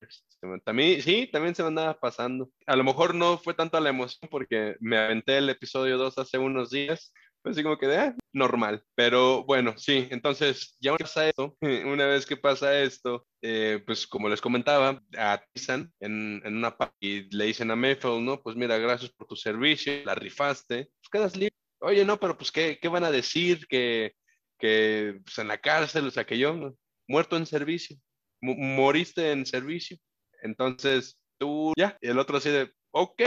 También, 0.64 1.02
sí, 1.02 1.28
también 1.30 1.54
se 1.54 1.62
me 1.62 1.68
andaba 1.68 1.98
pasando. 1.98 2.50
A 2.66 2.76
lo 2.76 2.84
mejor 2.84 3.14
no 3.14 3.38
fue 3.38 3.54
tanto 3.54 3.78
la 3.78 3.90
emoción 3.90 4.28
porque 4.30 4.76
me 4.80 4.98
aventé 4.98 5.38
el 5.38 5.50
episodio 5.50 5.98
2 5.98 6.18
hace 6.18 6.38
unos 6.38 6.70
días, 6.70 7.12
pues 7.42 7.54
así 7.56 7.62
como 7.62 7.78
que 7.78 7.86
de, 7.86 7.98
ah, 7.98 8.16
normal. 8.32 8.82
Pero 8.96 9.44
bueno, 9.44 9.74
sí, 9.76 10.08
entonces 10.10 10.76
ya 10.80 10.96
pasa 10.96 11.28
esto, 11.28 11.56
una 11.86 12.06
vez 12.06 12.26
que 12.26 12.36
pasa 12.36 12.80
esto, 12.80 13.26
eh, 13.42 13.82
pues 13.86 14.06
como 14.06 14.28
les 14.28 14.40
comentaba, 14.40 15.00
atizan 15.16 15.92
en, 16.00 16.40
en 16.44 16.56
una 16.56 16.74
y 16.98 17.34
le 17.36 17.44
dicen 17.44 17.70
a 17.70 17.76
Mayfield, 17.76 18.22
¿no? 18.22 18.42
Pues 18.42 18.56
mira, 18.56 18.78
gracias 18.78 19.12
por 19.12 19.26
tu 19.26 19.36
servicio, 19.36 19.92
la 20.04 20.14
rifaste, 20.14 20.88
pues 21.00 21.08
quedas 21.12 21.36
libre 21.36 21.54
oye, 21.86 22.04
no, 22.04 22.18
pero 22.18 22.36
pues, 22.36 22.50
¿qué, 22.50 22.78
qué 22.80 22.88
van 22.88 23.04
a 23.04 23.10
decir? 23.10 23.66
Que, 23.68 24.14
que 24.58 25.20
pues, 25.24 25.38
en 25.38 25.48
la 25.48 25.58
cárcel, 25.58 26.06
o 26.06 26.10
sea, 26.10 26.26
que 26.26 26.38
yo, 26.38 26.74
muerto 27.06 27.36
en 27.36 27.46
servicio, 27.46 27.96
moriste 28.40 29.32
en 29.32 29.46
servicio. 29.46 29.96
Entonces, 30.42 31.18
tú, 31.38 31.72
ya, 31.76 31.96
y 32.00 32.08
el 32.08 32.18
otro 32.18 32.38
así 32.38 32.50
de, 32.50 32.72
ok, 32.90 33.22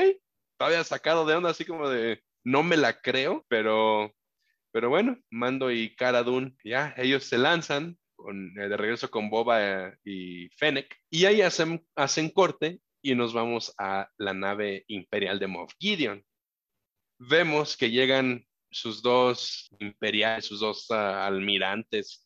todavía 0.58 0.84
sacado 0.84 1.26
de 1.26 1.36
onda, 1.36 1.52
así 1.52 1.66
como 1.66 1.90
de, 1.90 2.22
no 2.44 2.64
me 2.64 2.76
la 2.76 3.00
creo, 3.02 3.46
pero, 3.48 4.14
pero 4.72 4.90
bueno, 4.90 5.18
Mando 5.30 5.72
y 5.72 5.96
Cara 5.96 6.24
Dune, 6.24 6.56
ya, 6.64 6.94
ellos 6.98 7.24
se 7.24 7.38
lanzan 7.38 7.98
eh, 8.18 8.68
de 8.68 8.78
regreso 8.78 9.10
con 9.10 9.30
Boba 9.30 9.94
y 10.04 10.50
Fennec, 10.58 10.94
y 11.10 11.26
ahí 11.26 11.42
hacen, 11.42 11.86
hacen 11.96 12.30
corte 12.30 12.82
y 13.02 13.16
nos 13.16 13.34
vamos 13.34 13.74
a 13.78 14.10
la 14.18 14.34
nave 14.34 14.84
imperial 14.88 15.40
de 15.40 15.48
Moff 15.48 15.72
Gideon 15.80 16.26
vemos 17.20 17.76
que 17.76 17.92
llegan 17.92 18.46
sus 18.72 19.02
dos 19.02 19.70
imperiales, 19.80 20.46
sus 20.46 20.60
dos 20.60 20.90
ah, 20.92 21.26
almirantes, 21.26 22.24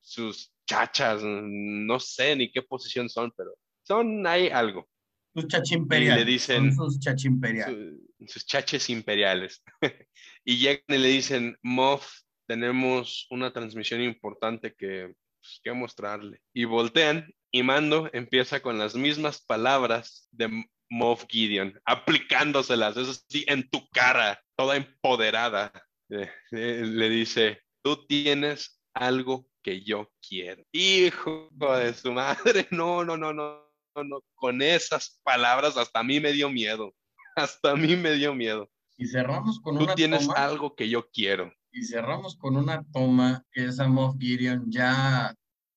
sus 0.00 0.52
chachas, 0.66 1.22
no 1.22 2.00
sé 2.00 2.36
ni 2.36 2.50
qué 2.50 2.62
posición 2.62 3.08
son, 3.08 3.32
pero 3.36 3.54
son 3.82 4.26
ahí 4.26 4.48
algo. 4.48 4.88
Sus 5.34 5.48
chachimperiales. 5.48 6.22
Y 6.22 6.24
le 6.24 6.32
dicen. 6.32 6.74
sus 6.74 7.00
chachimperiales. 7.00 7.94
sus 8.26 8.46
chaches 8.46 8.88
imperiales. 8.88 9.62
y 10.44 10.58
llegan 10.58 10.84
y 10.88 10.98
le 10.98 11.08
dicen, 11.08 11.58
Moff, 11.62 12.08
tenemos 12.46 13.26
una 13.30 13.52
transmisión 13.52 14.00
importante 14.00 14.74
que, 14.74 15.12
pues, 15.40 15.60
que 15.62 15.72
mostrarle. 15.72 16.40
Y 16.52 16.64
voltean 16.64 17.32
y 17.50 17.62
Mando 17.62 18.10
empieza 18.12 18.60
con 18.60 18.78
las 18.78 18.94
mismas 18.94 19.42
palabras 19.44 20.28
de 20.30 20.64
Moff 20.90 21.24
Gideon, 21.28 21.80
aplicándoselas, 21.84 22.96
eso 22.96 23.14
sí, 23.28 23.44
en 23.48 23.68
tu 23.68 23.88
cara, 23.88 24.40
toda 24.56 24.76
empoderada. 24.76 25.72
Eh, 26.10 26.30
eh, 26.52 26.82
le 26.84 27.08
dice, 27.08 27.62
tú 27.82 28.06
tienes 28.06 28.80
algo 28.94 29.46
que 29.62 29.82
yo 29.82 30.10
quiero. 30.26 30.62
Hijo 30.72 31.48
de 31.52 31.94
su 31.94 32.12
madre, 32.12 32.68
no, 32.70 33.04
no, 33.04 33.16
no, 33.16 33.32
no, 33.32 33.70
no, 33.96 34.20
con 34.34 34.62
esas 34.62 35.20
palabras 35.22 35.76
hasta 35.76 36.00
a 36.00 36.04
mí 36.04 36.20
me 36.20 36.32
dio 36.32 36.50
miedo, 36.50 36.94
hasta 37.36 37.72
a 37.72 37.76
mí 37.76 37.96
me 37.96 38.12
dio 38.12 38.34
miedo. 38.34 38.70
Y 38.96 39.08
cerramos 39.08 39.60
con 39.60 39.76
una 39.76 39.86
Tú 39.86 39.94
tienes 39.94 40.28
algo 40.30 40.76
que 40.76 40.88
yo 40.88 41.08
quiero. 41.10 41.52
Y 41.72 41.82
cerramos 41.84 42.36
con 42.36 42.56
una 42.56 42.84
toma 42.92 43.44
que 43.50 43.64
es 43.64 43.80
a 43.80 43.88
Moff 43.88 44.16
Gideon 44.18 44.70
ya 44.70 45.34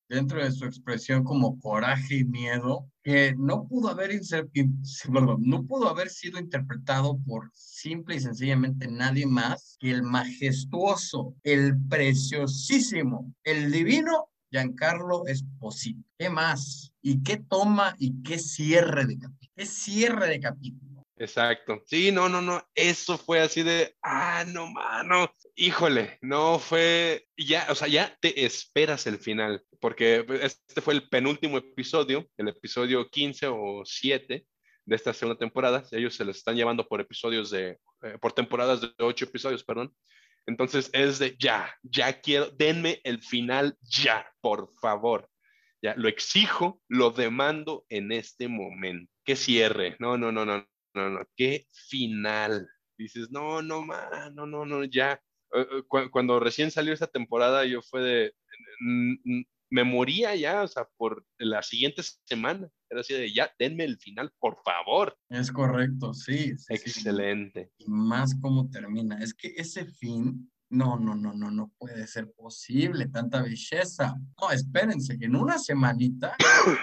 dentro 0.09 0.43
de 0.43 0.51
su 0.51 0.65
expresión 0.65 1.23
como 1.23 1.59
coraje 1.59 2.17
y 2.17 2.25
miedo, 2.25 2.89
que 3.03 3.35
no 3.37 3.67
pudo 3.67 3.89
haber, 3.89 4.09
sido 6.09 6.39
interpretado 6.39 7.19
por 7.25 7.51
simple 7.53 8.15
y 8.15 8.19
sencillamente 8.19 8.87
nadie 8.87 9.25
más 9.25 9.77
que 9.79 9.91
el 9.91 10.03
majestuoso, 10.03 11.35
el 11.43 11.77
preciosísimo, 11.87 13.33
el 13.43 13.71
divino 13.71 14.29
Giancarlo 14.49 15.25
Esposito. 15.27 16.03
¿Qué 16.17 16.29
más? 16.29 16.93
¿Y 17.01 17.21
qué 17.23 17.37
toma 17.37 17.95
y 17.99 18.21
qué 18.23 18.39
cierre 18.39 19.05
de 19.05 19.17
capítulo? 19.17 19.51
¿Qué 19.55 19.65
cierre 19.65 20.29
de 20.29 20.39
capítulo? 20.39 20.86
Exacto. 21.19 21.81
Sí, 21.85 22.11
no, 22.11 22.29
no, 22.29 22.41
no. 22.41 22.61
Eso 22.75 23.17
fue 23.17 23.39
así 23.39 23.63
de, 23.63 23.95
ah, 24.03 24.45
no, 24.47 24.67
mano. 24.67 25.31
Híjole, 25.55 26.19
no 26.21 26.59
fue, 26.59 27.25
ya, 27.35 27.67
o 27.69 27.75
sea, 27.75 27.87
ya 27.87 28.15
te 28.19 28.45
esperas 28.45 29.07
el 29.07 29.17
final, 29.17 29.63
porque 29.79 30.25
este 30.41 30.81
fue 30.81 30.93
el 30.93 31.09
penúltimo 31.09 31.57
episodio, 31.57 32.27
el 32.37 32.49
episodio 32.49 33.09
15 33.09 33.47
o 33.47 33.83
7 33.83 34.45
de 34.85 34.95
esta 34.95 35.13
segunda 35.13 35.39
temporada. 35.39 35.83
Ellos 35.91 36.15
se 36.15 36.25
les 36.25 36.37
están 36.37 36.55
llevando 36.55 36.87
por 36.87 37.01
episodios 37.01 37.49
de, 37.49 37.79
eh, 38.03 38.17
por 38.21 38.33
temporadas 38.33 38.81
de 38.81 38.91
ocho 38.99 39.25
episodios, 39.25 39.63
perdón. 39.63 39.93
Entonces 40.45 40.89
es 40.93 41.19
de 41.19 41.35
ya, 41.37 41.75
ya 41.81 42.21
quiero, 42.21 42.49
denme 42.51 43.01
el 43.03 43.21
final 43.21 43.75
ya, 43.81 44.31
por 44.39 44.71
favor. 44.79 45.29
Ya, 45.81 45.93
lo 45.95 46.07
exijo, 46.07 46.81
lo 46.87 47.11
demando 47.11 47.85
en 47.89 48.11
este 48.11 48.47
momento. 48.47 49.11
Que 49.23 49.35
cierre. 49.35 49.95
No, 49.99 50.17
no, 50.17 50.31
no, 50.31 50.45
no, 50.45 50.65
no, 50.97 51.09
no. 51.09 51.25
Qué 51.35 51.67
final. 51.71 52.67
Dices, 52.97 53.29
no, 53.31 53.61
no, 53.61 53.81
ma, 53.83 54.29
no, 54.33 54.45
no, 54.45 54.65
no, 54.65 54.83
ya. 54.83 55.21
Eh, 55.53 55.61
eh, 55.61 56.09
cuando 56.11 56.39
recién 56.39 56.71
salió 56.71 56.93
esta 56.93 57.07
temporada, 57.07 57.65
yo 57.65 57.81
fue 57.81 58.01
de, 58.01 58.33
me 59.69 59.83
moría 59.83 60.35
ya, 60.35 60.63
o 60.63 60.67
sea, 60.67 60.87
por 60.97 61.25
la 61.37 61.61
siguiente 61.63 62.01
semana. 62.25 62.69
Era 62.89 63.01
así 63.01 63.13
de, 63.13 63.33
ya, 63.33 63.51
denme 63.59 63.83
el 63.83 63.97
final, 63.97 64.31
por 64.39 64.57
favor. 64.63 65.17
Es 65.29 65.51
correcto, 65.51 66.13
sí. 66.13 66.53
Excelente. 66.69 67.71
Y 67.77 67.85
más 67.87 68.35
cómo 68.41 68.69
termina. 68.69 69.19
Es 69.19 69.33
que 69.33 69.53
ese 69.57 69.85
fin, 69.85 70.49
no, 70.69 70.97
no, 70.97 71.15
no, 71.15 71.33
no, 71.33 71.49
no 71.49 71.71
puede 71.77 72.07
ser 72.07 72.31
posible, 72.33 73.07
tanta 73.07 73.41
belleza. 73.41 74.15
No, 74.39 74.51
espérense, 74.51 75.17
en 75.19 75.35
una 75.35 75.57
semanita 75.57 76.35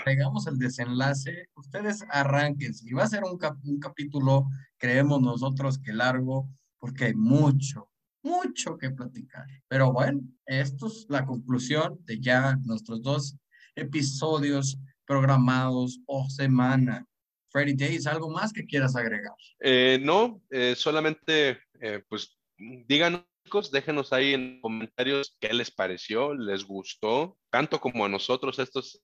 llegamos 0.07 0.47
al 0.47 0.59
desenlace, 0.59 1.49
ustedes 1.55 2.05
arranquen. 2.11 2.73
Y 2.83 2.93
va 2.93 3.05
a 3.05 3.09
ser 3.09 3.25
un, 3.25 3.39
un 3.65 3.81
capítulo, 3.81 4.49
creemos 4.79 5.21
nosotros 5.21 5.79
que 5.79 5.93
largo, 5.93 6.49
porque 6.79 7.07
hay 7.07 7.15
mucho, 7.15 7.91
mucho 8.23 8.79
que 8.79 8.91
platicar. 8.91 9.47
Pero 9.69 9.93
bueno, 9.93 10.23
esto 10.47 10.87
es 10.87 11.07
la 11.09 11.25
conclusión 11.25 11.99
de 12.05 12.21
ya 12.21 12.57
nuestros 12.65 13.03
dos 13.03 13.37
episodios 13.75 14.79
programados 15.07 16.01
o 16.07 16.29
semana. 16.31 17.07
Freddy 17.51 17.75
Days, 17.75 18.07
¿algo 18.07 18.31
más 18.31 18.53
que 18.53 18.65
quieras 18.65 18.97
agregar? 18.97 19.35
Eh, 19.61 20.01
no, 20.03 20.43
eh, 20.51 20.75
solamente 20.77 21.59
eh, 21.81 22.03
pues 22.09 22.37
díganos, 22.59 23.25
déjenos 23.71 24.13
ahí 24.13 24.35
en 24.35 24.61
comentarios 24.61 25.37
qué 25.41 25.53
les 25.53 25.71
pareció, 25.71 26.35
les 26.35 26.65
gustó, 26.65 27.39
tanto 27.51 27.81
como 27.81 28.05
a 28.05 28.09
nosotros 28.09 28.59
estos, 28.59 29.03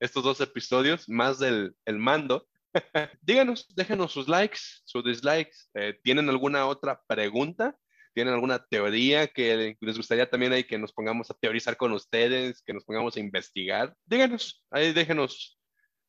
estos 0.00 0.24
dos 0.24 0.40
episodios, 0.40 1.08
más 1.08 1.38
del 1.38 1.74
el 1.84 1.98
mando. 1.98 2.46
díganos, 3.22 3.66
déjenos 3.74 4.12
sus 4.12 4.28
likes, 4.28 4.58
sus 4.84 5.04
dislikes. 5.04 5.56
¿Tienen 6.02 6.28
alguna 6.28 6.66
otra 6.66 7.00
pregunta? 7.06 7.76
¿Tienen 8.14 8.34
alguna 8.34 8.58
teoría 8.64 9.26
que 9.26 9.76
les 9.80 9.96
gustaría 9.96 10.28
también 10.28 10.52
ahí 10.52 10.64
que 10.64 10.78
nos 10.78 10.92
pongamos 10.92 11.30
a 11.30 11.34
teorizar 11.34 11.76
con 11.76 11.92
ustedes, 11.92 12.62
que 12.62 12.74
nos 12.74 12.84
pongamos 12.84 13.16
a 13.16 13.20
investigar? 13.20 13.94
Díganos, 14.04 14.64
ahí 14.70 14.92
déjenos 14.92 15.58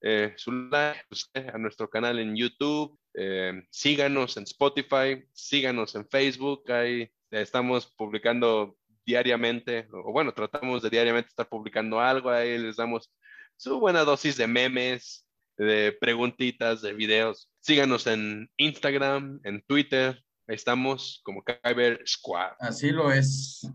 eh, 0.06 0.34
su 0.36 0.52
like 0.52 1.06
a 1.54 1.58
nuestro 1.58 1.90
canal 1.90 2.20
en 2.20 2.36
YouTube, 2.36 3.00
eh, 3.14 3.54
síganos 3.70 4.36
en 4.36 4.44
Spotify, 4.44 5.24
síganos 5.32 5.96
en 5.96 6.06
Facebook, 6.10 6.70
ahí 6.70 7.10
estamos 7.42 7.88
publicando 7.98 8.78
diariamente, 9.06 9.88
o 9.92 10.12
bueno, 10.12 10.34
tratamos 10.34 10.82
de 10.82 10.90
diariamente 10.90 11.30
estar 11.30 11.48
publicando 11.48 12.00
algo, 12.00 12.30
ahí 12.30 12.58
les 12.58 12.78
damos 12.78 13.12
su 13.58 13.80
buena 13.80 14.04
dosis 14.04 14.38
de 14.38 14.48
memes, 14.48 15.28
de 15.58 15.96
preguntitas, 16.00 16.82
de 16.82 16.94
videos. 16.94 17.50
Síganos 17.60 18.08
en 18.08 18.50
Instagram, 18.58 19.40
en 19.44 19.62
Twitter, 19.64 20.24
estamos 20.48 21.22
como 21.24 21.44
Kyber 21.44 22.02
Squad. 22.06 22.54
Así 22.60 22.92
lo 22.92 23.12
es. 23.12 23.68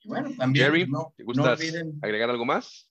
Y 0.00 0.08
bueno, 0.08 0.30
también 0.36 0.66
Jerry, 0.66 0.86
no, 0.86 1.12
¿te 1.16 1.24
gusta 1.24 1.56
agregar 2.02 2.30
algo 2.30 2.44
más? 2.44 2.90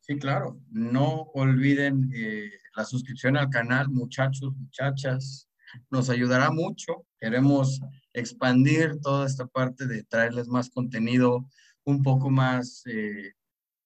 Sí, 0.00 0.18
claro. 0.18 0.60
No 0.70 1.30
olviden 1.34 2.10
eh, 2.14 2.50
la 2.76 2.84
suscripción 2.84 3.36
al 3.36 3.50
canal, 3.50 3.88
muchachos, 3.88 4.52
muchachas. 4.56 5.48
Nos 5.90 6.10
ayudará 6.10 6.50
mucho. 6.50 7.06
Queremos 7.18 7.80
expandir 8.12 9.00
toda 9.00 9.26
esta 9.26 9.46
parte 9.46 9.86
de 9.86 10.04
traerles 10.04 10.48
más 10.48 10.70
contenido 10.70 11.46
un 11.84 12.02
poco 12.02 12.30
más 12.30 12.82
eh, 12.86 13.32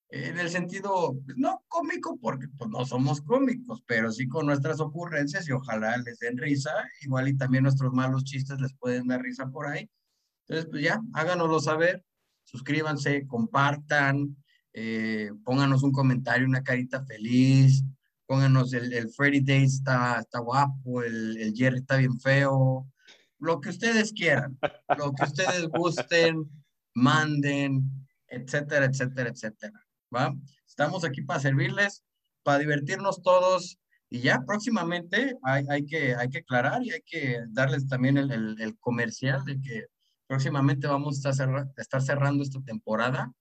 en 0.08 0.38
el 0.38 0.50
sentido, 0.50 1.16
pues, 1.24 1.36
no 1.36 1.64
cómico, 1.68 2.16
porque 2.20 2.46
pues, 2.56 2.70
no 2.70 2.84
somos 2.84 3.20
cómicos, 3.20 3.82
pero 3.86 4.12
sí 4.12 4.28
con 4.28 4.46
nuestras 4.46 4.80
ocurrencias 4.80 5.48
y 5.48 5.52
ojalá 5.52 5.96
les 5.98 6.18
den 6.18 6.38
risa, 6.38 6.70
igual 7.02 7.28
y 7.28 7.36
también 7.36 7.64
nuestros 7.64 7.92
malos 7.92 8.24
chistes 8.24 8.60
les 8.60 8.72
pueden 8.74 9.08
dar 9.08 9.20
risa 9.20 9.48
por 9.48 9.66
ahí. 9.66 9.90
Entonces, 10.46 10.70
pues 10.70 10.82
ya, 10.82 11.00
háganoslo 11.12 11.58
saber, 11.60 12.04
suscríbanse, 12.44 13.26
compartan, 13.26 14.36
eh, 14.72 15.30
pónganos 15.44 15.82
un 15.82 15.92
comentario, 15.92 16.46
una 16.46 16.62
carita 16.62 17.04
feliz, 17.04 17.82
pónganos 18.26 18.72
el, 18.74 18.92
el 18.92 19.10
Freddy 19.10 19.40
Day 19.40 19.64
está, 19.64 20.20
está 20.20 20.38
guapo, 20.38 21.02
el, 21.02 21.36
el 21.38 21.52
Jerry 21.52 21.78
está 21.78 21.96
bien 21.96 22.18
feo, 22.20 22.86
lo 23.38 23.60
que 23.60 23.70
ustedes 23.70 24.12
quieran, 24.12 24.58
lo 24.96 25.12
que 25.12 25.24
ustedes 25.24 25.68
gusten, 25.68 26.48
manden, 26.94 27.82
etcétera, 28.28 28.86
etcétera, 28.86 29.30
etcétera. 29.30 29.86
¿va? 30.14 30.34
Estamos 30.66 31.04
aquí 31.04 31.22
para 31.22 31.40
servirles, 31.40 32.04
para 32.42 32.58
divertirnos 32.58 33.22
todos 33.22 33.78
y 34.08 34.20
ya 34.20 34.42
próximamente 34.46 35.36
hay, 35.42 35.84
que, 35.84 36.14
hay 36.14 36.28
que 36.28 36.38
aclarar 36.38 36.82
y 36.82 36.92
hay 36.92 37.02
que 37.02 37.40
darles 37.48 37.88
también 37.88 38.16
el, 38.16 38.30
el, 38.60 38.78
comercial 38.78 39.44
de 39.44 39.60
que 39.60 39.86
próximamente 40.26 40.86
vamos 40.86 41.24
a 41.24 41.30
estar, 41.30 41.68
estar, 41.76 42.02
cerrando 42.02 42.44
esta 42.44 42.60
temporada. 42.60 43.32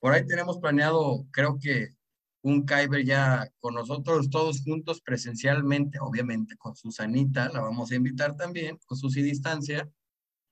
Por 0.00 0.12
ahí 0.12 0.26
tenemos 0.26 0.58
planeado, 0.58 1.24
creo 1.30 1.58
que 1.60 1.94
un 2.42 2.66
Kyber 2.66 3.04
ya 3.04 3.48
con 3.60 3.74
nosotros 3.74 4.28
todos 4.28 4.62
juntos 4.62 5.00
presencialmente, 5.00 5.98
obviamente 6.00 6.56
con 6.56 6.74
Susanita, 6.74 7.48
la 7.48 7.60
vamos 7.60 7.90
a 7.90 7.94
invitar 7.94 8.36
también, 8.36 8.78
con 8.84 8.98
su 8.98 9.08
distancia, 9.08 9.88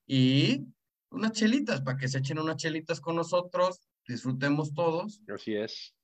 y 0.06 0.66
unas 1.10 1.32
chelitas, 1.32 1.82
para 1.82 1.96
que 1.96 2.08
se 2.08 2.18
echen 2.18 2.38
unas 2.38 2.56
chelitas 2.56 3.00
con 3.00 3.16
nosotros, 3.16 3.80
disfrutemos 4.06 4.72
todos. 4.72 5.20
Así 5.32 5.54
es. 5.54 5.94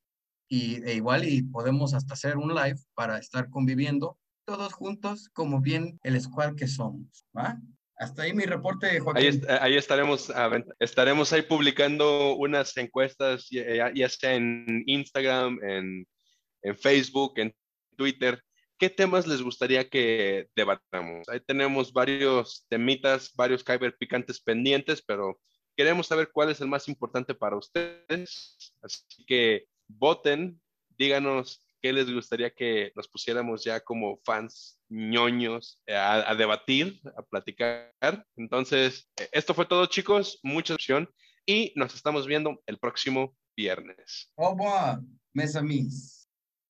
Y 0.48 0.82
e 0.84 0.94
igual 0.94 1.24
y 1.24 1.42
podemos 1.42 1.94
hasta 1.94 2.14
hacer 2.14 2.36
un 2.36 2.54
live 2.54 2.78
para 2.94 3.18
estar 3.18 3.50
conviviendo 3.50 4.18
todos 4.44 4.72
juntos 4.72 5.28
como 5.32 5.60
bien 5.60 5.98
el 6.04 6.20
squad 6.20 6.54
que 6.54 6.68
somos, 6.68 7.26
¿va? 7.36 7.60
Hasta 7.98 8.22
ahí 8.22 8.34
mi 8.34 8.44
reporte, 8.44 9.00
Joaquín. 9.00 9.42
Ahí, 9.48 9.76
estaremos, 9.76 10.32
estaremos 10.78 11.32
ahí 11.32 11.42
publicando 11.42 12.34
unas 12.34 12.76
encuestas, 12.76 13.48
ya, 13.50 13.92
ya 13.94 14.08
sea 14.08 14.34
en 14.34 14.82
Instagram, 14.86 15.58
en, 15.62 16.06
en, 16.62 16.76
Facebook, 16.76 17.34
en 17.38 17.54
Twitter. 17.96 18.42
¿Qué 18.78 18.90
temas 18.90 19.26
les 19.26 19.40
gustaría 19.40 19.88
que 19.88 20.48
debatamos? 20.54 21.26
Ahí 21.28 21.40
tenemos 21.40 21.92
varios 21.92 22.66
temitas, 22.68 23.32
varios 23.34 23.64
Kyber 23.64 23.96
picantes 23.96 24.40
pendientes, 24.40 25.02
pero 25.02 25.40
Queremos 25.76 26.06
saber 26.06 26.30
cuál 26.32 26.50
es 26.50 26.60
el 26.62 26.68
más 26.68 26.88
importante 26.88 27.34
para 27.34 27.54
ustedes, 27.54 28.72
así 28.80 29.24
que 29.26 29.66
voten, 29.86 30.58
díganos 30.96 31.62
qué 31.82 31.92
les 31.92 32.10
gustaría 32.10 32.50
que 32.50 32.92
nos 32.96 33.06
pusiéramos 33.06 33.62
ya 33.62 33.80
como 33.80 34.18
fans 34.24 34.75
ñoños 34.88 35.80
eh, 35.86 35.94
a, 35.94 36.34
debatir, 36.34 37.00
a 37.16 37.22
platicar. 37.22 37.92
Entonces, 38.36 39.08
eh, 39.18 39.28
esto 39.32 39.54
fue 39.54 39.66
todo, 39.66 39.86
chicos. 39.86 40.38
Mucha 40.42 40.74
opción 40.74 41.08
y 41.44 41.72
nos 41.76 41.94
estamos 41.94 42.26
viendo 42.26 42.62
el 42.66 42.78
próximo 42.78 43.36
viernes. 43.56 44.32
Au 44.36 44.50
revoir, 44.50 45.00
mes 45.32 45.56
amis. 45.56 46.25